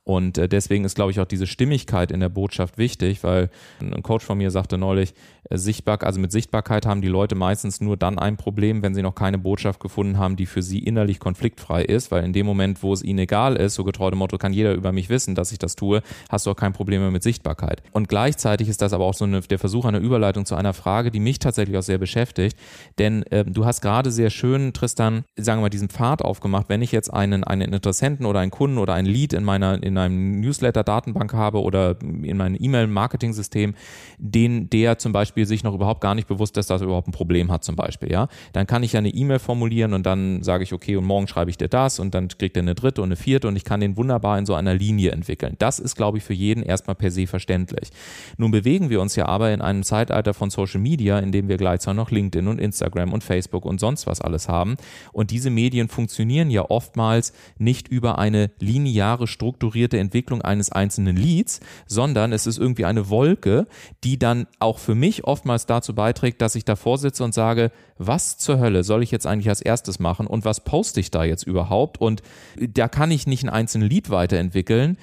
Und 0.06 0.38
äh, 0.38 0.50
deswegen 0.50 0.84
ist, 0.84 0.96
glaube 0.96 1.12
ich, 1.12 1.20
auch 1.22 1.26
diese 1.26 1.48
Stimmigkeit 1.48 2.12
in 2.12 2.20
der 2.20 2.30
Botschaft 2.30 2.78
wichtig, 2.78 3.24
weil 3.24 3.50
ein 3.80 4.04
Coach 4.04 4.26
von 4.26 4.38
mir 4.38 4.52
sagte 4.52 4.78
neulich, 4.78 5.14
äh, 5.50 5.58
sichtbar, 5.58 6.04
also 6.04 6.20
mit 6.20 6.32
Sichtbarkeit 6.32 6.86
haben 6.86 7.02
die 7.02 7.08
Leute 7.08 7.36
meistens 7.36 7.80
nur 7.80 7.96
dann 7.96 8.20
ein 8.20 8.36
Problem, 8.36 8.82
wenn 8.82 8.96
sie 8.96 9.02
noch 9.02 9.16
keine 9.16 9.38
Botschaft 9.38 9.80
gefunden 9.80 10.18
haben, 10.18 10.36
die 10.36 10.46
für 10.46 10.62
sie 10.62 10.80
innerlich 10.80 11.20
konfliktfrei 11.20 11.84
ist, 11.84 12.12
weil 12.12 12.26
in 12.26 12.34
dem 12.34 12.46
Moment, 12.46 12.84
wo 12.84 12.92
es 12.92 13.02
ihnen 13.02 13.20
egal 13.20 13.56
ist, 13.56 13.76
so 13.76 13.86
getreu 13.86 14.10
dem 14.10 14.20
Motto, 14.20 14.38
kann 14.38 14.52
jeder 14.52 14.74
über 14.74 14.92
mich 14.92 15.08
wissen, 15.08 15.36
dass 15.36 15.54
ich 15.54 15.60
das 15.60 15.78
tue, 15.78 16.02
hast 16.30 16.46
du 16.46 16.52
auch 16.52 16.56
kein 16.56 16.74
Problem 16.74 17.02
mehr 17.02 17.12
mit 17.12 17.24
Sichtbarkeit. 17.24 17.82
Und 17.92 18.10
gleichzeitig 18.10 18.68
ist 18.68 18.82
das 18.82 18.92
aber 18.92 19.06
auch 19.06 19.14
so 19.14 19.24
eine, 19.24 19.40
der 19.40 19.60
Versuch 19.60 19.86
einer 19.86 20.00
Überleitung 20.00 20.46
zu 20.46 20.56
einer 20.56 20.74
Frage, 20.74 21.12
die 21.12 21.22
mich 21.22 21.40
tatsächlich 21.40 21.78
auch 21.78 21.84
sehr 21.84 21.98
beschäftigt, 21.98 22.58
denn 22.98 23.24
äh, 23.24 23.46
du 23.46 23.66
hast 23.66 23.80
gerade 23.80 24.12
sehr 24.12 24.30
schön, 24.30 24.74
Tristan, 24.74 25.24
sagen 25.38 25.60
wir 25.60 25.64
mal, 25.64 25.70
diesen 25.70 25.90
Pfad 25.90 26.22
aufgemacht, 26.22 26.68
wenn 26.68 26.82
ich 26.82 26.92
jetzt 26.92 27.14
einen, 27.14 27.46
einen 27.46 27.72
Interessenten 27.74 28.26
oder 28.26 28.42
einen 28.42 28.52
Kunden 28.52 28.80
oder 28.80 28.96
ein 28.96 29.06
Lead 29.06 29.32
in 29.32 29.46
meiner, 29.46 29.82
in 29.82 29.93
in 29.94 29.98
einem 29.98 30.42
Newsletter-Datenbank 30.42 31.34
habe 31.34 31.62
oder 31.62 31.96
in 32.02 32.38
meinem 32.38 32.58
E-Mail-Marketing-System, 32.60 33.76
den 34.18 34.70
der 34.70 34.98
zum 34.98 35.14
Beispiel 35.14 35.46
sich 35.46 35.64
noch 35.64 35.74
überhaupt 35.74 36.02
gar 36.02 36.16
nicht 36.16 36.28
bewusst 36.28 36.58
ist, 36.58 36.70
dass 36.70 36.82
er 36.82 36.86
überhaupt 36.86 37.08
ein 37.08 37.12
Problem 37.12 37.52
hat 37.52 37.64
zum 37.64 37.76
Beispiel, 37.76 38.12
ja, 38.12 38.28
dann 38.52 38.68
kann 38.68 38.84
ich 38.84 38.94
ja 38.94 39.00
eine 39.00 39.10
E-Mail 39.10 39.40
formulieren 39.40 39.94
und 39.94 40.06
dann 40.06 40.44
sage 40.44 40.64
ich, 40.64 40.74
okay, 40.74 40.96
und 40.96 41.06
morgen 41.06 41.28
schreibe 41.28 41.50
ich 41.50 41.58
dir 41.58 41.68
das 41.68 42.00
und 42.00 42.14
dann 42.14 42.28
kriegt 42.28 42.58
er 42.58 42.64
eine 42.64 42.76
dritte 42.76 43.02
und 43.02 43.10
eine 43.10 43.16
vierte 43.16 43.48
und 43.48 43.56
ich 43.56 43.64
kann 43.64 43.80
den 43.80 43.98
wunderbar 43.98 44.38
in 44.38 44.46
so 44.46 44.56
einer 44.56 44.74
Linie 44.74 45.12
entwickeln. 45.12 45.56
Das 45.60 45.80
ist, 45.80 45.96
glaube 45.96 46.18
ich, 46.18 46.24
für 46.24 46.34
jeden 46.34 46.64
erstmal 46.64 46.96
per 46.96 47.12
se 47.12 47.28
verständlich. 47.28 47.90
Nun 48.38 48.52
bewegen 48.52 48.90
wir 48.90 49.02
uns 49.02 49.16
ja 49.16 49.28
aber 49.28 49.54
in 49.54 49.62
einem 49.62 49.84
Zeitalter 49.84 50.34
von 50.34 50.50
Social 50.50 50.80
Media, 50.80 51.20
in 51.20 51.32
dem 51.32 51.48
wir 51.48 51.58
gleichzeitig 51.58 51.84
noch 51.98 52.12
LinkedIn 52.12 52.48
und 52.48 52.60
Instagram 52.60 53.14
und 53.14 53.24
Facebook 53.24 53.66
und 53.66 53.80
sonst 53.80 54.08
was 54.08 54.22
alles 54.22 54.48
haben. 54.48 54.78
Und 55.12 55.32
diese 55.32 55.50
Medien 55.50 55.90
funktionieren 55.90 56.50
ja 56.50 56.70
oftmals 56.70 57.34
nicht 57.58 57.88
über 57.88 58.18
eine 58.18 58.52
lineare, 58.60 59.28
strukturierte 59.28 59.83
strukturierte 59.84 60.00
Entwicklung 60.00 60.42
eines 60.42 60.72
einzelnen 60.72 61.16
Leads, 61.16 61.60
sondern 61.86 62.32
es 62.32 62.48
ist 62.48 62.58
irgendwie 62.58 62.86
eine 62.86 63.10
Wolke, 63.10 63.68
die 64.04 64.18
dann 64.18 64.48
auch 64.60 64.80
für 64.80 64.96
mich 64.96 65.26
oftmals 65.26 65.66
dazu 65.66 65.94
beiträgt, 65.94 66.42
dass 66.42 66.56
ich 66.56 66.66
davor 66.66 66.98
sitze 66.98 67.24
und 67.24 67.34
sage, 67.34 67.72
was 67.98 68.38
zur 68.38 68.60
Hölle 68.60 68.84
soll 68.84 69.04
ich 69.04 69.12
jetzt 69.12 69.28
eigentlich 69.28 69.50
als 69.50 69.62
erstes 69.62 70.00
machen 70.00 70.28
und 70.28 70.46
was 70.46 70.64
poste 70.64 71.00
ich 71.00 71.12
da 71.12 71.24
jetzt 71.24 71.44
überhaupt? 71.44 72.00
Und 72.00 72.22
da 72.58 72.88
kann 72.88 73.12
ich 73.12 73.28
nicht 73.28 73.44
einen 73.44 73.54
einzelnen 73.54 73.90
Lead 73.90 74.10
weiterentwickeln, 74.10 74.98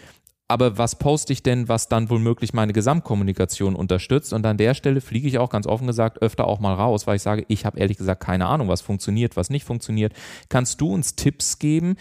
aber 0.48 0.78
was 0.78 0.96
poste 0.96 1.32
ich 1.32 1.44
denn, 1.44 1.68
was 1.68 1.88
dann 1.88 2.10
womöglich 2.10 2.52
meine 2.52 2.72
Gesamtkommunikation 2.72 3.76
unterstützt? 3.76 4.32
Und 4.32 4.44
an 4.44 4.56
der 4.56 4.74
Stelle 4.74 5.00
fliege 5.00 5.28
ich 5.28 5.38
auch 5.38 5.48
ganz 5.48 5.64
offen 5.68 5.86
gesagt 5.86 6.22
öfter 6.22 6.48
auch 6.48 6.58
mal 6.58 6.74
raus, 6.74 7.06
weil 7.06 7.14
ich 7.16 7.22
sage, 7.22 7.44
ich 7.46 7.64
habe 7.64 7.78
ehrlich 7.78 7.98
gesagt 7.98 8.20
keine 8.20 8.46
Ahnung, 8.46 8.66
was 8.66 8.80
funktioniert, 8.80 9.36
was 9.36 9.48
nicht 9.48 9.64
funktioniert. 9.64 10.12
Kannst 10.48 10.80
du 10.80 10.92
uns 10.92 11.14
Tipps 11.14 11.60
geben, 11.60 11.94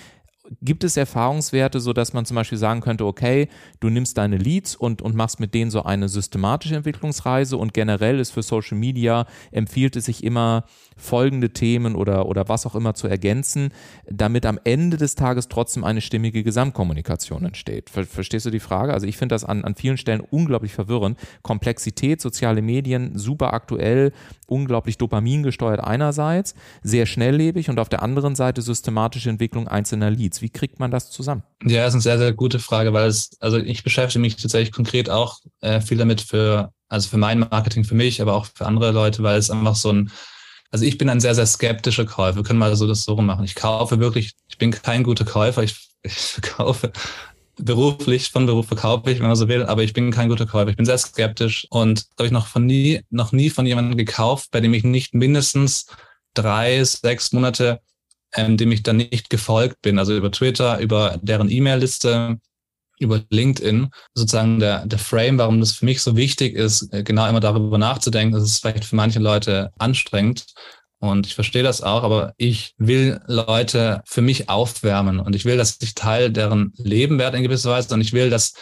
Gibt 0.61 0.83
es 0.83 0.97
Erfahrungswerte, 0.97 1.79
so 1.79 1.93
dass 1.93 2.13
man 2.13 2.25
zum 2.25 2.35
Beispiel 2.35 2.57
sagen 2.57 2.81
könnte, 2.81 3.05
okay, 3.05 3.49
du 3.79 3.89
nimmst 3.89 4.17
deine 4.17 4.37
Leads 4.37 4.75
und, 4.75 5.01
und 5.01 5.15
machst 5.15 5.39
mit 5.39 5.53
denen 5.53 5.69
so 5.69 5.83
eine 5.83 6.09
systematische 6.09 6.75
Entwicklungsreise 6.75 7.57
und 7.57 7.73
generell 7.73 8.19
ist 8.19 8.31
für 8.31 8.41
Social 8.41 8.77
Media, 8.77 9.25
empfiehlt 9.51 9.95
es 9.95 10.05
sich 10.05 10.23
immer, 10.23 10.65
folgende 10.99 11.51
Themen 11.51 11.95
oder, 11.95 12.27
oder 12.27 12.49
was 12.49 12.65
auch 12.65 12.75
immer 12.75 12.93
zu 12.93 13.07
ergänzen, 13.07 13.71
damit 14.09 14.45
am 14.45 14.59
Ende 14.63 14.97
des 14.97 15.15
Tages 15.15 15.47
trotzdem 15.47 15.83
eine 15.83 16.01
stimmige 16.01 16.43
Gesamtkommunikation 16.43 17.45
entsteht. 17.45 17.89
Ver 17.89 18.05
verstehst 18.05 18.45
du 18.45 18.49
die 18.49 18.59
Frage? 18.59 18.93
Also 18.93 19.07
ich 19.07 19.17
finde 19.17 19.35
das 19.35 19.45
an, 19.45 19.63
an 19.63 19.75
vielen 19.75 19.97
Stellen 19.97 20.21
unglaublich 20.21 20.73
verwirrend. 20.73 21.17
Komplexität, 21.41 22.21
soziale 22.21 22.61
Medien, 22.61 23.17
super 23.17 23.53
aktuell, 23.53 24.11
unglaublich 24.47 24.97
dopamingesteuert 24.97 25.79
einerseits, 25.79 26.53
sehr 26.83 27.05
schnelllebig 27.05 27.69
und 27.69 27.79
auf 27.79 27.89
der 27.89 28.03
anderen 28.03 28.35
Seite 28.35 28.61
systematische 28.61 29.29
Entwicklung 29.29 29.67
einzelner 29.67 30.09
Leads. 30.09 30.38
Wie 30.41 30.49
kriegt 30.49 30.79
man 30.79 30.91
das 30.91 31.11
zusammen? 31.11 31.43
Ja, 31.63 31.83
das 31.83 31.89
ist 31.89 31.95
eine 31.95 32.01
sehr, 32.01 32.17
sehr 32.17 32.33
gute 32.33 32.59
Frage, 32.59 32.93
weil 32.93 33.07
es, 33.07 33.31
also 33.39 33.57
ich 33.57 33.83
beschäftige 33.83 34.21
mich 34.21 34.35
tatsächlich 34.35 34.71
konkret 34.71 35.09
auch 35.09 35.39
äh, 35.61 35.81
viel 35.81 35.97
damit 35.97 36.21
für, 36.21 36.73
also 36.87 37.09
für 37.09 37.17
mein 37.17 37.39
Marketing, 37.39 37.83
für 37.83 37.95
mich, 37.95 38.21
aber 38.21 38.33
auch 38.33 38.45
für 38.45 38.65
andere 38.65 38.91
Leute, 38.91 39.23
weil 39.23 39.37
es 39.37 39.49
einfach 39.49 39.75
so 39.75 39.91
ein, 39.91 40.11
also 40.71 40.85
ich 40.85 40.97
bin 40.97 41.09
ein 41.09 41.19
sehr, 41.19 41.35
sehr 41.35 41.45
skeptischer 41.45 42.05
Käufer. 42.05 42.37
Wir 42.37 42.43
können 42.43 42.59
mal 42.59 42.75
so 42.75 42.87
das 42.87 43.03
so 43.03 43.15
machen. 43.17 43.45
Ich 43.45 43.55
kaufe 43.55 43.99
wirklich, 43.99 44.33
ich 44.47 44.57
bin 44.57 44.71
kein 44.71 45.03
guter 45.03 45.25
Käufer. 45.25 45.63
Ich, 45.63 45.89
ich 46.03 46.41
kaufe 46.41 46.91
beruflich, 47.57 48.29
von 48.31 48.45
Beruf 48.45 48.67
verkaufe 48.67 49.11
ich, 49.11 49.19
wenn 49.19 49.27
man 49.27 49.35
so 49.35 49.47
will, 49.47 49.65
aber 49.65 49.83
ich 49.83 49.93
bin 49.93 50.11
kein 50.11 50.29
guter 50.29 50.45
Käufer. 50.45 50.69
Ich 50.69 50.77
bin 50.77 50.85
sehr 50.85 50.97
skeptisch 50.97 51.67
und 51.69 52.05
habe 52.17 52.27
ich 52.27 52.31
noch 52.31 52.47
von 52.47 52.65
nie, 52.65 53.01
noch 53.09 53.31
nie 53.31 53.49
von 53.49 53.65
jemandem 53.65 53.97
gekauft, 53.97 54.49
bei 54.51 54.61
dem 54.61 54.73
ich 54.73 54.83
nicht 54.83 55.13
mindestens 55.13 55.87
drei, 56.33 56.83
sechs 56.83 57.31
Monate, 57.31 57.81
ähm, 58.35 58.57
dem 58.57 58.71
ich 58.71 58.83
dann 58.83 58.97
nicht 58.97 59.29
gefolgt 59.29 59.81
bin. 59.81 59.99
Also 59.99 60.15
über 60.15 60.31
Twitter, 60.31 60.79
über 60.79 61.19
deren 61.21 61.49
E-Mail-Liste, 61.49 62.39
über 62.99 63.21
LinkedIn 63.29 63.89
sozusagen 64.13 64.59
der, 64.59 64.85
der 64.85 64.99
Frame, 64.99 65.37
warum 65.37 65.59
das 65.59 65.71
für 65.71 65.85
mich 65.85 66.01
so 66.01 66.15
wichtig 66.15 66.55
ist, 66.55 66.93
äh, 66.93 67.03
genau 67.03 67.27
immer 67.27 67.39
darüber 67.39 67.77
nachzudenken. 67.77 68.33
Das 68.33 68.43
ist 68.43 68.59
vielleicht 68.59 68.85
für 68.85 68.95
manche 68.95 69.19
Leute 69.19 69.71
anstrengend. 69.77 70.45
Und 71.01 71.25
ich 71.25 71.35
verstehe 71.35 71.63
das 71.63 71.81
auch, 71.81 72.03
aber 72.03 72.33
ich 72.35 72.73
will 72.77 73.21
Leute 73.25 74.01
für 74.05 74.21
mich 74.21 74.49
aufwärmen 74.49 75.21
und 75.21 75.33
ich 75.33 75.45
will, 75.45 75.55
dass 75.55 75.77
ich 75.81 75.95
Teil 75.95 76.29
deren 76.29 76.73
Leben 76.75 77.17
werde 77.17 77.37
in 77.37 77.43
gewisser 77.43 77.71
Weise 77.71 77.93
und 77.93 78.01
ich 78.01 78.11
will, 78.11 78.29
dass 78.29 78.53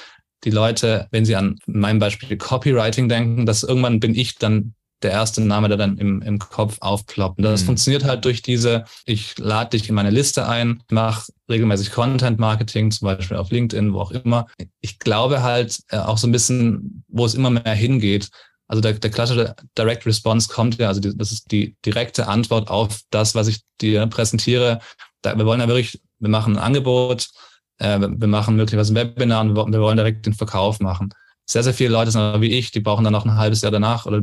die 0.44 0.52
Leute, 0.52 1.08
wenn 1.10 1.26
sie 1.26 1.36
an 1.36 1.58
meinem 1.66 1.98
Beispiel 1.98 2.38
Copywriting 2.38 3.10
denken, 3.10 3.48
dass 3.48 3.64
irgendwann 3.64 4.00
bin 4.00 4.14
ich 4.14 4.36
dann 4.36 4.76
der 5.04 5.12
erste 5.12 5.42
Name, 5.42 5.68
der 5.68 5.78
dann 5.78 5.98
im, 5.98 6.22
im 6.22 6.40
Kopf 6.40 6.78
aufploppt. 6.82 7.38
Und 7.38 7.44
das 7.44 7.62
mhm. 7.62 7.68
funktioniert 7.68 8.04
halt 8.04 8.26
durch 8.26 8.42
diese, 8.42 8.86
ich 9.06 9.38
lade 9.38 9.72
dich 9.72 9.90
in 9.90 9.96
meine 9.96 10.10
Liste 10.10 10.48
ein, 10.48 10.82
mache 10.90 11.32
regelmäßig 11.50 11.92
Content 11.92 12.40
Marketing, 12.40 12.90
zum 12.92 13.06
Beispiel 13.06 13.38
auf 13.38 13.52
LinkedIn, 13.52 13.94
wo 13.94 14.00
auch 14.00 14.12
immer. 14.12 14.48
Ich 14.82 15.00
glaube 15.00 15.44
halt 15.44 15.80
äh, 15.90 15.98
auch 15.98 16.18
so 16.18 16.28
ein 16.28 16.32
bisschen, 16.32 17.04
wo 17.08 17.26
es 17.26 17.36
immer 17.36 17.50
mehr 17.50 17.74
hingeht. 17.74 18.30
Also 18.68 18.82
der, 18.82 18.94
der 18.94 19.12
klassische 19.12 19.56
Direct 19.78 20.06
Response 20.06 20.50
kommt 20.50 20.78
ja, 20.78 20.88
also 20.88 21.00
die, 21.00 21.16
das 21.16 21.32
ist 21.32 21.52
die 21.52 21.76
direkte 21.86 22.28
Antwort 22.28 22.70
auf 22.70 23.02
das, 23.12 23.36
was 23.36 23.48
ich 23.48 23.60
dir 23.80 24.08
präsentiere. 24.08 24.80
Da, 25.22 25.38
wir 25.38 25.46
wollen 25.46 25.62
ja 25.62 25.68
wirklich, 25.68 26.02
wir 26.20 26.30
machen 26.30 26.58
ein 26.58 26.64
Angebot, 26.64 27.30
äh, 27.78 28.00
wir 28.00 28.28
machen 28.28 28.56
möglicherweise 28.56 28.94
ein 28.94 28.96
Webinar 28.96 29.42
und 29.42 29.56
wir 29.56 29.80
wollen 29.82 29.98
direkt 29.98 30.26
den 30.26 30.34
Verkauf 30.34 30.80
machen 30.80 31.14
sehr, 31.50 31.64
sehr 31.64 31.74
viele 31.74 31.92
Leute 31.92 32.12
sind 32.12 32.42
wie 32.42 32.52
ich, 32.52 32.72
die 32.72 32.82
brauchen 32.82 33.04
dann 33.04 33.14
noch 33.14 33.26
ein 33.26 33.36
halbes 33.36 33.62
Jahr 33.62 33.72
danach 33.72 34.06
oder 34.06 34.22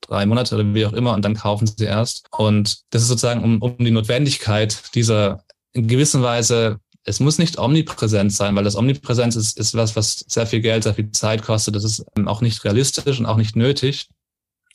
drei 0.00 0.26
Monate 0.26 0.54
oder 0.56 0.74
wie 0.74 0.84
auch 0.84 0.92
immer 0.92 1.14
und 1.14 1.24
dann 1.24 1.34
kaufen 1.34 1.66
sie 1.66 1.84
erst. 1.84 2.26
Und 2.30 2.82
das 2.90 3.02
ist 3.02 3.08
sozusagen 3.08 3.42
um, 3.42 3.62
um 3.62 3.76
die 3.78 3.90
Notwendigkeit 3.90 4.94
dieser 4.94 5.44
in 5.72 5.88
gewisser 5.88 6.22
Weise, 6.22 6.80
es 7.04 7.20
muss 7.20 7.38
nicht 7.38 7.58
omnipräsent 7.58 8.32
sein, 8.32 8.56
weil 8.56 8.64
das 8.64 8.76
Omnipräsenz 8.76 9.36
ist, 9.36 9.58
ist 9.58 9.74
was, 9.74 9.94
was 9.94 10.24
sehr 10.26 10.46
viel 10.46 10.60
Geld, 10.60 10.84
sehr 10.84 10.94
viel 10.94 11.10
Zeit 11.10 11.42
kostet. 11.42 11.74
Das 11.76 11.84
ist 11.84 12.04
auch 12.24 12.40
nicht 12.40 12.64
realistisch 12.64 13.18
und 13.18 13.26
auch 13.26 13.36
nicht 13.36 13.56
nötig. 13.56 14.08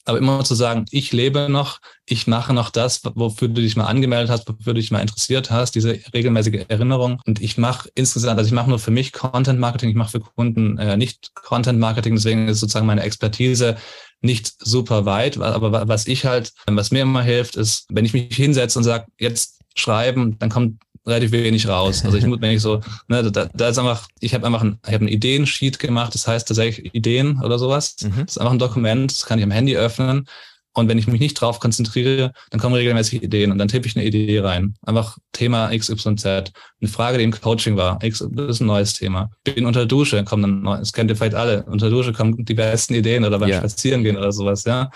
Aber 0.06 0.18
immer 0.18 0.44
zu 0.44 0.56
sagen, 0.56 0.86
ich 0.92 1.12
lebe 1.12 1.50
noch, 1.50 1.80
ich 2.06 2.28
mache 2.28 2.54
noch 2.54 2.70
das, 2.70 3.02
wofür 3.04 3.48
du 3.48 3.62
dich 3.62 3.76
mal 3.76 3.86
angemeldet 3.86 4.30
hast, 4.30 4.48
wofür 4.48 4.74
du 4.74 4.80
dich 4.80 4.92
mal 4.92 5.02
interessiert 5.02 5.52
hast, 5.52 5.76
diese 5.76 6.00
regelmäßige 6.14 6.66
Erinnerung. 6.68 7.22
Und 7.26 7.42
ich 7.42 7.58
mache 7.58 7.90
insgesamt, 7.96 8.38
also 8.38 8.48
ich 8.48 8.54
mache 8.54 8.70
nur 8.70 8.80
für 8.80 8.92
mich 8.92 9.12
Content 9.12 9.60
Marketing, 9.60 9.90
ich 9.90 9.96
mache 9.96 10.12
für 10.12 10.20
Kunden 10.20 10.78
äh, 10.78 10.98
nicht 10.98 11.34
Content 11.36 11.80
Marketing, 11.80 12.16
deswegen 12.16 12.48
ist 12.48 12.60
sozusagen 12.60 12.88
meine 12.88 13.04
Expertise 13.04 13.78
nicht 14.22 14.54
super 14.60 15.06
weit. 15.06 15.38
Aber 15.38 15.88
was 15.88 16.08
ich 16.08 16.26
halt, 16.26 16.54
was 16.66 16.92
mir 16.92 17.02
immer 17.02 17.22
hilft, 17.22 17.56
ist, 17.56 17.86
wenn 17.90 18.06
ich 18.06 18.14
mich 18.14 18.36
hinsetze 18.36 18.80
und 18.80 18.84
sage, 18.84 19.06
jetzt 19.20 19.60
schreiben, 19.76 20.38
dann 20.40 20.50
kommt 20.50 20.82
relativ 21.06 21.32
wenig 21.32 21.68
raus. 21.68 22.04
Also 22.06 22.18
ich 22.18 22.26
muss, 22.26 22.42
wenn 22.42 22.52
ich 22.52 22.62
so, 22.62 22.82
ne, 23.08 23.32
da, 23.32 23.50
da 23.54 23.70
ist 23.70 23.78
einfach, 23.78 24.08
ich 24.20 24.34
habe 24.34 24.46
einfach 24.46 24.62
ein, 24.62 24.80
ich 24.86 24.94
habe 24.94 25.06
ein 25.06 25.10
Ideensheet 25.10 25.80
gemacht, 25.80 26.14
das 26.14 26.28
heißt 26.28 26.48
tatsächlich 26.48 26.94
Ideen 26.94 27.42
oder 27.44 27.60
sowas. 27.60 27.96
Mhm. 28.02 28.26
Das 28.26 28.36
ist 28.36 28.38
einfach 28.38 28.54
ein 28.54 28.60
Dokument, 28.60 29.12
das 29.12 29.26
kann 29.26 29.40
ich 29.40 29.44
am 29.44 29.52
Handy 29.52 29.76
öffnen. 29.76 30.26
Und 30.74 30.88
wenn 30.88 31.00
ich 31.00 31.08
mich 31.08 31.20
nicht 31.20 31.34
drauf 31.34 31.60
konzentriere, 31.60 32.32
dann 32.52 32.60
kommen 32.62 32.76
regelmäßig 32.76 33.24
Ideen 33.24 33.52
und 33.52 33.58
dann 33.58 33.68
tippe 33.68 33.88
ich 33.88 33.96
eine 33.96 34.06
Idee 34.06 34.40
rein. 34.40 34.76
Einfach 34.86 35.18
Thema 35.34 35.76
XYZ. 35.76 36.26
Eine 36.26 36.52
Frage, 36.90 37.18
die 37.18 37.24
im 37.24 37.32
Coaching 37.32 37.76
war. 37.76 38.02
X, 38.04 38.24
das 38.32 38.50
ist 38.50 38.62
ein 38.62 38.68
neues 38.68 38.94
Thema. 38.94 39.32
Bin 39.44 39.66
unter 39.66 39.86
Dusche, 39.88 40.24
kommen 40.24 40.64
dann, 40.64 40.80
das 40.80 40.94
kennt 40.94 41.10
ihr 41.10 41.18
vielleicht 41.18 41.34
alle. 41.34 41.64
Unter 41.64 41.90
Dusche 41.90 42.14
kommen 42.14 42.46
die 42.46 42.54
besten 42.54 42.94
Ideen 42.94 43.26
oder 43.26 43.40
beim 43.40 43.50
yeah. 43.50 43.60
Spazierengehen 43.60 44.16
oder 44.16 44.32
sowas, 44.32 44.64
ja 44.64 44.90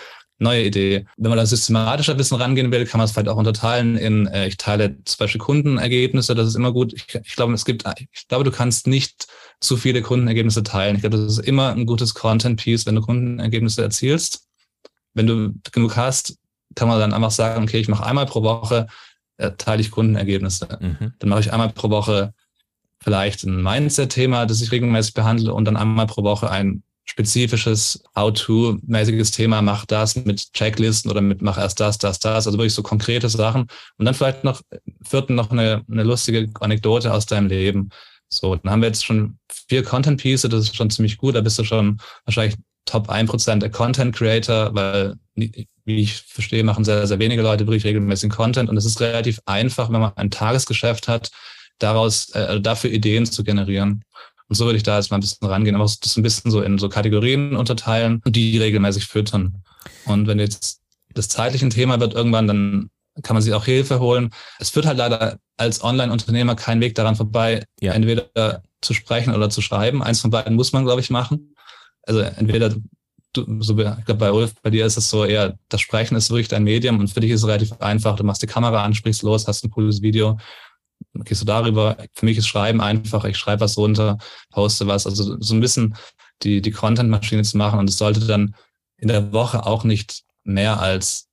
neue 0.44 0.64
Idee. 0.64 1.06
Wenn 1.18 1.30
man 1.30 1.38
da 1.38 1.46
systematischer 1.46 2.18
Wissen 2.18 2.36
rangehen 2.36 2.72
will, 2.72 2.86
kann 2.86 3.00
man 3.00 3.06
es 3.06 3.12
vielleicht 3.12 3.30
auch 3.30 3.38
unterteilen 3.38 3.98
in, 3.98 4.28
äh, 4.28 4.48
ich 4.48 4.58
teile 4.58 5.04
zum 5.06 5.18
Beispiel 5.18 5.42
Kundenergebnisse, 5.42 6.36
das 6.36 6.48
ist 6.48 6.56
immer 6.56 6.72
gut. 6.72 6.94
Ich, 6.94 7.06
ich 7.24 7.36
glaube, 7.36 7.54
es 7.54 7.66
gibt, 7.66 7.84
ich 8.12 8.28
glaube, 8.28 8.44
du 8.44 8.52
kannst 8.52 8.88
nicht 8.88 9.28
zu 9.60 9.78
viele 9.78 10.02
Kundenergebnisse 10.02 10.64
teilen. 10.64 10.96
Ich 10.96 11.02
glaube, 11.02 11.18
das 11.18 11.40
ist 11.40 11.48
immer 11.48 11.72
ein 11.72 11.86
gutes 11.86 12.14
Content-Piece, 12.14 12.86
wenn 12.86 12.96
du 12.96 13.02
Kundenergebnisse 13.02 13.82
erzielst. 13.82 14.48
wenn 15.14 15.28
du 15.28 15.54
genug 15.72 15.96
hast, 15.96 16.38
kann 16.76 16.88
man 16.88 17.00
dann 17.00 17.14
einfach 17.14 17.32
sagen, 17.32 17.64
okay, 17.64 17.80
ich 17.80 17.88
mache 17.88 18.06
einmal 18.06 18.26
pro 18.26 18.44
Woche, 18.44 18.88
äh, 19.38 19.52
teile 19.58 19.82
ich 19.82 19.92
Kundenergebnisse. 19.92 20.68
Mhm. 20.80 21.14
Dann 21.20 21.30
mache 21.30 21.42
ich 21.42 21.54
einmal 21.54 21.70
pro 21.70 21.90
Woche 21.90 22.34
vielleicht 23.02 23.44
ein 23.44 23.62
Mindset-Thema, 23.62 24.46
das 24.46 24.62
ich 24.62 24.72
regelmäßig 24.72 25.14
behandle 25.14 25.54
und 25.54 25.66
dann 25.66 25.78
einmal 25.78 26.08
pro 26.08 26.24
Woche 26.24 26.50
ein 26.50 26.84
spezifisches 27.06 28.04
How-to-mäßiges 28.16 29.32
Thema, 29.32 29.62
mach 29.62 29.86
das 29.86 30.16
mit 30.16 30.54
Checklisten 30.54 31.12
oder 31.12 31.22
mit 31.22 31.42
mach 31.42 31.58
erst 31.58 31.80
das, 31.80 31.98
das, 31.98 32.20
das, 32.20 32.48
also 32.48 32.58
wirklich 32.58 32.74
so 32.74 32.84
konkrete 32.84 33.30
Sachen. 33.30 33.68
Und 33.98 34.06
dann 34.06 34.14
vielleicht 34.14 34.44
noch 34.44 34.62
vierten 35.04 35.36
noch 35.36 35.52
eine, 35.52 35.84
eine 35.92 36.04
lustige 36.04 36.50
Anekdote 36.60 37.14
aus 37.14 37.26
deinem 37.26 37.48
Leben. 37.48 37.90
So, 38.30 38.56
dann 38.56 38.72
haben 38.72 38.82
wir 38.82 38.88
jetzt 38.88 39.06
schon 39.06 39.38
vier 39.68 39.84
Content 39.84 40.22
Pieces, 40.22 40.50
das 40.50 40.64
ist 40.64 40.76
schon 40.76 40.90
ziemlich 40.90 41.18
gut, 41.18 41.36
da 41.36 41.42
bist 41.42 41.60
du 41.60 41.64
schon 41.64 42.00
wahrscheinlich 42.26 42.56
Top 42.86 43.10
1% 43.10 43.60
der 43.60 43.70
Content 43.70 44.16
Creator, 44.16 44.74
weil, 44.74 45.16
wie 45.36 46.02
ich 46.02 46.22
verstehe, 46.22 46.64
machen 46.64 46.84
sehr, 46.84 47.08
sehr 47.08 47.20
wenige 47.20 47.42
Leute 47.42 47.66
wirklich 47.66 47.86
regelmäßig 47.86 48.30
Content 48.32 48.70
und 48.70 48.78
es 48.78 48.86
ist 48.86 49.00
relativ 49.00 49.40
einfach, 49.46 49.92
wenn 49.92 50.02
man 50.02 50.18
ein 50.18 50.32
Tagesgeschäft 50.32 51.08
hat, 51.08 51.32
daraus, 51.80 52.30
äh, 52.32 52.60
dafür 52.60 52.92
Ideen 52.92 53.26
zu 53.26 53.44
generieren. 53.44 54.04
Und 54.50 54.56
so 54.56 54.66
würde 54.66 54.78
ich 54.78 54.84
da 54.84 54.98
jetzt 54.98 55.12
mal 55.12 55.18
ein 55.18 55.22
bisschen 55.22 55.48
rangehen, 55.48 55.76
aber 55.76 55.86
das 55.86 56.18
ein 56.18 56.24
bisschen 56.24 56.52
so 56.52 56.62
in 56.62 56.78
so 56.78 56.90
Kategorien 56.90 57.56
unterteilen 57.56 58.22
und 58.26 58.36
die 58.36 58.58
regelmäßig 58.58 59.06
füttern. 59.06 59.64
Und 60.06 60.28
wenn 60.28 60.40
jetzt 60.40 60.82
das 61.14 61.28
zeitliche 61.30 61.68
Thema 61.70 62.00
wird 62.00 62.14
irgendwann, 62.14 62.48
dann 62.48 62.90
kann 63.22 63.36
man 63.36 63.44
sich 63.44 63.54
auch 63.54 63.66
Hilfe 63.66 64.00
holen. 64.00 64.32
Es 64.60 64.72
führt 64.72 64.86
halt 64.86 64.98
leider 64.98 65.38
als 65.58 65.84
Online-Unternehmer 65.84 66.56
kein 66.56 66.82
Weg 66.82 66.96
daran 66.96 67.16
vorbei, 67.16 67.64
ja. 67.80 67.94
entweder 67.94 68.64
zu 68.82 68.94
sprechen 68.94 69.36
oder 69.36 69.50
zu 69.50 69.62
schreiben. 69.62 70.04
Eins 70.04 70.22
von 70.22 70.32
beiden 70.32 70.56
muss 70.56 70.74
man, 70.74 70.84
glaube 70.84 71.02
ich, 71.02 71.10
machen. 71.10 71.56
Also 72.02 72.22
entweder 72.22 72.76
du, 73.34 73.62
so, 73.62 73.78
ich 73.78 74.06
glaube, 74.06 74.16
bei 74.16 74.32
Ulf, 74.32 74.54
bei 74.62 74.70
dir 74.70 74.86
ist 74.86 74.98
es 74.98 75.10
so 75.10 75.26
eher, 75.26 75.58
das 75.70 75.82
Sprechen 75.82 76.16
ist 76.16 76.30
wirklich 76.30 76.48
dein 76.48 76.64
Medium 76.64 77.00
und 77.00 77.08
für 77.08 77.20
dich 77.20 77.32
ist 77.32 77.42
es 77.42 77.48
relativ 77.48 77.74
einfach. 77.80 78.16
Du 78.16 78.24
machst 78.24 78.42
die 78.42 78.48
Kamera 78.48 78.84
an, 78.84 78.94
sprichst 78.94 79.24
los, 79.24 79.48
hast 79.48 79.64
ein 79.64 79.72
cooles 79.72 80.02
Video 80.02 80.38
gehst 81.14 81.42
du 81.42 81.46
darüber. 81.46 81.98
Für 82.14 82.26
mich 82.26 82.38
ist 82.38 82.48
Schreiben 82.48 82.82
einfach. 82.82 83.26
Ich 83.26 83.38
schreibe 83.38 83.62
was 83.62 83.78
runter, 83.78 84.18
poste 84.50 84.88
was. 84.88 85.06
Also 85.06 85.40
so 85.40 85.54
ein 85.54 85.62
bisschen 85.62 85.96
die, 86.42 86.62
die 86.62 86.72
Content-Maschine 86.72 87.44
zu 87.44 87.58
machen. 87.58 87.80
Und 87.80 87.90
es 87.90 87.98
sollte 87.98 88.22
dann 88.22 88.56
in 88.98 89.08
der 89.08 89.32
Woche 89.34 89.66
auch 89.66 89.84
nicht 89.84 90.24
mehr 90.44 90.80
als 90.80 91.30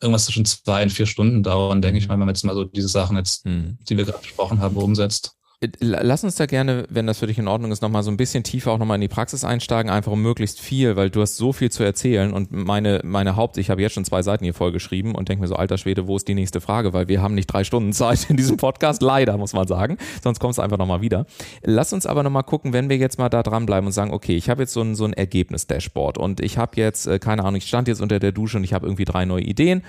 irgendwas 0.00 0.24
zwischen 0.24 0.44
zwei 0.44 0.82
und 0.82 0.90
vier 0.90 1.06
Stunden 1.06 1.42
dauern, 1.42 1.82
denke 1.82 1.98
ich 1.98 2.08
mal, 2.08 2.14
wenn 2.14 2.20
man 2.20 2.28
jetzt 2.28 2.44
mal 2.44 2.54
so 2.54 2.64
diese 2.64 2.88
Sachen 2.88 3.16
jetzt, 3.16 3.44
hm. 3.44 3.78
die 3.88 3.96
wir 3.96 4.04
gerade 4.04 4.22
besprochen 4.22 4.60
haben, 4.60 4.76
umsetzt. 4.76 5.36
Lass 5.80 6.24
uns 6.24 6.36
da 6.36 6.46
gerne, 6.46 6.86
wenn 6.88 7.06
das 7.06 7.18
für 7.18 7.26
dich 7.26 7.38
in 7.38 7.46
Ordnung 7.46 7.70
ist, 7.70 7.82
nochmal 7.82 8.02
so 8.02 8.10
ein 8.10 8.16
bisschen 8.16 8.42
tiefer 8.42 8.72
auch 8.72 8.78
nochmal 8.78 8.94
in 8.94 9.02
die 9.02 9.08
Praxis 9.08 9.44
einsteigen, 9.44 9.90
einfach 9.92 10.10
um 10.10 10.22
möglichst 10.22 10.58
viel, 10.58 10.96
weil 10.96 11.10
du 11.10 11.20
hast 11.20 11.36
so 11.36 11.52
viel 11.52 11.70
zu 11.70 11.82
erzählen 11.82 12.32
und 12.32 12.50
meine, 12.50 13.02
meine 13.04 13.36
Haupt, 13.36 13.58
ich 13.58 13.68
habe 13.68 13.82
jetzt 13.82 13.92
schon 13.92 14.06
zwei 14.06 14.22
Seiten 14.22 14.42
hier 14.42 14.54
vollgeschrieben 14.54 15.14
und 15.14 15.28
denke 15.28 15.42
mir 15.42 15.48
so, 15.48 15.56
alter 15.56 15.76
Schwede, 15.76 16.06
wo 16.06 16.16
ist 16.16 16.26
die 16.28 16.34
nächste 16.34 16.62
Frage? 16.62 16.94
Weil 16.94 17.08
wir 17.08 17.20
haben 17.20 17.34
nicht 17.34 17.46
drei 17.46 17.64
Stunden 17.64 17.92
Zeit 17.92 18.30
in 18.30 18.38
diesem 18.38 18.56
Podcast, 18.56 19.02
leider, 19.02 19.36
muss 19.36 19.52
man 19.52 19.68
sagen. 19.68 19.98
Sonst 20.24 20.40
kommst 20.40 20.56
du 20.56 20.62
einfach 20.62 20.78
nochmal 20.78 21.02
wieder. 21.02 21.26
Lass 21.62 21.92
uns 21.92 22.06
aber 22.06 22.22
nochmal 22.22 22.44
gucken, 22.44 22.72
wenn 22.72 22.88
wir 22.88 22.96
jetzt 22.96 23.18
mal 23.18 23.28
da 23.28 23.42
dranbleiben 23.42 23.86
und 23.86 23.92
sagen, 23.92 24.14
okay, 24.14 24.36
ich 24.36 24.48
habe 24.48 24.62
jetzt 24.62 24.72
so 24.72 24.80
ein, 24.80 24.94
so 24.94 25.04
ein 25.04 25.12
Ergebnis-Dashboard 25.12 26.16
und 26.16 26.40
ich 26.40 26.56
habe 26.56 26.80
jetzt, 26.80 27.06
äh, 27.06 27.18
keine 27.18 27.42
Ahnung, 27.42 27.56
ich 27.56 27.66
stand 27.66 27.86
jetzt 27.86 28.00
unter 28.00 28.18
der 28.18 28.32
Dusche 28.32 28.56
und 28.56 28.64
ich 28.64 28.72
habe 28.72 28.86
irgendwie 28.86 29.04
drei 29.04 29.26
neue 29.26 29.42
Ideen 29.42 29.82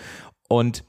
und 0.50 0.84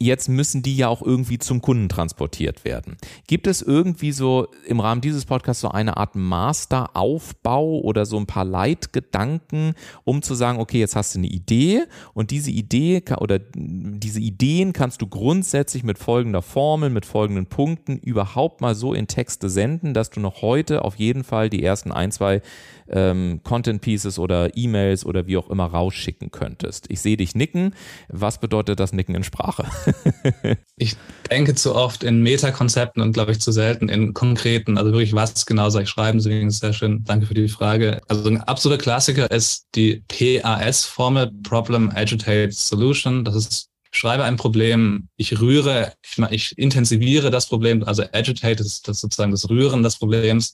jetzt 0.00 0.28
müssen 0.28 0.62
die 0.62 0.76
ja 0.76 0.88
auch 0.88 1.02
irgendwie 1.02 1.38
zum 1.38 1.60
Kunden 1.60 1.88
transportiert 1.88 2.64
werden. 2.64 2.96
Gibt 3.26 3.48
es 3.48 3.62
irgendwie 3.62 4.12
so 4.12 4.46
im 4.66 4.78
Rahmen 4.78 5.00
dieses 5.00 5.24
Podcasts 5.24 5.62
so 5.62 5.70
eine 5.70 5.96
Art 5.96 6.14
Masteraufbau 6.14 7.80
oder 7.80 8.06
so 8.06 8.16
ein 8.16 8.26
paar 8.26 8.44
Leitgedanken, 8.44 9.74
um 10.04 10.22
zu 10.22 10.34
sagen, 10.34 10.60
okay, 10.60 10.78
jetzt 10.78 10.94
hast 10.94 11.14
du 11.14 11.18
eine 11.18 11.26
Idee 11.26 11.82
und 12.14 12.30
diese 12.30 12.52
Idee 12.52 13.02
oder 13.18 13.40
diese 13.54 14.20
Ideen 14.20 14.72
kannst 14.72 15.02
du 15.02 15.08
grundsätzlich 15.08 15.82
mit 15.82 15.98
folgender 15.98 16.42
Formel, 16.42 16.90
mit 16.90 17.04
folgenden 17.04 17.46
Punkten 17.46 17.98
überhaupt 17.98 18.60
mal 18.60 18.76
so 18.76 18.94
in 18.94 19.08
Texte 19.08 19.50
senden, 19.50 19.94
dass 19.94 20.10
du 20.10 20.20
noch 20.20 20.42
heute 20.42 20.84
auf 20.84 20.94
jeden 20.94 21.24
Fall 21.24 21.50
die 21.50 21.64
ersten 21.64 21.90
ein, 21.90 22.12
zwei 22.12 22.40
ähm, 22.88 23.40
Content 23.42 23.80
Pieces 23.80 24.18
oder 24.18 24.56
E-Mails 24.56 25.04
oder 25.04 25.26
wie 25.26 25.36
auch 25.36 25.50
immer 25.50 25.66
rausschicken 25.66 26.30
könntest. 26.30 26.86
Ich 26.88 27.00
sehe 27.00 27.16
dich 27.16 27.34
nicken. 27.34 27.74
Was 28.08 28.38
bedeutet 28.38 28.80
das 28.80 28.92
Nicken 28.92 29.14
in 29.14 29.24
Sprache? 29.24 29.64
ich 30.76 30.96
denke 31.30 31.54
zu 31.54 31.74
oft 31.74 32.04
in 32.04 32.22
Metakonzepten 32.22 33.02
und 33.02 33.12
glaube 33.12 33.32
ich 33.32 33.40
zu 33.40 33.52
selten 33.52 33.88
in 33.88 34.14
konkreten. 34.14 34.78
Also 34.78 34.92
wirklich, 34.92 35.14
was 35.14 35.46
genau 35.46 35.70
soll 35.70 35.82
ich 35.82 35.88
schreiben? 35.88 36.18
Deswegen 36.18 36.50
sehr 36.50 36.72
schön. 36.72 37.04
Danke 37.04 37.26
für 37.26 37.34
die 37.34 37.48
Frage. 37.48 38.00
Also 38.08 38.28
ein 38.28 38.40
absoluter 38.40 38.82
Klassiker 38.82 39.30
ist 39.30 39.66
die 39.74 40.02
PAS-Formel, 40.08 41.30
Problem 41.42 41.90
Agitate 41.90 42.52
Solution. 42.52 43.24
Das 43.24 43.34
ist 43.34 43.68
schreibe 43.90 44.24
ein 44.24 44.36
Problem, 44.36 45.08
ich 45.16 45.40
rühre, 45.40 45.94
ich, 46.02 46.18
ich 46.30 46.58
intensiviere 46.58 47.30
das 47.30 47.46
Problem, 47.46 47.82
also 47.84 48.02
agitate 48.12 48.62
ist 48.62 48.86
das 48.86 49.00
sozusagen 49.00 49.30
das 49.30 49.48
Rühren 49.48 49.82
des 49.82 49.98
Problems 49.98 50.52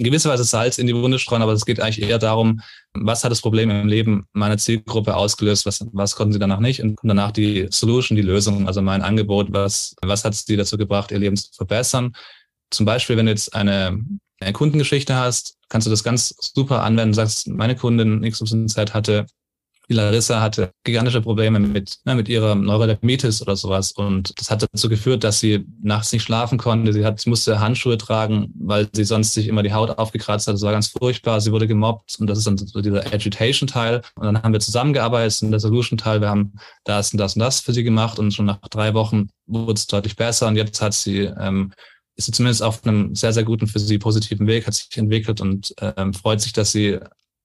in 0.00 0.04
gewisser 0.04 0.30
Weise 0.30 0.44
Salz 0.44 0.78
in 0.78 0.86
die 0.86 0.96
Wunde 0.96 1.18
streuen, 1.18 1.42
aber 1.42 1.52
es 1.52 1.66
geht 1.66 1.78
eigentlich 1.78 2.08
eher 2.08 2.18
darum, 2.18 2.62
was 2.94 3.22
hat 3.22 3.30
das 3.30 3.42
Problem 3.42 3.68
im 3.68 3.86
Leben 3.86 4.24
meiner 4.32 4.56
Zielgruppe 4.56 5.14
ausgelöst, 5.14 5.66
was, 5.66 5.84
was 5.92 6.16
konnten 6.16 6.32
sie 6.32 6.38
danach 6.38 6.60
nicht 6.60 6.82
und 6.82 6.98
danach 7.02 7.32
die 7.32 7.68
Solution, 7.70 8.16
die 8.16 8.22
Lösung, 8.22 8.66
also 8.66 8.80
mein 8.80 9.02
Angebot, 9.02 9.52
was, 9.52 9.94
was 10.00 10.24
hat 10.24 10.34
sie 10.34 10.56
dazu 10.56 10.78
gebracht, 10.78 11.10
ihr 11.10 11.18
Leben 11.18 11.36
zu 11.36 11.52
verbessern. 11.52 12.12
Zum 12.70 12.86
Beispiel, 12.86 13.18
wenn 13.18 13.26
du 13.26 13.32
jetzt 13.32 13.54
eine, 13.54 14.02
eine 14.40 14.54
Kundengeschichte 14.54 15.14
hast, 15.16 15.58
kannst 15.68 15.86
du 15.86 15.90
das 15.90 16.02
ganz 16.02 16.34
super 16.40 16.82
anwenden, 16.82 17.12
sagst, 17.12 17.48
meine 17.48 17.76
Kundin 17.76 18.22
XYZ 18.22 18.94
hatte 18.94 19.26
die 19.90 19.94
Larissa 19.94 20.40
hatte 20.40 20.70
gigantische 20.84 21.20
Probleme 21.20 21.58
mit, 21.58 21.98
ne, 22.04 22.14
mit 22.14 22.28
ihrer 22.28 22.54
Neurodermitis 22.54 23.42
oder 23.42 23.56
sowas. 23.56 23.90
Und 23.90 24.38
das 24.38 24.48
hat 24.48 24.62
dazu 24.62 24.88
geführt, 24.88 25.24
dass 25.24 25.40
sie 25.40 25.66
nachts 25.82 26.12
nicht 26.12 26.22
schlafen 26.22 26.58
konnte. 26.58 26.92
Sie, 26.92 27.04
hat, 27.04 27.26
musste 27.26 27.58
Handschuhe 27.58 27.98
tragen, 27.98 28.54
weil 28.54 28.88
sie 28.92 29.02
sonst 29.02 29.34
sich 29.34 29.48
immer 29.48 29.64
die 29.64 29.72
Haut 29.72 29.98
aufgekratzt 29.98 30.46
hat. 30.46 30.54
Das 30.54 30.62
war 30.62 30.70
ganz 30.70 30.88
furchtbar. 30.88 31.40
Sie 31.40 31.50
wurde 31.50 31.66
gemobbt. 31.66 32.16
Und 32.20 32.28
das 32.28 32.38
ist 32.38 32.46
dann 32.46 32.56
so 32.56 32.80
dieser 32.80 33.04
Agitation-Teil. 33.12 34.02
Und 34.14 34.24
dann 34.24 34.40
haben 34.40 34.52
wir 34.52 34.60
zusammengearbeitet 34.60 35.42
in 35.42 35.50
der 35.50 35.58
Solution-Teil. 35.58 36.20
Wir 36.20 36.28
haben 36.28 36.52
das 36.84 37.10
und 37.12 37.18
das 37.18 37.34
und 37.34 37.40
das 37.40 37.58
für 37.58 37.72
sie 37.72 37.82
gemacht. 37.82 38.20
Und 38.20 38.32
schon 38.32 38.46
nach 38.46 38.60
drei 38.70 38.94
Wochen 38.94 39.30
wurde 39.46 39.72
es 39.72 39.88
deutlich 39.88 40.14
besser. 40.14 40.46
Und 40.46 40.54
jetzt 40.54 40.80
hat 40.80 40.94
sie 40.94 41.22
ähm, 41.22 41.72
ist 42.16 42.26
sie 42.26 42.32
zumindest 42.32 42.62
auf 42.62 42.84
einem 42.84 43.14
sehr, 43.16 43.32
sehr 43.32 43.44
guten, 43.44 43.66
für 43.66 43.78
sie 43.78 43.98
positiven 43.98 44.46
Weg, 44.46 44.66
hat 44.66 44.74
sich 44.74 44.94
entwickelt 44.96 45.40
und 45.40 45.74
ähm, 45.80 46.12
freut 46.12 46.40
sich, 46.40 46.52
dass 46.52 46.70
sie 46.70 46.98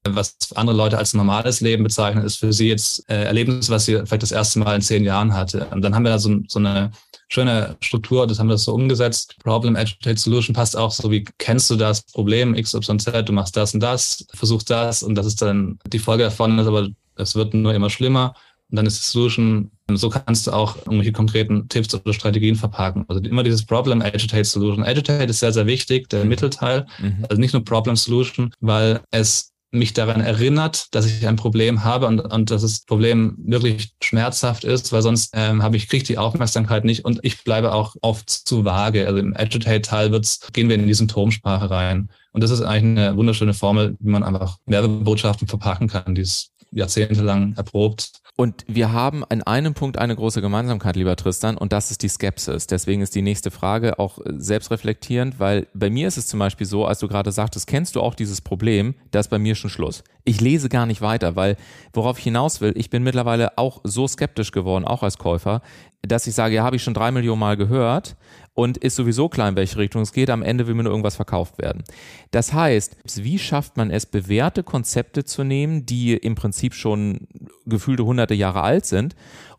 was 0.09 0.35
andere 0.55 0.75
Leute 0.75 0.97
als 0.97 1.13
normales 1.13 1.61
Leben 1.61 1.83
bezeichnen, 1.83 2.23
ist 2.23 2.37
für 2.37 2.53
sie 2.53 2.69
jetzt 2.69 3.09
äh, 3.09 3.23
Erlebnis, 3.23 3.69
was 3.69 3.85
sie 3.85 3.95
vielleicht 4.05 4.23
das 4.23 4.31
erste 4.31 4.59
Mal 4.59 4.75
in 4.75 4.81
zehn 4.81 5.03
Jahren 5.03 5.33
hatte. 5.33 5.67
Und 5.71 5.81
dann 5.81 5.95
haben 5.95 6.03
wir 6.03 6.11
da 6.11 6.19
so, 6.19 6.39
so 6.47 6.59
eine 6.59 6.91
schöne 7.27 7.75
Struktur, 7.81 8.27
das 8.27 8.39
haben 8.39 8.47
wir 8.47 8.53
das 8.53 8.63
so 8.63 8.73
umgesetzt. 8.73 9.35
Problem 9.43 9.75
Agitate 9.75 10.19
Solution 10.19 10.53
passt 10.53 10.77
auch 10.77 10.91
so 10.91 11.09
wie 11.11 11.25
kennst 11.37 11.69
du 11.69 11.75
das 11.75 12.03
Problem 12.03 12.55
XYZ, 12.55 13.25
du 13.25 13.33
machst 13.33 13.57
das 13.57 13.73
und 13.73 13.79
das, 13.79 14.25
versuchst 14.33 14.69
das 14.69 15.03
und 15.03 15.15
das 15.15 15.25
ist 15.25 15.41
dann 15.41 15.79
die 15.87 15.99
Folge 15.99 16.23
davon 16.23 16.59
ist, 16.59 16.67
aber 16.67 16.89
es 17.15 17.35
wird 17.35 17.53
nur 17.53 17.73
immer 17.73 17.89
schlimmer. 17.89 18.33
Und 18.69 18.77
dann 18.77 18.85
ist 18.87 19.03
die 19.03 19.11
Solution, 19.11 19.71
so 19.91 20.09
kannst 20.09 20.47
du 20.47 20.51
auch 20.51 20.75
irgendwelche 20.77 21.11
konkreten 21.11 21.69
Tipps 21.69 21.93
oder 21.93 22.13
Strategien 22.13 22.55
verpacken. 22.55 23.05
Also 23.07 23.21
immer 23.21 23.43
dieses 23.43 23.63
Problem 23.63 24.01
Agitate 24.01 24.43
Solution. 24.43 24.83
Agitate 24.83 25.25
ist 25.25 25.39
sehr, 25.39 25.53
sehr 25.53 25.67
wichtig, 25.67 26.09
der 26.09 26.25
Mittelteil. 26.25 26.87
Mhm. 26.99 27.25
Also 27.29 27.39
nicht 27.39 27.53
nur 27.53 27.63
Problem 27.63 27.95
Solution, 27.95 28.51
weil 28.59 29.01
es 29.11 29.51
mich 29.75 29.93
daran 29.93 30.21
erinnert, 30.21 30.93
dass 30.93 31.05
ich 31.05 31.27
ein 31.27 31.35
Problem 31.35 31.83
habe 31.83 32.07
und, 32.07 32.19
und 32.19 32.51
dass 32.51 32.61
das 32.61 32.85
Problem 32.85 33.35
wirklich 33.37 33.91
schmerzhaft 34.01 34.63
ist, 34.63 34.91
weil 34.91 35.01
sonst 35.01 35.31
ähm, 35.33 35.63
habe 35.63 35.77
ich 35.77 35.87
kriege 35.87 36.03
die 36.03 36.17
Aufmerksamkeit 36.17 36.85
nicht 36.85 37.05
und 37.05 37.19
ich 37.23 37.43
bleibe 37.43 37.73
auch 37.73 37.95
oft 38.01 38.29
zu 38.29 38.65
vage. 38.65 39.07
Also 39.07 39.19
im 39.19 39.35
Agitate-Teil 39.35 40.11
wird's, 40.11 40.39
gehen 40.53 40.69
wir 40.69 40.75
in 40.75 40.87
die 40.87 40.93
Symptomsprache 40.93 41.69
rein. 41.69 42.09
Und 42.31 42.43
das 42.43 42.51
ist 42.51 42.61
eigentlich 42.61 43.05
eine 43.05 43.17
wunderschöne 43.17 43.53
Formel, 43.53 43.95
wie 43.99 44.09
man 44.09 44.23
einfach 44.23 44.57
Werbebotschaften 44.65 45.47
verpacken 45.47 45.87
kann, 45.87 46.15
die 46.15 46.21
ist 46.21 46.51
jahrzehntelang 46.71 47.53
erprobt. 47.55 48.11
Und 48.37 48.65
wir 48.67 48.91
haben 48.91 49.23
an 49.23 49.43
einem 49.43 49.73
Punkt 49.73 49.97
eine 49.97 50.13
große 50.13 50.41
Gemeinsamkeit, 50.41 50.97
lieber 50.97 51.15
Tristan, 51.15 51.55
und 51.55 51.71
das 51.71 51.89
ist 51.89 52.03
die 52.03 52.09
Skepsis. 52.09 52.67
Deswegen 52.67 53.01
ist 53.01 53.15
die 53.15 53.21
nächste 53.21 53.49
Frage 53.49 53.97
auch 53.97 54.19
äh, 54.19 54.33
selbstreflektierend, 54.35 55.39
weil 55.39 55.67
bei 55.73 55.89
mir 55.89 56.09
ist 56.09 56.17
es 56.17 56.27
zum 56.27 56.39
Beispiel 56.39 56.67
so, 56.67 56.85
als 56.85 56.99
du 56.99 57.07
gerade 57.07 57.31
sagtest, 57.31 57.65
kennst 57.65 57.95
du 57.95 58.01
auch 58.01 58.13
dieses 58.13 58.41
Problem, 58.41 58.95
da 59.11 59.21
ist 59.21 59.29
bei 59.29 59.39
mir 59.39 59.55
schon 59.55 59.69
Schluss. 59.69 60.03
Ich 60.25 60.41
lese 60.41 60.67
gar 60.67 60.85
nicht 60.85 61.01
weiter, 61.01 61.37
weil 61.37 61.55
worauf 61.93 62.17
ich 62.17 62.25
hinaus 62.25 62.59
will, 62.59 62.73
ich 62.75 62.89
bin 62.89 63.03
mittlerweile 63.03 63.57
auch 63.57 63.79
so 63.85 64.05
skeptisch 64.05 64.51
geworden, 64.51 64.83
auch 64.83 65.01
als 65.01 65.17
Käufer, 65.17 65.61
dass 66.01 66.27
ich 66.27 66.35
sage, 66.35 66.55
ja, 66.55 66.63
habe 66.63 66.75
ich 66.75 66.83
schon 66.83 66.93
drei 66.93 67.11
Millionen 67.11 67.39
Mal 67.39 67.55
gehört 67.55 68.17
und 68.55 68.77
ist 68.77 68.95
sowieso 68.95 69.29
klar, 69.29 69.49
in 69.49 69.55
welche 69.55 69.77
Richtung 69.77 70.01
es 70.01 70.13
geht. 70.13 70.29
Am 70.29 70.41
Ende 70.41 70.65
will 70.65 70.73
mir 70.73 70.83
nur 70.83 70.91
irgendwas 70.91 71.17
verkauft 71.17 71.59
werden. 71.59 71.83
Das 72.31 72.53
heißt, 72.53 72.97
wie 73.17 73.37
schafft 73.37 73.77
man 73.77 73.91
es, 73.91 74.05
bewährte 74.05 74.63
Konzepte 74.63 75.25
zu 75.25 75.43
nehmen, 75.43 75.85
die 75.85 76.13
im 76.13 76.35
Prinzip 76.35 76.73
schon 76.73 77.27
gefühlte 77.65 78.05
hunderte 78.05 78.33
Jahre 78.33 78.61
alt 78.61 78.85
sind 78.85 79.15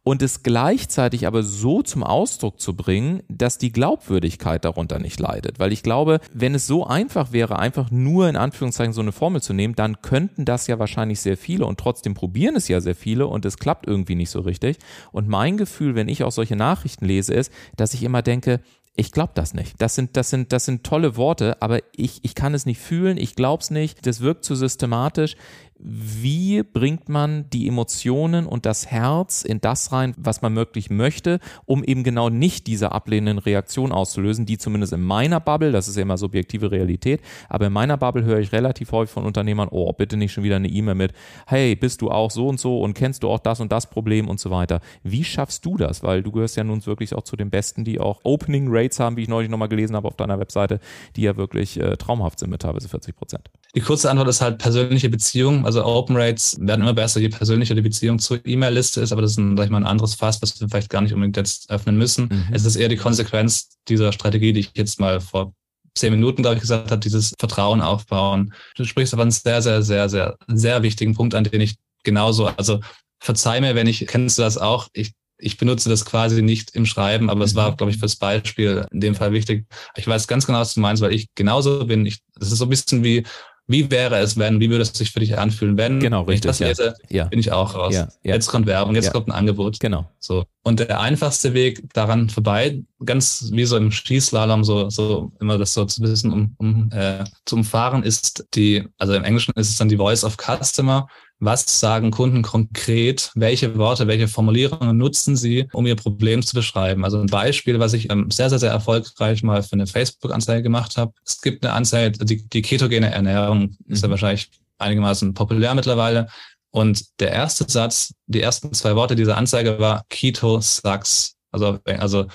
und 0.06 0.22
es 0.22 0.44
gleichzeitig 0.44 1.26
aber 1.26 1.42
so 1.42 1.82
zum 1.82 2.04
Ausdruck 2.04 2.60
zu 2.60 2.76
bringen, 2.76 3.24
dass 3.28 3.58
die 3.58 3.72
Glaubwürdigkeit 3.72 4.64
darunter 4.64 5.00
nicht 5.00 5.18
leidet. 5.18 5.58
Weil 5.58 5.72
ich 5.72 5.82
glaube, 5.82 6.20
wenn 6.32 6.54
es 6.54 6.68
so 6.68 6.86
einfach 6.86 7.32
wäre, 7.32 7.58
einfach 7.58 7.90
nur 7.90 8.28
in 8.28 8.36
Anführungszeichen 8.36 8.92
so 8.92 9.00
eine 9.00 9.10
Formel 9.10 9.42
zu 9.42 9.52
nehmen, 9.52 9.74
dann 9.74 10.02
könnten 10.02 10.44
das 10.44 10.68
ja 10.68 10.78
wahrscheinlich 10.78 11.18
sehr 11.18 11.36
viele 11.36 11.66
und 11.66 11.80
trotzdem 11.80 12.14
probieren 12.14 12.54
es 12.54 12.68
ja 12.68 12.80
sehr 12.80 12.94
viele 12.94 13.26
und 13.26 13.44
es 13.44 13.58
klappt 13.58 13.88
irgendwie 13.88 14.14
nicht 14.14 14.30
so 14.30 14.42
richtig. 14.42 14.78
Und 15.10 15.26
mein 15.26 15.56
Gefühl, 15.56 15.96
wenn 15.96 16.06
ich 16.06 16.22
auch 16.22 16.30
solche 16.30 16.54
Nachrichten 16.54 17.04
lese, 17.04 17.34
ist, 17.34 17.52
dass 17.76 17.92
ich 17.92 18.04
immer 18.04 18.22
denke, 18.22 18.60
ich 18.96 19.12
glaube 19.12 19.32
das 19.34 19.54
nicht. 19.54 19.74
Das 19.82 19.94
sind, 19.94 20.16
das 20.16 20.30
sind, 20.30 20.52
das 20.52 20.64
sind 20.64 20.84
tolle 20.84 21.16
Worte, 21.16 21.60
aber 21.60 21.80
ich, 21.94 22.20
ich 22.22 22.34
kann 22.34 22.54
es 22.54 22.64
nicht 22.64 22.80
fühlen, 22.80 23.18
ich 23.18 23.34
glaube 23.34 23.62
es 23.62 23.70
nicht, 23.70 24.06
das 24.06 24.20
wirkt 24.20 24.44
zu 24.44 24.54
systematisch 24.54 25.36
wie 25.78 26.62
bringt 26.62 27.08
man 27.08 27.50
die 27.50 27.68
Emotionen 27.68 28.46
und 28.46 28.66
das 28.66 28.86
Herz 28.86 29.42
in 29.42 29.60
das 29.60 29.92
rein, 29.92 30.14
was 30.16 30.42
man 30.42 30.56
wirklich 30.56 30.90
möchte, 30.90 31.38
um 31.66 31.84
eben 31.84 32.02
genau 32.02 32.30
nicht 32.30 32.66
diese 32.66 32.92
ablehnenden 32.92 33.38
Reaktionen 33.38 33.92
auszulösen, 33.92 34.46
die 34.46 34.58
zumindest 34.58 34.92
in 34.92 35.02
meiner 35.02 35.40
Bubble, 35.40 35.72
das 35.72 35.88
ist 35.88 35.96
ja 35.96 36.02
immer 36.02 36.16
subjektive 36.16 36.70
Realität, 36.70 37.20
aber 37.48 37.66
in 37.66 37.72
meiner 37.72 37.96
Bubble 37.96 38.24
höre 38.24 38.38
ich 38.38 38.52
relativ 38.52 38.92
häufig 38.92 39.12
von 39.12 39.24
Unternehmern, 39.24 39.68
oh, 39.70 39.92
bitte 39.92 40.16
nicht 40.16 40.32
schon 40.32 40.44
wieder 40.44 40.56
eine 40.56 40.68
E-Mail 40.68 40.94
mit, 40.94 41.12
hey, 41.46 41.76
bist 41.76 42.00
du 42.00 42.10
auch 42.10 42.30
so 42.30 42.48
und 42.48 42.58
so 42.58 42.80
und 42.80 42.94
kennst 42.94 43.22
du 43.22 43.28
auch 43.28 43.38
das 43.38 43.60
und 43.60 43.70
das 43.70 43.90
Problem 43.90 44.28
und 44.28 44.40
so 44.40 44.50
weiter. 44.50 44.80
Wie 45.02 45.24
schaffst 45.24 45.64
du 45.66 45.76
das? 45.76 46.02
Weil 46.02 46.22
du 46.22 46.32
gehörst 46.32 46.56
ja 46.56 46.64
nun 46.64 46.84
wirklich 46.86 47.14
auch 47.14 47.22
zu 47.22 47.36
den 47.36 47.50
Besten, 47.50 47.84
die 47.84 48.00
auch 48.00 48.20
Opening 48.24 48.68
Rates 48.70 49.00
haben, 49.00 49.16
wie 49.16 49.22
ich 49.22 49.28
neulich 49.28 49.50
nochmal 49.50 49.68
gelesen 49.68 49.96
habe 49.96 50.08
auf 50.08 50.16
deiner 50.16 50.38
Webseite, 50.38 50.80
die 51.16 51.22
ja 51.22 51.36
wirklich 51.36 51.78
äh, 51.78 51.96
traumhaft 51.96 52.38
sind 52.38 52.50
mit 52.50 52.62
teilweise 52.62 52.88
40 52.88 53.16
Prozent. 53.16 53.50
Die 53.76 53.82
kurze 53.82 54.10
Antwort 54.10 54.28
ist 54.28 54.40
halt 54.40 54.56
persönliche 54.56 55.10
Beziehung. 55.10 55.66
Also 55.66 55.84
Open 55.84 56.16
Rates 56.16 56.56
werden 56.58 56.80
immer 56.80 56.94
besser, 56.94 57.20
je 57.20 57.28
persönlicher 57.28 57.74
die 57.74 57.82
Beziehung 57.82 58.18
zur 58.18 58.40
E-Mail-Liste 58.42 59.02
ist, 59.02 59.12
aber 59.12 59.20
das 59.20 59.32
ist 59.32 59.36
ein, 59.36 59.54
sag 59.54 59.64
ich 59.64 59.70
mal, 59.70 59.76
ein 59.76 59.86
anderes 59.86 60.14
Fass, 60.14 60.40
was 60.40 60.58
wir 60.58 60.68
vielleicht 60.68 60.88
gar 60.88 61.02
nicht 61.02 61.12
unbedingt 61.12 61.36
jetzt 61.36 61.68
öffnen 61.68 61.98
müssen. 61.98 62.28
Mhm. 62.30 62.46
Es 62.52 62.64
ist 62.64 62.76
eher 62.76 62.88
die 62.88 62.96
Konsequenz 62.96 63.76
dieser 63.86 64.12
Strategie, 64.12 64.54
die 64.54 64.60
ich 64.60 64.70
jetzt 64.74 64.98
mal 64.98 65.20
vor 65.20 65.52
zehn 65.94 66.10
Minuten, 66.10 66.40
glaube 66.40 66.56
ich, 66.56 66.62
gesagt 66.62 66.90
habe, 66.90 67.00
dieses 67.00 67.34
Vertrauen 67.38 67.82
aufbauen. 67.82 68.54
Du 68.76 68.84
sprichst 68.84 69.12
aber 69.12 69.22
einen 69.22 69.30
sehr, 69.30 69.60
sehr, 69.60 69.82
sehr, 69.82 70.08
sehr, 70.08 70.38
sehr 70.48 70.82
wichtigen 70.82 71.14
Punkt, 71.14 71.34
an 71.34 71.44
den 71.44 71.60
ich 71.60 71.76
genauso, 72.02 72.46
also 72.46 72.80
verzeih 73.20 73.60
mir, 73.60 73.74
wenn 73.74 73.86
ich, 73.86 74.06
kennst 74.06 74.38
du 74.38 74.42
das 74.42 74.56
auch, 74.56 74.88
ich 74.94 75.12
ich 75.38 75.58
benutze 75.58 75.90
das 75.90 76.06
quasi 76.06 76.40
nicht 76.40 76.74
im 76.74 76.86
Schreiben, 76.86 77.28
aber 77.28 77.44
es 77.44 77.54
war, 77.54 77.72
mhm. 77.72 77.76
glaube 77.76 77.92
ich, 77.92 77.98
fürs 77.98 78.16
Beispiel 78.16 78.86
in 78.90 79.00
dem 79.00 79.14
Fall 79.14 79.32
wichtig. 79.32 79.66
Ich 79.94 80.06
weiß 80.06 80.28
ganz 80.28 80.46
genau, 80.46 80.60
was 80.60 80.72
du 80.72 80.80
meinst, 80.80 81.02
weil 81.02 81.12
ich 81.12 81.28
genauso 81.34 81.84
bin. 81.84 82.06
Ich, 82.06 82.20
das 82.34 82.52
ist 82.52 82.58
so 82.58 82.64
ein 82.64 82.70
bisschen 82.70 83.04
wie, 83.04 83.22
wie 83.68 83.90
wäre 83.90 84.18
es, 84.18 84.36
wenn, 84.38 84.60
wie 84.60 84.70
würde 84.70 84.82
es 84.82 84.90
sich 84.90 85.10
für 85.10 85.20
dich 85.20 85.36
anfühlen, 85.38 85.76
wenn 85.76 85.98
genau, 85.98 86.22
richtig, 86.22 86.50
ich 86.50 86.58
das 86.58 86.60
lese, 86.60 86.94
ja. 87.08 87.24
bin 87.24 87.38
ich 87.38 87.50
auch 87.50 87.74
raus. 87.74 87.94
Ja, 87.94 88.08
ja. 88.22 88.34
Jetzt 88.34 88.46
kommt 88.46 88.66
Werbung, 88.66 88.94
jetzt 88.94 89.12
kommt 89.12 89.28
ein 89.28 89.32
Angebot. 89.32 89.80
Genau. 89.80 90.08
So. 90.20 90.44
Und 90.62 90.80
der 90.80 91.00
einfachste 91.00 91.52
Weg 91.52 91.82
daran 91.92 92.28
vorbei, 92.28 92.82
ganz 93.04 93.50
wie 93.52 93.64
so 93.64 93.76
im 93.76 93.90
Skislalom, 93.90 94.62
so, 94.62 94.88
so 94.88 95.32
immer 95.40 95.58
das 95.58 95.74
so 95.74 95.84
zu 95.84 96.02
wissen, 96.02 96.32
um, 96.32 96.54
um 96.58 96.90
äh, 96.92 97.24
zu 97.44 97.56
umfahren, 97.56 98.04
ist 98.04 98.46
die, 98.54 98.84
also 98.98 99.14
im 99.14 99.24
Englischen 99.24 99.52
ist 99.56 99.70
es 99.70 99.76
dann 99.76 99.88
die 99.88 99.96
Voice 99.96 100.22
of 100.22 100.36
Customer 100.36 101.08
was 101.38 101.80
sagen 101.80 102.10
Kunden 102.10 102.42
konkret? 102.42 103.30
Welche 103.34 103.76
Worte, 103.76 104.06
welche 104.06 104.28
Formulierungen 104.28 104.96
nutzen 104.96 105.36
sie, 105.36 105.68
um 105.72 105.86
ihr 105.86 105.96
Problem 105.96 106.42
zu 106.42 106.54
beschreiben? 106.54 107.04
Also 107.04 107.18
ein 107.20 107.26
Beispiel, 107.26 107.78
was 107.78 107.92
ich 107.92 108.10
ähm, 108.10 108.30
sehr, 108.30 108.48
sehr, 108.48 108.58
sehr 108.58 108.70
erfolgreich 108.70 109.42
mal 109.42 109.62
für 109.62 109.74
eine 109.74 109.86
Facebook-Anzeige 109.86 110.62
gemacht 110.62 110.96
habe. 110.96 111.12
Es 111.24 111.40
gibt 111.40 111.64
eine 111.64 111.74
Anzeige, 111.74 112.24
die, 112.24 112.48
die 112.48 112.62
ketogene 112.62 113.12
Ernährung 113.12 113.76
ist 113.86 114.02
ja 114.02 114.08
mhm. 114.08 114.12
wahrscheinlich 114.12 114.50
einigermaßen 114.78 115.34
populär 115.34 115.74
mittlerweile. 115.74 116.28
Und 116.70 117.04
der 117.20 117.32
erste 117.32 117.64
Satz, 117.68 118.14
die 118.26 118.40
ersten 118.40 118.72
zwei 118.72 118.96
Worte 118.96 119.16
dieser 119.16 119.36
Anzeige 119.36 119.78
war 119.78 120.04
Keto 120.08 120.60
sucks. 120.60 121.36
Also, 121.50 121.78
also 121.84 122.26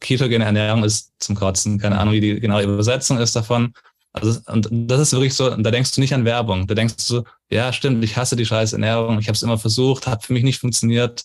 ketogene 0.00 0.44
Ernährung 0.44 0.84
ist 0.84 1.12
zum 1.18 1.34
Kotzen. 1.34 1.78
Keine 1.78 1.98
Ahnung, 1.98 2.14
wie 2.14 2.20
die 2.20 2.40
genaue 2.40 2.62
Übersetzung 2.62 3.18
ist 3.18 3.36
davon. 3.36 3.72
Also, 4.12 4.40
und 4.46 4.68
das 4.70 5.00
ist 5.00 5.12
wirklich 5.12 5.34
so, 5.34 5.50
da 5.50 5.70
denkst 5.70 5.92
du 5.92 6.00
nicht 6.00 6.14
an 6.14 6.24
Werbung. 6.24 6.66
Da 6.66 6.74
denkst 6.74 7.06
du 7.08 7.22
ja, 7.50 7.72
stimmt, 7.72 8.02
ich 8.04 8.16
hasse 8.16 8.36
die 8.36 8.46
scheiß 8.46 8.72
Ernährung, 8.72 9.18
ich 9.18 9.28
habe 9.28 9.36
es 9.36 9.42
immer 9.42 9.58
versucht, 9.58 10.06
hat 10.06 10.24
für 10.24 10.32
mich 10.32 10.44
nicht 10.44 10.58
funktioniert. 10.58 11.24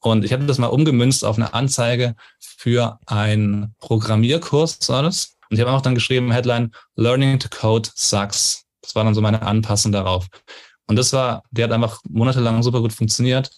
Und 0.00 0.24
ich 0.24 0.32
habe 0.32 0.44
das 0.44 0.58
mal 0.58 0.66
umgemünzt 0.66 1.24
auf 1.24 1.36
eine 1.36 1.54
Anzeige 1.54 2.14
für 2.38 2.98
einen 3.06 3.74
Programmierkurs, 3.80 4.88
war 4.88 5.02
das. 5.02 5.36
Und 5.50 5.56
ich 5.56 5.60
habe 5.60 5.72
auch 5.72 5.80
dann 5.80 5.94
geschrieben, 5.94 6.30
Headline, 6.30 6.72
Learning 6.96 7.38
to 7.38 7.48
Code 7.48 7.88
sucks. 7.94 8.64
Das 8.82 8.94
war 8.94 9.04
dann 9.04 9.14
so 9.14 9.20
meine 9.22 9.42
Anpassung 9.42 9.92
darauf. 9.92 10.26
Und 10.86 10.96
das 10.96 11.12
war, 11.12 11.42
der 11.50 11.64
hat 11.64 11.72
einfach 11.72 12.00
monatelang 12.08 12.62
super 12.62 12.80
gut 12.80 12.92
funktioniert, 12.92 13.50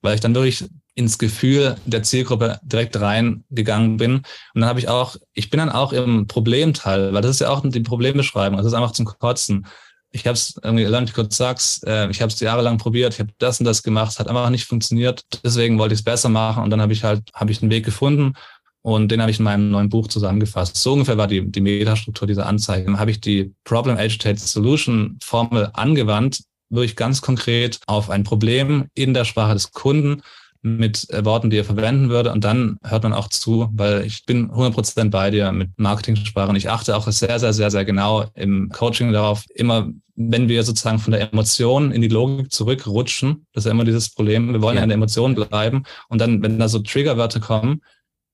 weil 0.00 0.14
ich 0.14 0.20
dann 0.20 0.34
wirklich 0.34 0.64
ins 0.94 1.18
Gefühl 1.18 1.76
der 1.86 2.02
Zielgruppe 2.02 2.58
direkt 2.62 3.00
reingegangen 3.00 3.96
bin. 3.96 4.16
Und 4.16 4.60
dann 4.60 4.66
habe 4.66 4.78
ich 4.78 4.88
auch, 4.88 5.16
ich 5.32 5.50
bin 5.50 5.58
dann 5.58 5.70
auch 5.70 5.92
im 5.92 6.26
Problemteil, 6.26 7.12
weil 7.14 7.22
das 7.22 7.32
ist 7.32 7.40
ja 7.40 7.50
auch 7.50 7.62
die 7.64 7.80
Problembeschreibung. 7.80 8.58
Das 8.58 8.66
ist 8.66 8.74
einfach 8.74 8.92
zum 8.92 9.06
Kotzen. 9.06 9.66
Ich 10.10 10.26
habe 10.26 10.34
es 10.34 10.60
irgendwie, 10.62 10.84
Learn 10.84 11.10
Code 11.10 11.34
Sucks, 11.34 11.82
äh, 11.84 12.10
ich 12.10 12.20
habe 12.20 12.30
es 12.30 12.38
jahrelang 12.40 12.76
probiert, 12.76 13.14
ich 13.14 13.20
habe 13.20 13.32
das 13.38 13.60
und 13.60 13.64
das 13.64 13.82
gemacht, 13.82 14.18
hat 14.18 14.28
einfach 14.28 14.50
nicht 14.50 14.66
funktioniert. 14.66 15.22
Deswegen 15.42 15.78
wollte 15.78 15.94
ich 15.94 16.00
es 16.00 16.04
besser 16.04 16.28
machen 16.28 16.62
und 16.62 16.68
dann 16.68 16.82
habe 16.82 16.92
ich 16.92 17.02
halt, 17.02 17.22
habe 17.34 17.50
ich 17.50 17.62
einen 17.62 17.70
Weg 17.70 17.86
gefunden 17.86 18.34
und 18.82 19.08
den 19.08 19.22
habe 19.22 19.30
ich 19.30 19.38
in 19.38 19.44
meinem 19.44 19.70
neuen 19.70 19.88
Buch 19.88 20.08
zusammengefasst. 20.08 20.76
So 20.76 20.92
ungefähr 20.92 21.16
war 21.16 21.28
die, 21.28 21.50
die 21.50 21.62
Metastruktur 21.62 22.28
dieser 22.28 22.44
Anzeige. 22.44 22.84
Dann 22.84 22.98
habe 22.98 23.10
ich 23.10 23.22
die 23.22 23.54
Problem 23.64 23.96
Agitated 23.96 24.40
Solution 24.40 25.18
Formel 25.22 25.70
angewandt, 25.72 26.42
wirklich 26.68 26.96
ganz 26.96 27.22
konkret 27.22 27.80
auf 27.86 28.10
ein 28.10 28.24
Problem 28.24 28.88
in 28.94 29.14
der 29.14 29.24
Sprache 29.24 29.54
des 29.54 29.72
Kunden 29.72 30.20
mit 30.62 31.10
äh, 31.10 31.24
Worten, 31.24 31.50
die 31.50 31.58
er 31.58 31.64
verwenden 31.64 32.08
würde. 32.08 32.32
Und 32.32 32.44
dann 32.44 32.78
hört 32.84 33.02
man 33.02 33.12
auch 33.12 33.28
zu, 33.28 33.68
weil 33.72 34.04
ich 34.06 34.24
bin 34.24 34.50
100% 34.50 35.10
bei 35.10 35.30
dir 35.30 35.50
mit 35.52 35.70
Marketingsprachen. 35.76 36.56
Ich 36.56 36.70
achte 36.70 36.96
auch 36.96 37.06
sehr, 37.08 37.38
sehr, 37.38 37.52
sehr, 37.52 37.70
sehr 37.70 37.84
genau 37.84 38.26
im 38.34 38.70
Coaching 38.70 39.12
darauf, 39.12 39.44
immer 39.54 39.90
wenn 40.14 40.48
wir 40.48 40.62
sozusagen 40.62 40.98
von 40.98 41.12
der 41.12 41.32
Emotion 41.32 41.90
in 41.90 42.02
die 42.02 42.08
Logik 42.08 42.52
zurückrutschen, 42.52 43.46
das 43.52 43.62
ist 43.62 43.66
ja 43.66 43.72
immer 43.72 43.84
dieses 43.84 44.10
Problem, 44.10 44.52
wir 44.52 44.62
wollen 44.62 44.76
ja 44.76 44.82
in 44.82 44.90
der 44.90 44.96
Emotion 44.96 45.34
bleiben. 45.34 45.84
Und 46.08 46.20
dann, 46.20 46.42
wenn 46.42 46.58
da 46.58 46.68
so 46.68 46.80
Triggerwörter 46.80 47.40
kommen, 47.40 47.80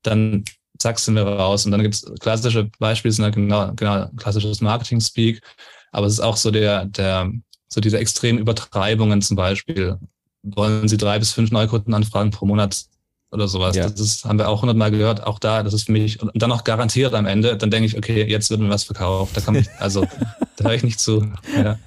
dann 0.02 0.44
zack, 0.78 0.98
sind 0.98 1.14
wir 1.14 1.22
raus. 1.22 1.64
Und 1.64 1.72
dann 1.72 1.82
gibt's 1.82 2.04
klassische 2.20 2.70
Beispiele, 2.78 3.12
sind 3.12 3.24
ja 3.24 3.30
genau, 3.30 3.72
genau 3.74 4.08
klassisches 4.16 4.60
Marketing-Speak. 4.60 5.40
Aber 5.92 6.06
es 6.06 6.14
ist 6.14 6.20
auch 6.20 6.36
so 6.36 6.50
der, 6.50 6.84
der, 6.86 7.32
so 7.68 7.80
diese 7.80 7.98
extremen 7.98 8.38
Übertreibungen 8.38 9.22
zum 9.22 9.36
Beispiel 9.36 9.98
wollen 10.56 10.88
Sie 10.88 10.96
drei 10.96 11.18
bis 11.18 11.32
fünf 11.32 11.50
Neukundenanfragen 11.50 12.30
pro 12.30 12.46
Monat 12.46 12.86
oder 13.30 13.48
sowas. 13.48 13.76
Ja. 13.76 13.88
Das 13.88 14.00
ist, 14.00 14.24
haben 14.24 14.38
wir 14.38 14.48
auch 14.48 14.62
hundertmal 14.62 14.90
gehört. 14.90 15.26
Auch 15.26 15.38
da, 15.38 15.62
das 15.62 15.74
ist 15.74 15.84
für 15.84 15.92
mich, 15.92 16.22
und 16.22 16.30
dann 16.34 16.48
noch 16.48 16.64
garantiert 16.64 17.14
am 17.14 17.26
Ende, 17.26 17.56
dann 17.56 17.70
denke 17.70 17.86
ich, 17.86 17.96
okay, 17.96 18.24
jetzt 18.24 18.50
wird 18.50 18.60
mir 18.60 18.70
was 18.70 18.84
verkauft. 18.84 19.36
Da 19.36 19.40
komme 19.40 19.60
ich, 19.60 19.68
also, 19.78 20.06
da 20.56 20.64
höre 20.64 20.74
ich 20.74 20.84
nicht 20.84 21.00
zu. 21.00 21.30
Ja. 21.56 21.78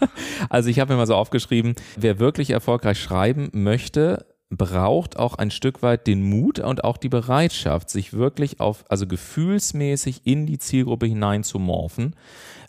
Also 0.50 0.70
ich 0.70 0.80
habe 0.80 0.94
mir 0.94 0.98
mal 0.98 1.08
so 1.08 1.16
aufgeschrieben, 1.16 1.76
wer 1.98 2.20
wirklich 2.20 2.52
erfolgreich 2.52 3.00
schreiben 3.02 3.50
möchte, 3.54 4.26
braucht 4.52 5.18
auch 5.18 5.36
ein 5.36 5.50
Stück 5.50 5.82
weit 5.82 6.08
den 6.08 6.24
Mut 6.24 6.60
und 6.60 6.84
auch 6.84 6.98
die 6.98 7.10
Bereitschaft, 7.10 7.90
sich 7.90 8.14
wirklich 8.14 8.60
auf, 8.60 8.84
also 8.90 9.08
gefühlsmäßig 9.08 10.22
in 10.26 10.46
die 10.46 10.60
Zielgruppe 10.60 11.06
hinein 11.06 11.44
zu 11.44 11.58
morphen 11.58 12.16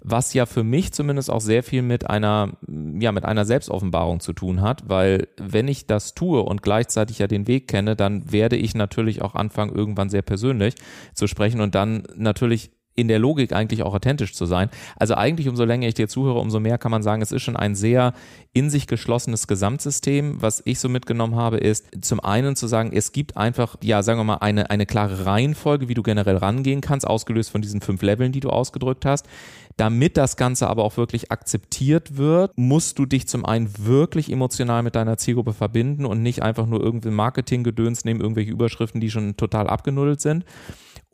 was 0.04 0.34
ja 0.34 0.46
für 0.46 0.64
mich 0.64 0.92
zumindest 0.92 1.30
auch 1.30 1.40
sehr 1.40 1.62
viel 1.62 1.82
mit 1.82 2.10
einer, 2.10 2.52
ja, 2.98 3.12
mit 3.12 3.24
einer 3.24 3.44
Selbstoffenbarung 3.44 4.20
zu 4.20 4.32
tun 4.32 4.60
hat, 4.60 4.88
weil 4.88 5.28
wenn 5.36 5.68
ich 5.68 5.86
das 5.86 6.14
tue 6.14 6.42
und 6.42 6.62
gleichzeitig 6.62 7.20
ja 7.20 7.26
den 7.26 7.46
Weg 7.46 7.68
kenne, 7.68 7.94
dann 7.96 8.32
werde 8.32 8.56
ich 8.56 8.74
natürlich 8.74 9.22
auch 9.22 9.34
anfangen, 9.34 9.74
irgendwann 9.74 10.10
sehr 10.10 10.22
persönlich 10.22 10.74
zu 11.14 11.26
sprechen 11.26 11.60
und 11.60 11.74
dann 11.74 12.02
natürlich 12.16 12.70
in 12.94 13.08
der 13.08 13.18
Logik 13.18 13.52
eigentlich 13.52 13.82
auch 13.82 13.94
authentisch 13.94 14.34
zu 14.34 14.46
sein. 14.46 14.68
Also 14.96 15.14
eigentlich 15.14 15.48
umso 15.48 15.64
länger 15.64 15.88
ich 15.88 15.94
dir 15.94 16.08
zuhöre, 16.08 16.38
umso 16.38 16.60
mehr 16.60 16.78
kann 16.78 16.90
man 16.90 17.02
sagen, 17.02 17.22
es 17.22 17.32
ist 17.32 17.42
schon 17.42 17.56
ein 17.56 17.74
sehr 17.74 18.12
in 18.52 18.68
sich 18.68 18.86
geschlossenes 18.86 19.46
Gesamtsystem. 19.46 20.42
Was 20.42 20.62
ich 20.66 20.78
so 20.78 20.88
mitgenommen 20.88 21.36
habe, 21.36 21.56
ist 21.56 21.86
zum 22.02 22.20
einen 22.20 22.54
zu 22.54 22.66
sagen, 22.66 22.92
es 22.92 23.12
gibt 23.12 23.36
einfach, 23.36 23.76
ja, 23.82 24.02
sagen 24.02 24.20
wir 24.20 24.24
mal, 24.24 24.36
eine, 24.36 24.68
eine 24.68 24.84
klare 24.84 25.24
Reihenfolge, 25.24 25.88
wie 25.88 25.94
du 25.94 26.02
generell 26.02 26.36
rangehen 26.36 26.82
kannst, 26.82 27.06
ausgelöst 27.06 27.50
von 27.50 27.62
diesen 27.62 27.80
fünf 27.80 28.02
Leveln, 28.02 28.32
die 28.32 28.40
du 28.40 28.50
ausgedrückt 28.50 29.06
hast. 29.06 29.26
Damit 29.76 30.16
das 30.16 30.36
Ganze 30.36 30.68
aber 30.68 30.84
auch 30.84 30.96
wirklich 30.96 31.30
akzeptiert 31.30 32.16
wird, 32.16 32.52
musst 32.56 32.98
du 32.98 33.06
dich 33.06 33.28
zum 33.28 33.44
einen 33.44 33.70
wirklich 33.78 34.30
emotional 34.30 34.82
mit 34.82 34.94
deiner 34.94 35.16
Zielgruppe 35.16 35.52
verbinden 35.52 36.04
und 36.04 36.22
nicht 36.22 36.42
einfach 36.42 36.66
nur 36.66 36.80
irgendwie 36.82 37.10
Marketinggedöns 37.10 38.04
nehmen, 38.04 38.20
irgendwelche 38.20 38.50
Überschriften, 38.50 39.00
die 39.00 39.10
schon 39.10 39.36
total 39.36 39.66
abgenuddelt 39.68 40.20
sind. 40.20 40.44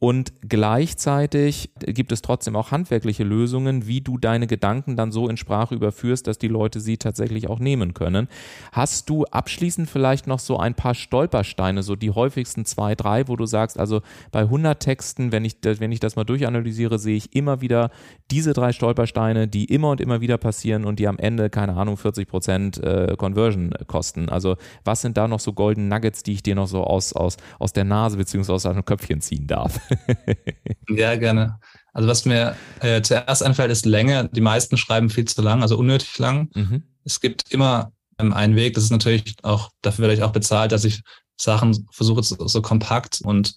Und 0.01 0.33
gleichzeitig 0.49 1.71
gibt 1.81 2.13
es 2.13 2.23
trotzdem 2.23 2.55
auch 2.55 2.71
handwerkliche 2.71 3.25
Lösungen, 3.25 3.89
wie 3.89 4.01
du 4.01 4.17
deine 4.17 4.47
Gedanken 4.47 4.95
dann 4.95 5.11
so 5.11 5.29
in 5.29 5.37
Sprache 5.37 5.75
überführst, 5.75 6.29
dass 6.29 6.39
die 6.39 6.47
Leute 6.47 6.79
sie 6.79 6.99
tatsächlich 6.99 7.49
auch 7.49 7.59
nehmen 7.59 7.95
können. 7.95 8.29
Hast 8.71 9.11
du 9.11 9.25
abschließend 9.25 9.91
vielleicht 9.91 10.29
noch 10.29 10.39
so 10.39 10.57
ein 10.57 10.75
paar 10.75 10.95
Stolpersteine, 10.95 11.83
so 11.83 11.97
die 11.97 12.13
häufigsten 12.13 12.65
zwei, 12.65 12.95
drei, 12.95 13.27
wo 13.27 13.35
du 13.35 13.47
sagst, 13.47 13.79
also 13.79 14.03
bei 14.31 14.41
100 14.41 14.81
Texten, 14.81 15.33
wenn 15.33 15.45
ich, 15.45 15.57
wenn 15.63 15.91
ich 15.91 15.99
das 15.99 16.15
mal 16.15 16.25
durchanalysiere, 16.25 16.99
sehe 17.01 17.17
ich 17.17 17.35
immer 17.35 17.61
wieder 17.61 17.91
diese 18.31 18.53
drei 18.53 18.73
Stolpersteine, 18.73 19.49
die 19.49 19.65
immer 19.65 19.91
und 19.91 20.01
immer 20.01 20.21
wieder 20.21 20.39
passieren 20.39 20.85
und 20.85 21.01
die 21.01 21.09
am 21.09 21.19
Ende, 21.19 21.51
keine 21.51 21.75
Ahnung, 21.75 21.97
40 21.97 22.29
Prozent 22.29 22.79
äh, 22.79 23.17
Conversion 23.19 23.75
kosten. 23.89 24.29
Also 24.29 24.57
was 24.85 25.01
sind 25.01 25.17
da 25.17 25.27
noch 25.27 25.41
so 25.41 25.53
Golden 25.53 25.89
Nuggets, 25.89 26.23
die 26.23 26.35
ich 26.35 26.45
dir 26.45 26.55
noch 26.55 26.69
so 26.69 26.85
aus, 26.85 27.13
aus, 27.13 27.37
aus 27.59 27.73
der 27.73 27.85
Nase 27.85 28.17
beziehungsweise 28.17 28.55
aus 28.55 28.63
deinem 28.63 28.85
Köpfchen 28.85 29.21
ziehen 29.21 29.49
darf? 29.49 29.81
ja, 30.89 31.17
gerne. 31.17 31.59
Also 31.93 32.09
was 32.09 32.25
mir 32.25 32.57
äh, 32.81 33.03
zuerst 33.03 33.43
einfällt, 33.43 33.71
ist 33.71 33.87
Länge. 33.87 34.29
Die 34.33 34.41
meisten 34.41 34.77
schreiben 34.77 35.11
viel 35.11 35.25
zu 35.27 35.43
lang, 35.43 35.63
also 35.63 35.77
unnötig 35.77 36.19
lang. 36.19 36.51
Mhm. 36.55 36.83
Es 37.05 37.21
gibt 37.21 37.51
immer 37.53 37.93
ähm, 38.19 38.33
einen 38.33 38.57
Weg. 38.57 38.75
Das 38.75 38.85
ist 38.85 38.91
natürlich 38.91 39.35
auch, 39.43 39.71
dafür 39.83 40.03
werde 40.03 40.15
ich 40.15 40.23
auch 40.23 40.33
bezahlt, 40.33 40.73
dass 40.73 40.85
ich 40.85 41.03
Sachen 41.37 41.89
versuche 41.91 42.23
so, 42.23 42.47
so 42.47 42.63
kompakt 42.63 43.21
und 43.23 43.55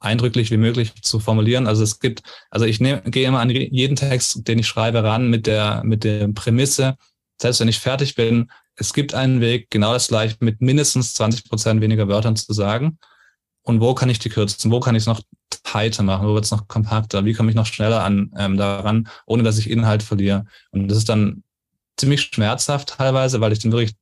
eindrücklich 0.00 0.50
wie 0.50 0.56
möglich 0.56 0.94
zu 1.02 1.20
formulieren. 1.20 1.66
Also 1.66 1.82
es 1.82 2.00
gibt, 2.00 2.22
also 2.50 2.64
ich 2.64 2.80
nehme, 2.80 3.02
gehe 3.02 3.28
immer 3.28 3.40
an 3.40 3.50
jeden 3.50 3.96
Text, 3.96 4.48
den 4.48 4.58
ich 4.58 4.66
schreibe, 4.66 5.04
ran 5.04 5.28
mit 5.28 5.46
der, 5.46 5.82
mit 5.84 6.04
der 6.04 6.28
Prämisse, 6.28 6.96
selbst 7.40 7.60
wenn 7.60 7.68
ich 7.68 7.78
fertig 7.78 8.14
bin, 8.14 8.50
es 8.76 8.94
gibt 8.94 9.14
einen 9.14 9.42
Weg, 9.42 9.68
genau 9.70 9.92
das 9.92 10.08
gleiche 10.08 10.36
mit 10.40 10.62
mindestens 10.62 11.12
20 11.14 11.48
Prozent 11.48 11.80
weniger 11.82 12.08
Wörtern 12.08 12.34
zu 12.34 12.52
sagen. 12.54 12.98
Und 13.62 13.80
wo 13.80 13.94
kann 13.94 14.08
ich 14.08 14.18
die 14.18 14.30
kürzen? 14.30 14.70
Wo 14.70 14.80
kann 14.80 14.94
ich 14.94 15.02
es 15.02 15.06
noch 15.06 15.20
tighter 15.50 16.02
machen? 16.02 16.26
Wo 16.26 16.34
wird 16.34 16.44
es 16.44 16.50
noch 16.50 16.68
kompakter? 16.68 17.24
Wie 17.24 17.34
komme 17.34 17.50
ich 17.50 17.56
noch 17.56 17.66
schneller 17.66 18.02
an 18.02 18.32
ähm, 18.36 18.56
daran, 18.56 19.08
ohne 19.26 19.42
dass 19.42 19.58
ich 19.58 19.70
Inhalt 19.70 20.02
verliere? 20.02 20.46
Und 20.70 20.88
das 20.88 20.98
ist 20.98 21.08
dann 21.08 21.42
ziemlich 21.96 22.22
schmerzhaft 22.22 22.96
teilweise, 22.96 23.40
weil 23.40 23.52
ich 23.52 23.58
dann 23.58 23.72
wirklich 23.72 23.94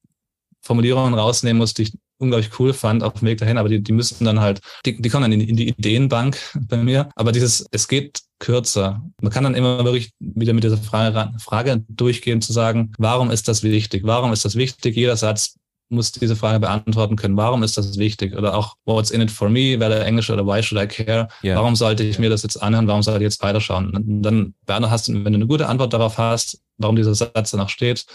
Formulierungen 0.63 1.15
rausnehmen 1.15 1.59
muss, 1.59 1.75
die 1.75 1.83
ich 1.83 1.93
unglaublich 2.19 2.59
cool 2.59 2.73
fand 2.73 3.03
auf 3.03 3.15
dem 3.15 3.29
Weg 3.29 3.39
dahin, 3.39 3.59
aber 3.59 3.69
die, 3.69 3.81
die 3.81 3.93
müssten 3.93 4.25
dann 4.25 4.41
halt, 4.41 4.61
die, 4.85 5.01
die 5.01 5.09
kommen 5.09 5.23
dann 5.23 5.33
in, 5.33 5.41
in 5.41 5.57
die 5.57 5.69
Ideenbank 5.69 6.37
bei 6.69 6.77
mir. 6.77 7.09
Aber 7.15 7.33
dieses, 7.33 7.67
es 7.71 7.89
geht 7.89 8.21
kürzer. 8.41 9.03
Man 9.21 9.33
kann 9.33 9.45
dann 9.45 9.55
immer 9.55 9.85
wirklich 9.85 10.13
wieder 10.19 10.53
mit 10.53 10.65
dieser 10.65 10.79
Frage, 10.79 11.33
Frage 11.39 11.85
durchgehen, 11.89 12.41
zu 12.41 12.53
sagen, 12.53 12.93
warum 12.99 13.31
ist 13.31 13.49
das 13.49 13.63
wichtig? 13.63 14.03
Warum 14.05 14.33
ist 14.33 14.45
das 14.45 14.57
wichtig? 14.57 14.97
Jeder 14.97 15.17
Satz 15.17 15.57
muss 15.89 16.13
diese 16.13 16.37
Frage 16.37 16.61
beantworten 16.61 17.17
können. 17.17 17.37
Warum 17.37 17.63
ist 17.63 17.79
das 17.79 17.99
wichtig? 17.99 18.37
Oder 18.37 18.55
auch, 18.55 18.77
what's 18.85 19.11
in 19.11 19.21
it 19.21 19.31
for 19.31 19.49
me? 19.49 19.79
Der 19.79 20.05
Englisch 20.05 20.31
oder 20.31 20.47
why 20.47 20.63
should 20.63 20.83
I 20.83 20.87
care? 20.87 21.29
Yeah. 21.43 21.57
Warum 21.57 21.77
sollte 21.77 22.03
ich 22.03 22.19
mir 22.19 22.31
das 22.31 22.43
jetzt 22.43 22.63
anhören? 22.63 22.87
Warum 22.87 23.03
sollte 23.03 23.21
ich 23.21 23.29
jetzt 23.29 23.43
weiterschauen? 23.43 23.95
Und 23.95 24.23
dann, 24.23 24.55
Werner, 24.67 24.91
hast 24.91 25.09
du, 25.09 25.13
wenn 25.13 25.33
du 25.33 25.39
eine 25.39 25.47
gute 25.47 25.67
Antwort 25.67 25.93
darauf 25.93 26.19
hast, 26.19 26.61
warum 26.77 26.97
dieser 26.97 27.15
Satz 27.15 27.51
danach 27.51 27.71
steht, 27.71 28.07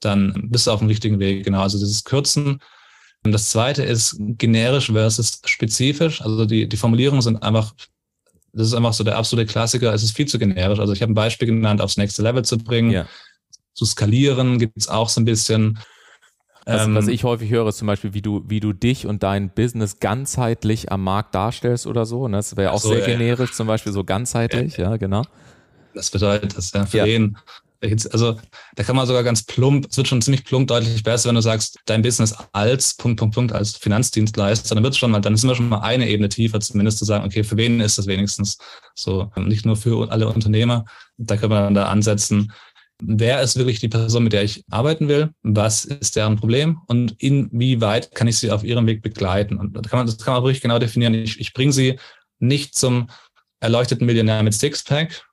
dann 0.00 0.48
bist 0.50 0.66
du 0.66 0.72
auf 0.72 0.80
dem 0.80 0.88
richtigen 0.88 1.20
Weg. 1.20 1.44
Genau. 1.44 1.62
Also 1.62 1.78
dieses 1.78 2.04
Kürzen 2.04 2.60
und 3.24 3.32
das 3.32 3.50
zweite 3.50 3.84
ist 3.84 4.16
generisch 4.18 4.90
versus 4.90 5.40
spezifisch. 5.44 6.20
Also 6.22 6.44
die, 6.44 6.68
die 6.68 6.76
Formulierungen 6.76 7.22
sind 7.22 7.42
einfach, 7.42 7.72
das 8.52 8.66
ist 8.68 8.74
einfach 8.74 8.92
so 8.92 9.04
der 9.04 9.16
absolute 9.16 9.46
Klassiker. 9.46 9.94
Es 9.94 10.02
ist 10.02 10.16
viel 10.16 10.26
zu 10.26 10.38
generisch. 10.38 10.80
Also 10.80 10.92
ich 10.92 11.02
habe 11.02 11.12
ein 11.12 11.14
Beispiel 11.14 11.46
genannt, 11.46 11.80
aufs 11.80 11.96
nächste 11.96 12.22
Level 12.22 12.44
zu 12.44 12.58
bringen. 12.58 12.90
Ja. 12.90 13.06
Zu 13.74 13.84
skalieren 13.84 14.58
gibt 14.58 14.76
es 14.76 14.88
auch 14.88 15.08
so 15.08 15.20
ein 15.20 15.24
bisschen. 15.24 15.78
Was, 16.64 16.86
ähm, 16.86 16.94
was 16.94 17.08
ich 17.08 17.24
häufig 17.24 17.50
höre, 17.50 17.68
ist 17.68 17.78
zum 17.78 17.86
Beispiel, 17.86 18.14
wie 18.14 18.22
du, 18.22 18.44
wie 18.46 18.60
du 18.60 18.72
dich 18.72 19.06
und 19.06 19.22
dein 19.22 19.50
Business 19.50 19.98
ganzheitlich 19.98 20.92
am 20.92 21.02
Markt 21.02 21.34
darstellst 21.34 21.86
oder 21.86 22.06
so. 22.06 22.28
Ne? 22.28 22.36
Das 22.36 22.56
wäre 22.56 22.72
auch 22.72 22.80
so, 22.80 22.90
sehr 22.90 23.00
ja, 23.00 23.06
generisch, 23.06 23.50
ja. 23.50 23.56
zum 23.56 23.66
Beispiel 23.66 23.92
so 23.92 24.04
ganzheitlich, 24.04 24.76
ja, 24.76 24.90
ja 24.90 24.96
genau. 24.96 25.22
Das 25.94 26.10
bedeutet, 26.10 26.56
dass 26.56 26.72
ja 26.72 26.86
für 26.86 27.06
jeden 27.06 27.36
also 28.12 28.38
da 28.76 28.84
kann 28.84 28.96
man 28.96 29.06
sogar 29.06 29.24
ganz 29.24 29.42
plump, 29.42 29.86
es 29.90 29.96
wird 29.96 30.06
schon 30.06 30.22
ziemlich 30.22 30.44
plump 30.44 30.68
deutlich 30.68 31.02
besser, 31.02 31.28
wenn 31.28 31.34
du 31.34 31.42
sagst, 31.42 31.78
dein 31.86 32.02
Business 32.02 32.34
als 32.52 32.94
Punkt, 32.94 33.18
Punkt, 33.18 33.34
Punkt, 33.34 33.52
als 33.52 33.76
Finanzdienstleister, 33.76 34.74
dann 34.74 34.84
wird 34.84 34.94
es 34.94 34.98
schon 34.98 35.10
mal, 35.10 35.20
dann 35.20 35.36
sind 35.36 35.48
wir 35.48 35.56
schon 35.56 35.68
mal 35.68 35.80
eine 35.80 36.08
Ebene 36.08 36.28
tiefer, 36.28 36.60
zumindest 36.60 36.98
zu 36.98 37.04
sagen, 37.04 37.24
okay, 37.24 37.42
für 37.42 37.56
wen 37.56 37.80
ist 37.80 37.98
das 37.98 38.06
wenigstens 38.06 38.58
so, 38.94 39.30
nicht 39.36 39.66
nur 39.66 39.76
für 39.76 40.10
alle 40.10 40.28
Unternehmer, 40.28 40.84
da 41.18 41.36
können 41.36 41.52
wir 41.52 41.60
dann 41.60 41.74
da 41.74 41.86
ansetzen, 41.86 42.52
wer 43.04 43.42
ist 43.42 43.56
wirklich 43.56 43.80
die 43.80 43.88
Person, 43.88 44.24
mit 44.24 44.32
der 44.32 44.44
ich 44.44 44.64
arbeiten 44.70 45.08
will, 45.08 45.30
was 45.42 45.84
ist 45.84 46.16
deren 46.16 46.36
Problem 46.36 46.80
und 46.86 47.14
inwieweit 47.18 48.14
kann 48.14 48.28
ich 48.28 48.38
sie 48.38 48.50
auf 48.50 48.64
ihrem 48.64 48.86
Weg 48.86 49.02
begleiten. 49.02 49.58
Und 49.58 49.74
das 49.74 49.90
kann 49.90 50.00
man, 50.00 50.06
das 50.06 50.18
kann 50.18 50.34
man 50.34 50.42
wirklich 50.42 50.62
genau 50.62 50.78
definieren. 50.78 51.14
Ich, 51.14 51.40
ich 51.40 51.52
bringe 51.52 51.72
sie 51.72 51.98
nicht 52.38 52.74
zum 52.74 53.08
erleuchteten 53.60 54.06
Millionär 54.06 54.42
mit 54.42 54.54
Sixpack, 54.54 55.24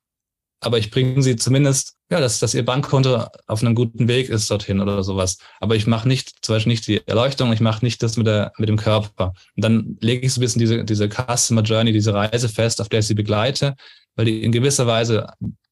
aber 0.61 0.77
ich 0.77 0.91
bringe 0.91 1.21
sie 1.21 1.35
zumindest, 1.35 1.95
ja, 2.11 2.19
dass, 2.19 2.39
dass 2.39 2.53
ihr 2.53 2.65
Bankkonto 2.65 3.25
auf 3.47 3.61
einem 3.61 3.75
guten 3.75 4.07
Weg 4.07 4.29
ist 4.29 4.51
dorthin 4.51 4.81
oder 4.81 5.03
sowas. 5.03 5.37
Aber 5.59 5.75
ich 5.75 5.87
mache 5.87 6.07
nicht, 6.07 6.43
zum 6.43 6.55
Beispiel 6.55 6.71
nicht 6.71 6.87
die 6.87 7.07
Erleuchtung, 7.07 7.53
ich 7.53 7.61
mache 7.61 7.85
nicht 7.85 8.03
das 8.03 8.17
mit, 8.17 8.27
der, 8.27 8.51
mit 8.57 8.67
dem 8.67 8.77
Körper. 8.77 9.33
Und 9.55 9.63
dann 9.63 9.97
lege 10.01 10.25
ich 10.25 10.33
so 10.33 10.39
ein 10.39 10.41
bisschen 10.41 10.59
diese, 10.59 10.83
diese 10.83 11.07
Customer 11.07 11.61
Journey, 11.61 11.93
diese 11.93 12.13
Reise 12.13 12.49
fest, 12.49 12.81
auf 12.81 12.89
der 12.89 12.99
ich 12.99 13.07
sie 13.07 13.13
begleite, 13.13 13.75
weil 14.15 14.25
die 14.25 14.43
in 14.43 14.51
gewisser 14.51 14.85
Weise, 14.85 15.27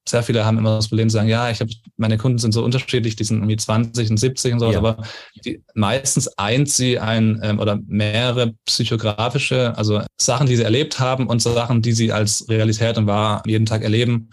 sehr 0.10 0.24
viele 0.24 0.46
haben 0.46 0.58
immer 0.58 0.76
das 0.76 0.88
Problem, 0.88 1.10
sagen, 1.10 1.28
ja, 1.28 1.50
ich 1.50 1.60
habe, 1.60 1.72
meine 1.98 2.18
Kunden 2.18 2.38
sind 2.38 2.54
so 2.54 2.64
unterschiedlich, 2.64 3.16
die 3.16 3.24
sind 3.24 3.38
irgendwie 3.38 3.58
20 3.58 4.10
und 4.12 4.18
70 4.18 4.54
und 4.54 4.60
sowas, 4.60 4.74
ja. 4.74 4.80
aber 4.80 5.04
die, 5.46 5.62
meistens 5.74 6.28
eint 6.38 6.70
sie 6.70 7.00
ein 7.00 7.40
ähm, 7.44 7.60
oder 7.60 7.80
mehrere 7.88 8.54
psychografische, 8.66 9.78
also 9.78 10.02
Sachen, 10.18 10.48
die 10.48 10.56
sie 10.56 10.64
erlebt 10.64 11.00
haben 11.00 11.28
und 11.28 11.42
Sachen, 11.42 11.82
die 11.82 11.94
sie 11.94 12.12
als 12.12 12.48
Realität 12.50 12.98
und 12.98 13.08
wahr 13.08 13.44
jeden 13.46 13.66
Tag 13.66 13.84
erleben 13.84 14.30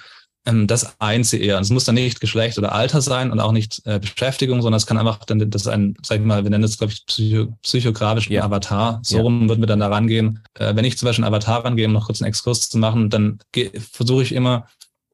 ähm, 0.47 0.67
das 0.67 1.01
eint 1.01 1.27
sie 1.27 1.41
eher. 1.41 1.59
Es 1.59 1.71
muss 1.71 1.85
dann 1.85 1.95
nicht 1.95 2.21
Geschlecht 2.21 2.59
oder 2.59 2.73
Alter 2.73 3.01
sein 3.01 3.31
und 3.31 3.41
auch 3.41 3.53
nicht 3.53 3.81
äh, 3.87 3.99
Beschäftigung, 3.99 4.61
sondern 4.63 4.77
es 4.77 4.87
kann 4.87 4.99
einfach 4.99 5.25
dann, 5.25 5.51
das 5.51 5.63
ist 5.63 5.69
ein, 5.69 5.97
sag 6.03 6.21
ich 6.21 6.25
mal, 6.25 6.45
wir 6.45 6.51
nennen 6.51 6.63
das, 6.63 6.79
glaube 6.79 6.93
ich, 6.93 7.05
psycho, 7.07 7.57
psychografischen 7.63 8.33
ja. 8.33 8.45
Avatar. 8.45 9.01
So 9.03 9.17
ja. 9.17 9.23
rum 9.23 9.49
würden 9.49 9.63
wir 9.63 9.67
dann 9.67 9.81
da 9.81 9.89
rangehen. 9.89 10.41
Äh, 10.55 10.77
wenn 10.77 10.85
ich 10.85 10.99
zum 10.99 11.07
Beispiel 11.07 11.25
einen 11.25 11.35
Avatar 11.35 11.65
rangehe, 11.65 11.87
um 11.87 11.93
noch 11.93 12.07
kurz 12.07 12.21
einen 12.21 12.29
Exkurs 12.29 12.69
zu 12.69 12.79
machen, 12.79 13.11
dann 13.11 13.39
versuche 13.93 14.23
ich 14.23 14.33
immer, 14.33 14.67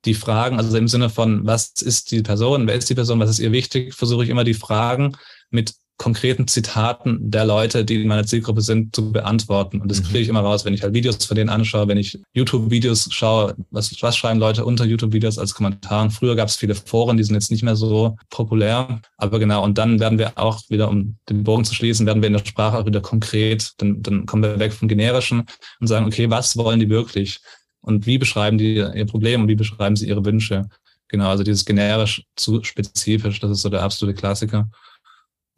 die 0.04 0.14
Fragen, 0.14 0.58
also 0.58 0.76
im 0.76 0.88
Sinne 0.88 1.10
von, 1.10 1.46
was 1.46 1.72
ist 1.82 2.10
die 2.10 2.22
Person, 2.22 2.66
wer 2.66 2.74
ist 2.74 2.88
die 2.88 2.94
Person, 2.94 3.20
was 3.20 3.30
ist 3.30 3.38
ihr 3.38 3.52
wichtig, 3.52 3.94
versuche 3.94 4.24
ich 4.24 4.30
immer 4.30 4.44
die 4.44 4.54
Fragen 4.54 5.16
mit 5.50 5.74
konkreten 6.00 6.48
Zitaten 6.48 7.30
der 7.30 7.44
Leute, 7.44 7.84
die 7.84 8.00
in 8.00 8.08
meiner 8.08 8.24
Zielgruppe 8.24 8.62
sind, 8.62 8.96
zu 8.96 9.12
beantworten. 9.12 9.82
Und 9.82 9.90
das 9.90 10.00
mhm. 10.00 10.04
kriege 10.04 10.20
ich 10.20 10.28
immer 10.28 10.40
raus, 10.40 10.64
wenn 10.64 10.72
ich 10.72 10.82
halt 10.82 10.94
Videos 10.94 11.26
von 11.26 11.36
denen 11.36 11.50
anschaue, 11.50 11.88
wenn 11.88 11.98
ich 11.98 12.18
YouTube-Videos 12.32 13.08
schaue, 13.12 13.54
was, 13.70 13.94
was 14.00 14.16
schreiben 14.16 14.40
Leute 14.40 14.64
unter 14.64 14.86
YouTube-Videos 14.86 15.38
als 15.38 15.52
Kommentaren. 15.52 16.10
Früher 16.10 16.36
gab 16.36 16.48
es 16.48 16.56
viele 16.56 16.74
Foren, 16.74 17.18
die 17.18 17.22
sind 17.22 17.34
jetzt 17.34 17.50
nicht 17.50 17.62
mehr 17.62 17.76
so 17.76 18.16
populär. 18.30 19.02
Aber 19.18 19.38
genau, 19.38 19.62
und 19.62 19.76
dann 19.76 20.00
werden 20.00 20.18
wir 20.18 20.38
auch 20.38 20.62
wieder, 20.70 20.88
um 20.88 21.16
den 21.28 21.44
Bogen 21.44 21.66
zu 21.66 21.74
schließen, 21.74 22.06
werden 22.06 22.22
wir 22.22 22.28
in 22.28 22.32
der 22.32 22.46
Sprache 22.46 22.78
auch 22.78 22.86
wieder 22.86 23.02
konkret, 23.02 23.72
dann, 23.76 24.02
dann 24.02 24.24
kommen 24.24 24.42
wir 24.42 24.58
weg 24.58 24.72
vom 24.72 24.88
Generischen 24.88 25.44
und 25.80 25.86
sagen, 25.86 26.06
okay, 26.06 26.30
was 26.30 26.56
wollen 26.56 26.80
die 26.80 26.88
wirklich? 26.88 27.40
Und 27.80 28.06
wie 28.06 28.18
beschreiben 28.18 28.58
die 28.58 28.74
ihr 28.76 29.06
Problem 29.06 29.42
und 29.42 29.48
wie 29.48 29.54
beschreiben 29.54 29.96
sie 29.96 30.08
ihre 30.08 30.24
Wünsche? 30.24 30.68
Genau, 31.08 31.28
also 31.28 31.42
dieses 31.42 31.64
generisch 31.64 32.24
zu 32.36 32.62
spezifisch, 32.62 33.40
das 33.40 33.50
ist 33.50 33.62
so 33.62 33.68
der 33.68 33.82
absolute 33.82 34.16
Klassiker. 34.16 34.68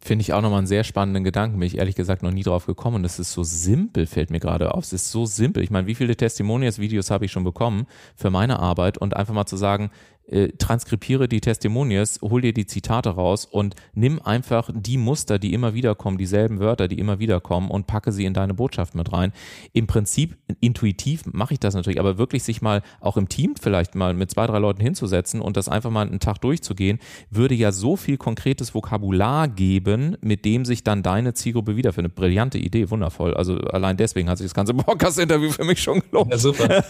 Finde 0.04 0.22
ich 0.22 0.32
auch 0.32 0.40
nochmal 0.40 0.58
einen 0.58 0.66
sehr 0.66 0.82
spannenden 0.82 1.22
Gedanken. 1.22 1.60
Bin 1.60 1.66
ich 1.66 1.78
ehrlich 1.78 1.94
gesagt 1.94 2.24
noch 2.24 2.32
nie 2.32 2.42
drauf 2.42 2.66
gekommen. 2.66 3.04
Es 3.04 3.20
ist 3.20 3.32
so 3.32 3.44
simpel, 3.44 4.06
fällt 4.06 4.30
mir 4.30 4.40
gerade 4.40 4.74
auf. 4.74 4.82
Es 4.84 4.92
ist 4.92 5.12
so 5.12 5.26
simpel. 5.26 5.62
Ich 5.62 5.70
meine, 5.70 5.86
wie 5.86 5.94
viele 5.94 6.16
Testimonials-Videos 6.16 7.12
habe 7.12 7.24
ich 7.24 7.30
schon 7.30 7.44
bekommen 7.44 7.86
für 8.16 8.30
meine 8.30 8.58
Arbeit 8.58 8.98
und 8.98 9.14
einfach 9.14 9.32
mal 9.32 9.46
zu 9.46 9.56
sagen, 9.56 9.92
äh, 10.26 10.48
transkribiere 10.58 11.28
die 11.28 11.40
Testimonials, 11.40 12.20
hol 12.22 12.40
dir 12.40 12.52
die 12.52 12.66
Zitate 12.66 13.10
raus 13.10 13.44
und 13.44 13.74
nimm 13.94 14.20
einfach 14.22 14.70
die 14.74 14.98
Muster, 14.98 15.38
die 15.38 15.52
immer 15.52 15.74
wieder 15.74 15.94
kommen, 15.94 16.18
dieselben 16.18 16.60
Wörter, 16.60 16.88
die 16.88 16.98
immer 16.98 17.18
wieder 17.18 17.40
kommen 17.40 17.70
und 17.70 17.86
packe 17.86 18.12
sie 18.12 18.24
in 18.24 18.34
deine 18.34 18.54
Botschaft 18.54 18.94
mit 18.94 19.12
rein. 19.12 19.32
Im 19.72 19.86
Prinzip 19.86 20.36
intuitiv 20.60 21.22
mache 21.26 21.54
ich 21.54 21.60
das 21.60 21.74
natürlich, 21.74 22.00
aber 22.00 22.18
wirklich 22.18 22.42
sich 22.42 22.62
mal 22.62 22.82
auch 23.00 23.16
im 23.16 23.28
Team 23.28 23.54
vielleicht 23.60 23.94
mal 23.94 24.14
mit 24.14 24.30
zwei, 24.30 24.46
drei 24.46 24.58
Leuten 24.58 24.80
hinzusetzen 24.80 25.40
und 25.40 25.56
das 25.56 25.68
einfach 25.68 25.90
mal 25.90 26.06
einen 26.06 26.20
Tag 26.20 26.38
durchzugehen, 26.40 26.98
würde 27.30 27.54
ja 27.54 27.72
so 27.72 27.96
viel 27.96 28.16
konkretes 28.16 28.74
Vokabular 28.74 29.48
geben, 29.48 30.16
mit 30.20 30.44
dem 30.44 30.64
sich 30.64 30.84
dann 30.84 31.02
deine 31.02 31.34
Zielgruppe 31.34 31.76
wiederfindet. 31.76 32.14
Brillante 32.14 32.58
Idee, 32.58 32.90
wundervoll. 32.90 33.34
Also 33.34 33.56
allein 33.56 33.96
deswegen 33.96 34.28
hat 34.28 34.38
sich 34.38 34.46
das 34.46 34.54
ganze 34.54 34.74
Podcast-Interview 34.74 35.50
für 35.50 35.64
mich 35.64 35.82
schon 35.82 36.00
gelohnt. 36.00 36.30
Ja, 36.30 36.38
super. 36.38 36.84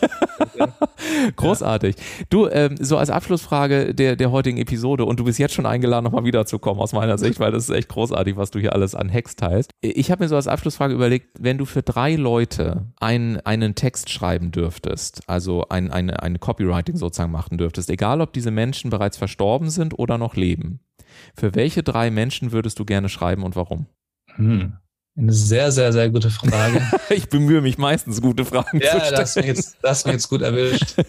Großartig. 1.37 1.97
Du, 2.31 2.49
ähm, 2.49 2.77
so 2.79 2.97
als 2.97 3.11
Abschlussfrage 3.23 3.95
der, 3.95 4.17
der 4.17 4.33
heutigen 4.33 4.59
Episode 4.59 5.05
und 5.05 5.21
du 5.21 5.25
bist 5.25 5.39
jetzt 5.39 5.55
schon 5.55 5.65
eingeladen, 5.65 6.03
nochmal 6.03 6.25
wiederzukommen 6.25 6.83
aus 6.83 6.93
meiner 6.93 7.19
Sicht, 7.19 7.39
weil 7.39 7.53
das 7.53 7.69
ist 7.69 7.75
echt 7.75 7.89
großartig, 7.89 8.37
was 8.37 8.51
du 8.51 8.59
hier 8.59 8.73
alles 8.73 8.97
an 8.97 9.09
Hex 9.09 9.37
teilst. 9.37 9.71
Ich 9.81 10.11
habe 10.11 10.25
mir 10.25 10.29
so 10.29 10.35
als 10.35 10.49
Abschlussfrage 10.49 10.93
überlegt, 10.93 11.29
wenn 11.39 11.57
du 11.57 11.65
für 11.65 11.83
drei 11.83 12.17
Leute 12.17 12.87
einen, 12.99 13.39
einen 13.39 13.77
Text 13.77 14.11
schreiben 14.11 14.51
dürftest, 14.51 15.23
also 15.29 15.69
ein, 15.69 15.93
eine, 15.93 16.21
eine 16.21 16.41
Copywriting 16.41 16.97
sozusagen 16.97 17.31
machen 17.31 17.59
dürftest, 17.59 17.91
egal 17.91 18.21
ob 18.21 18.33
diese 18.33 18.51
Menschen 18.51 18.91
bereits 18.91 19.17
verstorben 19.17 19.71
sind 19.71 19.97
oder 19.97 20.19
noch 20.19 20.35
leben, 20.35 20.81
für 21.37 21.55
welche 21.55 21.85
drei 21.85 22.11
Menschen 22.11 22.51
würdest 22.51 22.81
du 22.81 22.85
gerne 22.85 23.09
schreiben 23.09 23.45
und 23.45 23.55
warum? 23.55 23.87
Hm. 24.35 24.73
Eine 25.17 25.33
sehr, 25.33 25.71
sehr, 25.71 25.93
sehr 25.93 26.11
gute 26.11 26.31
Frage. 26.31 26.83
ich 27.11 27.29
bemühe 27.29 27.61
mich 27.61 27.79
meistens, 27.79 28.21
gute 28.21 28.45
Fragen 28.45 28.81
ja, 28.81 28.91
zu 28.91 28.97
stellen. 28.97 29.13
Ja, 29.13 29.53
das 29.53 29.77
das 29.81 30.05
mich 30.07 30.15
jetzt 30.15 30.29
gut 30.29 30.43
erwischt. 30.43 30.97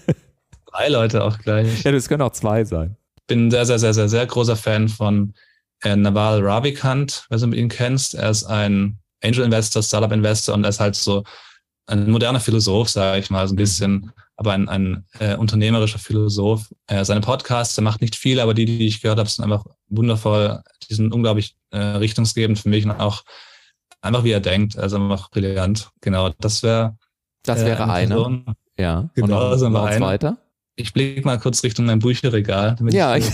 Drei 0.74 0.90
Leute 0.90 1.24
auch 1.24 1.38
gleich. 1.38 1.84
Ja, 1.84 1.92
das 1.92 2.10
können 2.10 2.22
auch 2.22 2.32
zwei 2.32 2.64
sein. 2.66 2.98
Ich 3.18 3.28
bin 3.28 3.52
sehr, 3.52 3.66
sehr, 3.66 3.80
sehr, 3.80 3.94
sehr, 3.94 4.10
sehr 4.10 4.26
großer 4.26 4.56
Fan 4.56 4.90
von 4.90 5.34
äh, 5.84 5.96
Naval 5.96 6.42
Ravikant, 6.42 7.26
wenn 7.30 7.52
du 7.52 7.58
ihn 7.58 7.70
kennst. 7.70 8.16
Er 8.16 8.30
ist 8.30 8.44
ein 8.46 8.98
Angel 9.24 9.46
Investor, 9.46 9.84
Startup 9.84 10.12
Investor 10.12 10.56
und 10.56 10.64
er 10.64 10.70
ist 10.70 10.80
halt 10.80 10.96
so 10.96 11.24
ein 11.86 12.10
moderner 12.10 12.40
Philosoph, 12.40 12.90
sage 12.90 13.20
ich 13.20 13.30
mal, 13.30 13.48
so 13.48 13.54
ein 13.54 13.58
bisschen, 13.58 14.12
aber 14.36 14.54
ein, 14.54 14.68
ein 14.68 15.06
äh, 15.20 15.36
unternehmerischer 15.36 16.00
Philosoph. 16.00 16.74
Äh, 16.88 17.06
seine 17.06 17.22
Podcasts, 17.22 17.78
er 17.78 17.84
macht 17.84 18.02
nicht 18.02 18.16
viel, 18.16 18.40
aber 18.40 18.54
die, 18.54 18.66
die 18.66 18.88
ich 18.88 19.02
gehört 19.02 19.20
habe, 19.20 19.30
sind 19.30 19.44
einfach 19.44 19.66
wundervoll. 19.90 20.62
Die 20.90 20.94
sind 20.94 21.14
unglaublich 21.14 21.56
äh, 21.72 21.78
richtungsgebend 21.78 22.58
für 22.58 22.70
mich 22.70 22.86
und 22.86 22.92
auch 22.92 23.24
einfach 24.02 24.24
wie 24.24 24.32
er 24.32 24.40
denkt. 24.40 24.78
Also 24.78 24.98
einfach 24.98 25.30
brillant. 25.30 25.92
Genau, 26.02 26.30
das 26.40 26.64
wäre. 26.64 26.98
Das 27.44 27.62
äh, 27.62 27.66
wäre 27.66 27.90
eine. 27.92 28.16
Person. 28.16 28.46
Ja. 28.78 29.10
Genau, 29.14 29.52
und 29.54 29.62
noch, 29.62 29.70
noch 29.70 30.00
weiter. 30.00 30.38
Ich 30.76 30.94
blicke 30.94 31.24
mal 31.24 31.40
kurz 31.40 31.64
Richtung 31.64 31.86
mein 31.86 32.00
Bücherregal. 32.00 32.76
ja. 32.92 33.16
Ich, 33.16 33.26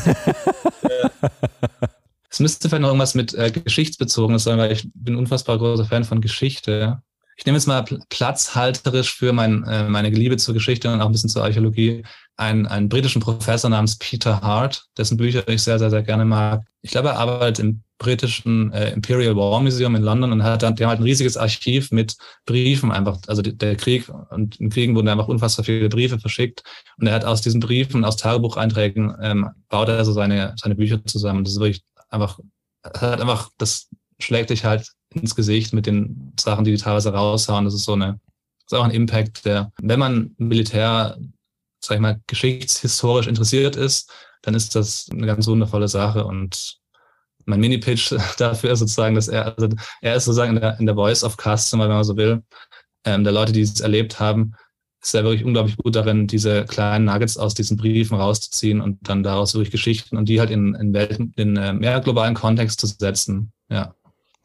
es 2.29 2.39
müsste 2.39 2.69
vielleicht 2.69 2.81
noch 2.81 2.89
irgendwas 2.89 3.15
mit 3.15 3.33
äh, 3.33 3.51
Geschichtsbezogenes 3.51 4.43
sein, 4.43 4.57
weil 4.57 4.71
ich 4.71 4.89
bin 4.93 5.15
unfassbar 5.15 5.57
großer 5.57 5.85
Fan 5.85 6.03
von 6.03 6.21
Geschichte 6.21 7.01
ich 7.39 7.45
nehme 7.45 7.57
jetzt 7.57 7.67
mal 7.67 7.85
platzhalterisch 8.09 9.15
für 9.15 9.31
mein, 9.31 9.63
äh, 9.63 9.87
meine 9.87 10.09
Liebe 10.09 10.35
zur 10.35 10.53
Geschichte 10.53 10.91
und 10.91 10.99
auch 10.99 11.05
ein 11.05 11.13
bisschen 11.13 11.29
zur 11.29 11.45
Archäologie 11.45 12.03
einen, 12.35 12.67
einen 12.67 12.89
britischen 12.89 13.21
Professor 13.21 13.69
namens 13.69 13.97
Peter 13.97 14.41
Hart, 14.41 14.87
dessen 14.97 15.15
Bücher 15.15 15.47
ich 15.47 15.61
sehr, 15.61 15.79
sehr, 15.79 15.89
sehr 15.89 16.03
gerne 16.03 16.25
mag. 16.25 16.65
Ich 16.81 16.91
glaube, 16.91 17.09
er 17.09 17.17
arbeitet 17.17 17.59
im 17.59 17.83
britischen 17.97 18.73
äh, 18.73 18.91
Imperial 18.91 19.37
War 19.37 19.61
Museum 19.61 19.95
in 19.95 20.03
London 20.03 20.33
und 20.33 20.43
hat 20.43 20.63
dann, 20.63 20.75
die 20.75 20.83
haben 20.83 20.89
halt 20.89 20.99
ein 20.99 21.03
riesiges 21.03 21.37
Archiv 21.37 21.91
mit 21.91 22.17
Briefen 22.45 22.91
einfach, 22.91 23.19
also 23.27 23.41
der 23.41 23.77
Krieg 23.77 24.11
und 24.31 24.59
in 24.59 24.69
Kriegen 24.69 24.93
wurden 24.95 25.07
einfach 25.07 25.29
unfassbar 25.29 25.63
viele 25.63 25.87
Briefe 25.87 26.19
verschickt 26.19 26.63
und 26.97 27.07
er 27.07 27.13
hat 27.13 27.23
aus 27.23 27.39
diesen 27.39 27.61
Briefen, 27.61 28.03
aus 28.03 28.17
Tagebucheinträgen, 28.17 29.15
ähm, 29.21 29.49
baut 29.69 29.87
er 29.87 30.03
so 30.03 30.11
seine, 30.11 30.55
seine 30.57 30.75
Bücher 30.75 31.03
zusammen. 31.05 31.45
Das 31.45 31.53
ist 31.53 31.59
wirklich 31.59 31.83
einfach, 32.09 32.37
hat 32.83 33.21
einfach, 33.21 33.49
das 33.57 33.87
schlägt 34.19 34.49
dich 34.49 34.65
halt 34.65 34.91
ins 35.13 35.35
Gesicht 35.35 35.73
mit 35.73 35.85
den 35.85 36.28
Sachen, 36.49 36.65
die 36.65 36.71
die 36.71 36.77
teilweise 36.77 37.13
raushauen. 37.13 37.65
Das 37.65 37.73
ist 37.73 37.85
so 37.85 37.93
eine, 37.93 38.19
ist 38.65 38.73
auch 38.73 38.83
ein 38.83 38.91
Impact, 38.91 39.45
der, 39.45 39.71
wenn 39.81 39.99
man 39.99 40.35
Militär, 40.37 41.17
sag 41.79 41.95
ich 41.95 42.01
mal, 42.01 42.19
geschichtshistorisch 42.27 43.27
interessiert 43.27 43.75
ist, 43.75 44.11
dann 44.41 44.55
ist 44.55 44.75
das 44.75 45.07
eine 45.11 45.27
ganz 45.27 45.47
wundervolle 45.47 45.87
Sache 45.87 46.25
und 46.25 46.77
mein 47.45 47.59
Mini-Pitch 47.59 48.15
dafür 48.37 48.71
ist 48.71 48.79
sozusagen, 48.79 49.15
dass 49.15 49.27
er, 49.27 49.57
also 49.57 49.69
er 50.01 50.15
ist 50.15 50.25
sozusagen 50.25 50.55
in 50.55 50.61
der, 50.61 50.79
in 50.79 50.85
der 50.85 50.95
Voice 50.95 51.23
of 51.23 51.37
Customer, 51.37 51.85
wenn 51.85 51.95
man 51.95 52.03
so 52.03 52.15
will, 52.15 52.43
ähm, 53.05 53.23
der 53.23 53.33
Leute, 53.33 53.51
die 53.51 53.61
es 53.61 53.79
erlebt 53.79 54.19
haben, 54.19 54.55
ist 55.01 55.15
er 55.15 55.23
wirklich 55.23 55.45
unglaublich 55.45 55.77
gut 55.77 55.95
darin, 55.95 56.27
diese 56.27 56.65
kleinen 56.65 57.05
Nuggets 57.05 57.37
aus 57.37 57.53
diesen 57.53 57.77
Briefen 57.77 58.17
rauszuziehen 58.17 58.81
und 58.81 58.97
dann 59.07 59.23
daraus 59.23 59.53
wirklich 59.53 59.71
Geschichten 59.71 60.17
und 60.17 60.27
die 60.27 60.39
halt 60.39 60.51
in, 60.51 60.75
in 60.75 60.93
Welten, 60.93 61.33
in 61.37 61.55
äh, 61.55 61.73
mehr 61.73 61.99
globalen 62.01 62.35
Kontext 62.35 62.81
zu 62.81 62.87
setzen. 62.87 63.51
Ja. 63.69 63.95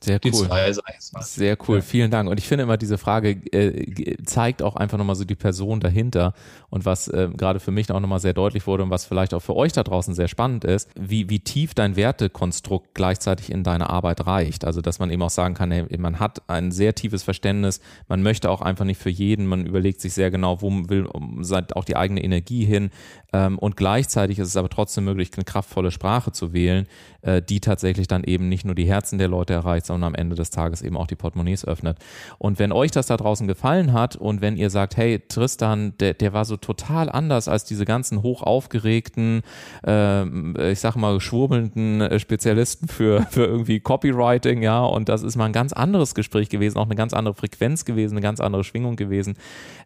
Sehr 0.05 0.21
cool. 0.25 0.33
Zwei, 0.33 0.73
Sehr 1.21 1.57
cool, 1.67 1.77
ja. 1.77 1.83
vielen 1.83 2.11
Dank. 2.11 2.29
Und 2.29 2.39
ich 2.39 2.47
finde 2.47 2.65
immer, 2.65 2.77
diese 2.77 2.99
Frage 2.99 3.31
äh, 3.53 4.17
zeigt 4.25 4.63
auch 4.63 4.77
einfach 4.77 4.99
nochmal 4.99 5.17
so 5.17 5.25
die 5.25 5.35
Person 5.35 5.81
dahinter 5.81 6.35
und 6.69 6.85
was 6.85 7.09
äh, 7.09 7.31
gerade 7.35 7.61
für 7.61 7.71
mich 7.71 7.91
auch 7.91 8.01
nochmal 8.01 8.21
sehr 8.21 8.35
deutlich 8.35 8.67
wurde 8.67 8.83
und 8.83 8.91
was 8.91 9.07
vielleicht 9.07 9.33
auch 9.33 9.41
für 9.41 9.57
euch 9.57 9.73
da 9.73 9.83
draußen 9.83 10.15
sehr 10.15 10.29
spannend 10.29 10.65
ist, 10.65 10.91
wie, 10.95 11.31
wie 11.31 11.41
tief 11.41 11.75
dein 11.75 11.97
Wertekonstrukt 11.97 12.95
gleichzeitig 12.95 13.51
in 13.51 13.65
deine 13.65 13.89
Arbeit 13.89 14.27
reicht. 14.27 14.65
Also, 14.65 14.81
dass 14.81 14.99
man 14.99 15.11
eben 15.11 15.23
auch 15.23 15.31
sagen 15.31 15.55
kann, 15.55 15.71
hey, 15.71 15.87
man 15.99 16.21
hat 16.21 16.43
ein 16.49 16.71
sehr 16.71 16.95
tiefes 16.95 17.23
Verständnis, 17.23 17.81
man 18.09 18.23
möchte 18.23 18.51
auch 18.51 18.61
einfach 18.61 18.85
nicht 18.85 19.01
für 19.01 19.11
jeden, 19.11 19.47
man 19.47 19.65
überlegt 19.65 20.01
sich 20.01 20.13
sehr 20.13 20.31
genau, 20.31 20.61
wo 20.61 20.71
will 20.71 21.07
auch 21.09 21.85
die 21.85 21.97
eigene 21.97 22.23
Energie 22.23 22.65
hin 22.65 22.91
und 23.35 23.76
gleichzeitig 23.76 24.39
ist 24.39 24.49
es 24.49 24.57
aber 24.57 24.68
trotzdem 24.68 25.05
möglich, 25.05 25.30
eine 25.35 25.45
kraftvolle 25.45 25.91
Sprache 25.91 26.32
zu 26.32 26.53
wählen, 26.53 26.87
äh, 27.24 27.43
die 27.43 27.61
tatsächlich 27.61 28.07
dann 28.07 28.22
eben 28.24 28.49
nicht 28.49 28.64
nur 28.64 28.74
die 28.74 28.85
Herzen 28.85 29.18
der 29.18 29.28
Leute 29.28 29.55
erreicht, 29.55 29.87
sondern 29.87 30.09
am 30.09 30.14
Ende 30.14 30.37
des 30.37 30.51
Tages 30.51 30.82
eben 30.82 30.97
auch 30.97 31.07
die 31.07 31.16
Portemonnaies 31.16 31.64
öffnet. 31.64 31.99
Und 32.39 32.59
wenn 32.59 32.70
euch 32.70 32.91
das 32.91 33.07
da 33.07 33.16
draußen 33.16 33.49
gefallen 33.49 33.93
hat 33.93 34.16
und 34.16 34.41
wenn 34.41 34.57
ihr 34.57 34.70
sagt, 34.70 34.97
hey, 34.97 35.22
Tristan, 35.26 35.95
der, 36.01 36.14
der 36.14 36.32
war 36.32 36.45
so 36.45 36.57
total 36.57 37.09
anders 37.09 37.49
als 37.49 37.64
diese 37.64 37.85
ganzen 37.85 38.22
hoch 38.22 38.43
aufgeregten, 38.43 39.43
äh, 39.87 40.72
ich 40.72 40.80
sag 40.80 40.97
mal, 40.97 41.20
schwurbelnden 41.20 42.03
äh, 42.03 42.18
Spezialisten 42.18 42.89
für, 42.89 43.22
für 43.30 43.47
irgendwie 43.47 43.80
Copywriting, 43.80 44.62
ja, 44.62 44.85
und 44.85 45.09
das 45.09 45.22
ist 45.22 45.37
mal 45.37 45.47
ein 45.47 45.53
ganz 45.53 45.72
anderes 45.72 46.14
Gespräch 46.14 46.51
gewesen, 46.51 46.78
auch 46.78 46.87
eine 46.87 46.95
ganz 46.95 47.14
andere 47.14 47.35
Frequenz 47.35 47.85
gewesen, 47.85 48.14
eine 48.14 48.22
ganz 48.22 48.41
andere 48.41 48.64
Schwingung 48.64 48.97
gewesen, 48.97 49.37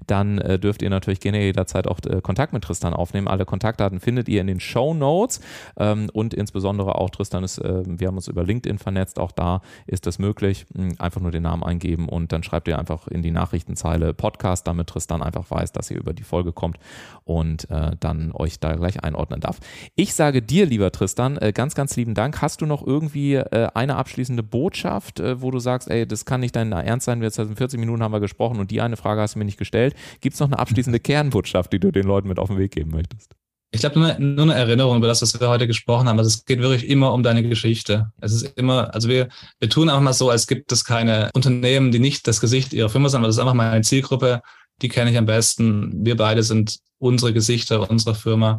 dann 0.06 0.38
äh, 0.38 0.58
dürft 0.58 0.82
ihr 0.82 0.90
natürlich 0.90 1.20
gerne 1.20 1.40
jederzeit 1.40 1.86
auch 1.86 2.00
äh, 2.08 2.20
Kontakt 2.20 2.52
mit 2.52 2.64
Tristan 2.64 2.94
aufnehmen. 2.94 3.28
Alle 3.38 3.46
Kontaktdaten 3.46 4.00
findet 4.00 4.28
ihr 4.28 4.40
in 4.40 4.48
den 4.48 4.58
Show 4.58 4.94
Notes 4.94 5.40
ähm, 5.78 6.10
und 6.12 6.34
insbesondere 6.34 6.96
auch 6.96 7.08
Tristan 7.10 7.44
ist, 7.44 7.58
äh, 7.58 7.84
wir 7.86 8.08
haben 8.08 8.16
uns 8.16 8.26
über 8.26 8.42
LinkedIn 8.42 8.78
vernetzt, 8.78 9.20
auch 9.20 9.30
da 9.30 9.62
ist 9.86 10.06
das 10.06 10.18
möglich. 10.18 10.66
Hm, 10.74 10.96
einfach 10.98 11.20
nur 11.20 11.30
den 11.30 11.44
Namen 11.44 11.62
eingeben 11.62 12.08
und 12.08 12.32
dann 12.32 12.42
schreibt 12.42 12.66
ihr 12.66 12.80
einfach 12.80 13.06
in 13.06 13.22
die 13.22 13.30
Nachrichtenzeile 13.30 14.12
Podcast, 14.12 14.66
damit 14.66 14.88
Tristan 14.88 15.22
einfach 15.22 15.48
weiß, 15.52 15.70
dass 15.70 15.88
ihr 15.92 15.98
über 15.98 16.14
die 16.14 16.24
Folge 16.24 16.50
kommt 16.50 16.80
und 17.22 17.70
äh, 17.70 17.92
dann 18.00 18.32
euch 18.32 18.58
da 18.58 18.74
gleich 18.74 19.04
einordnen 19.04 19.38
darf. 19.38 19.60
Ich 19.94 20.14
sage 20.14 20.42
dir, 20.42 20.66
lieber 20.66 20.90
Tristan, 20.90 21.36
äh, 21.36 21.52
ganz, 21.52 21.76
ganz 21.76 21.94
lieben 21.94 22.14
Dank. 22.14 22.42
Hast 22.42 22.60
du 22.60 22.66
noch 22.66 22.84
irgendwie 22.84 23.34
äh, 23.34 23.68
eine 23.72 23.94
abschließende 23.94 24.42
Botschaft, 24.42 25.20
äh, 25.20 25.40
wo 25.40 25.52
du 25.52 25.60
sagst, 25.60 25.88
ey, 25.88 26.08
das 26.08 26.24
kann 26.24 26.40
nicht 26.40 26.56
dein 26.56 26.72
Ernst 26.72 27.06
sein, 27.06 27.20
wir 27.20 27.28
jetzt 27.28 27.38
40 27.38 27.78
Minuten 27.78 28.02
haben 28.02 28.12
wir 28.12 28.18
gesprochen 28.18 28.58
und 28.58 28.72
die 28.72 28.80
eine 28.80 28.96
Frage 28.96 29.20
hast 29.20 29.36
du 29.36 29.38
mir 29.38 29.44
nicht 29.44 29.58
gestellt. 29.58 29.94
Gibt 30.20 30.34
es 30.34 30.40
noch 30.40 30.48
eine 30.48 30.58
abschließende 30.58 30.98
Kernbotschaft, 31.08 31.72
die 31.72 31.78
du 31.78 31.92
den 31.92 32.04
Leuten 32.04 32.26
mit 32.26 32.40
auf 32.40 32.48
den 32.48 32.58
Weg 32.58 32.72
geben 32.72 32.90
möchtest? 32.90 33.27
Ich 33.70 33.80
glaube, 33.80 33.98
nur, 33.98 34.18
nur 34.18 34.44
eine 34.44 34.54
Erinnerung 34.54 34.96
über 34.96 35.08
das, 35.08 35.20
was 35.20 35.38
wir 35.38 35.48
heute 35.48 35.66
gesprochen 35.66 36.08
haben. 36.08 36.18
Also 36.18 36.28
es 36.28 36.44
geht 36.46 36.60
wirklich 36.60 36.88
immer 36.88 37.12
um 37.12 37.22
deine 37.22 37.42
Geschichte. 37.42 38.10
Es 38.20 38.32
ist 38.32 38.56
immer, 38.56 38.94
also 38.94 39.08
wir, 39.08 39.28
wir 39.60 39.68
tun 39.68 39.90
einfach 39.90 40.00
mal 40.00 40.14
so, 40.14 40.30
als 40.30 40.46
gibt 40.46 40.72
es 40.72 40.84
keine 40.84 41.30
Unternehmen, 41.34 41.92
die 41.92 41.98
nicht 41.98 42.26
das 42.26 42.40
Gesicht 42.40 42.72
ihrer 42.72 42.88
Firma 42.88 43.10
sind, 43.10 43.18
aber 43.18 43.26
das 43.26 43.36
ist 43.36 43.40
einfach 43.40 43.54
meine 43.54 43.82
Zielgruppe. 43.82 44.40
Die 44.80 44.88
kenne 44.88 45.10
ich 45.10 45.18
am 45.18 45.26
besten. 45.26 46.04
Wir 46.04 46.16
beide 46.16 46.42
sind 46.42 46.78
unsere 46.98 47.32
Gesichter 47.32 47.90
unserer 47.90 48.14
Firma. 48.14 48.58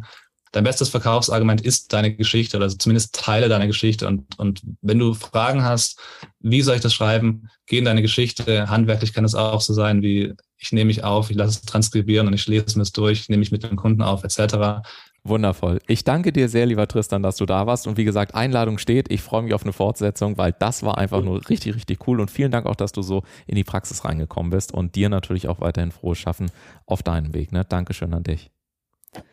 Dein 0.52 0.64
bestes 0.64 0.88
Verkaufsargument 0.88 1.60
ist 1.60 1.92
deine 1.92 2.14
Geschichte 2.14 2.56
oder 2.56 2.68
zumindest 2.68 3.14
Teile 3.14 3.48
deiner 3.48 3.66
Geschichte. 3.66 4.06
Und, 4.06 4.38
und 4.38 4.62
wenn 4.82 4.98
du 4.98 5.14
Fragen 5.14 5.62
hast, 5.62 6.00
wie 6.40 6.62
soll 6.62 6.76
ich 6.76 6.82
das 6.82 6.94
schreiben, 6.94 7.48
geh 7.66 7.78
in 7.78 7.84
deine 7.84 8.02
Geschichte. 8.02 8.68
Handwerklich 8.68 9.12
kann 9.12 9.24
es 9.24 9.34
auch 9.34 9.60
so 9.60 9.72
sein 9.72 10.02
wie 10.02 10.34
ich 10.60 10.72
nehme 10.72 10.86
mich 10.86 11.04
auf, 11.04 11.30
ich 11.30 11.36
lasse 11.36 11.58
es 11.58 11.62
transkribieren 11.62 12.26
und 12.26 12.34
ich 12.34 12.46
lese 12.46 12.76
mir 12.76 12.82
es 12.82 12.92
durch, 12.92 13.28
nehme 13.28 13.40
mich 13.40 13.50
mit 13.50 13.62
dem 13.62 13.76
Kunden 13.76 14.02
auf, 14.02 14.24
etc. 14.24 14.82
Wundervoll. 15.24 15.80
Ich 15.86 16.04
danke 16.04 16.32
dir 16.32 16.48
sehr, 16.48 16.66
lieber 16.66 16.86
Tristan, 16.86 17.22
dass 17.22 17.36
du 17.36 17.46
da 17.46 17.66
warst. 17.66 17.86
Und 17.86 17.96
wie 17.96 18.04
gesagt, 18.04 18.34
Einladung 18.34 18.78
steht. 18.78 19.10
Ich 19.10 19.22
freue 19.22 19.42
mich 19.42 19.54
auf 19.54 19.62
eine 19.62 19.72
Fortsetzung, 19.72 20.38
weil 20.38 20.54
das 20.58 20.82
war 20.82 20.98
einfach 20.98 21.22
nur 21.22 21.46
richtig, 21.48 21.74
richtig 21.74 22.06
cool. 22.06 22.20
Und 22.20 22.30
vielen 22.30 22.50
Dank 22.50 22.66
auch, 22.66 22.76
dass 22.76 22.92
du 22.92 23.02
so 23.02 23.22
in 23.46 23.56
die 23.56 23.64
Praxis 23.64 24.04
reingekommen 24.04 24.50
bist 24.50 24.72
und 24.72 24.94
dir 24.94 25.08
natürlich 25.08 25.48
auch 25.48 25.60
weiterhin 25.60 25.92
frohes 25.92 26.18
Schaffen 26.18 26.50
auf 26.86 27.02
deinem 27.02 27.34
Weg. 27.34 27.52
Ne? 27.52 27.64
Dankeschön 27.64 28.14
an 28.14 28.22
dich. 28.22 28.50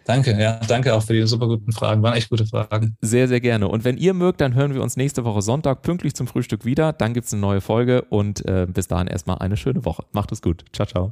Danke, 0.06 0.40
ja, 0.40 0.60
danke 0.68 0.94
auch 0.94 1.04
für 1.04 1.14
die 1.14 1.28
super 1.28 1.48
guten 1.48 1.72
Fragen. 1.72 2.02
Waren 2.02 2.16
echt 2.16 2.30
gute 2.30 2.46
Fragen. 2.46 2.96
Sehr, 3.02 3.28
sehr 3.28 3.42
gerne. 3.42 3.68
Und 3.68 3.84
wenn 3.84 3.98
ihr 3.98 4.14
mögt, 4.14 4.42
dann 4.42 4.56
hören 4.56 4.74
wir 4.74 4.82
uns 4.82 4.98
nächste 4.98 5.24
Woche 5.26 5.42
Sonntag 5.42 5.82
pünktlich 5.82 6.16
zum 6.16 6.28
Frühstück 6.28 6.66
wieder. 6.66 6.94
Dann 6.94 7.14
gibt 7.14 7.28
es 7.28 7.34
eine 7.34 7.42
neue 7.42 7.62
Folge 7.62 8.04
und 8.04 8.46
äh, 8.46 8.68
bis 8.68 8.88
dahin 8.88 9.08
erstmal 9.08 9.40
eine 9.40 9.58
schöne 9.58 9.86
Woche. 9.86 10.04
Macht 10.14 10.32
es 10.32 10.42
gut. 10.42 10.66
Ciao, 10.74 10.88
ciao. 10.88 11.12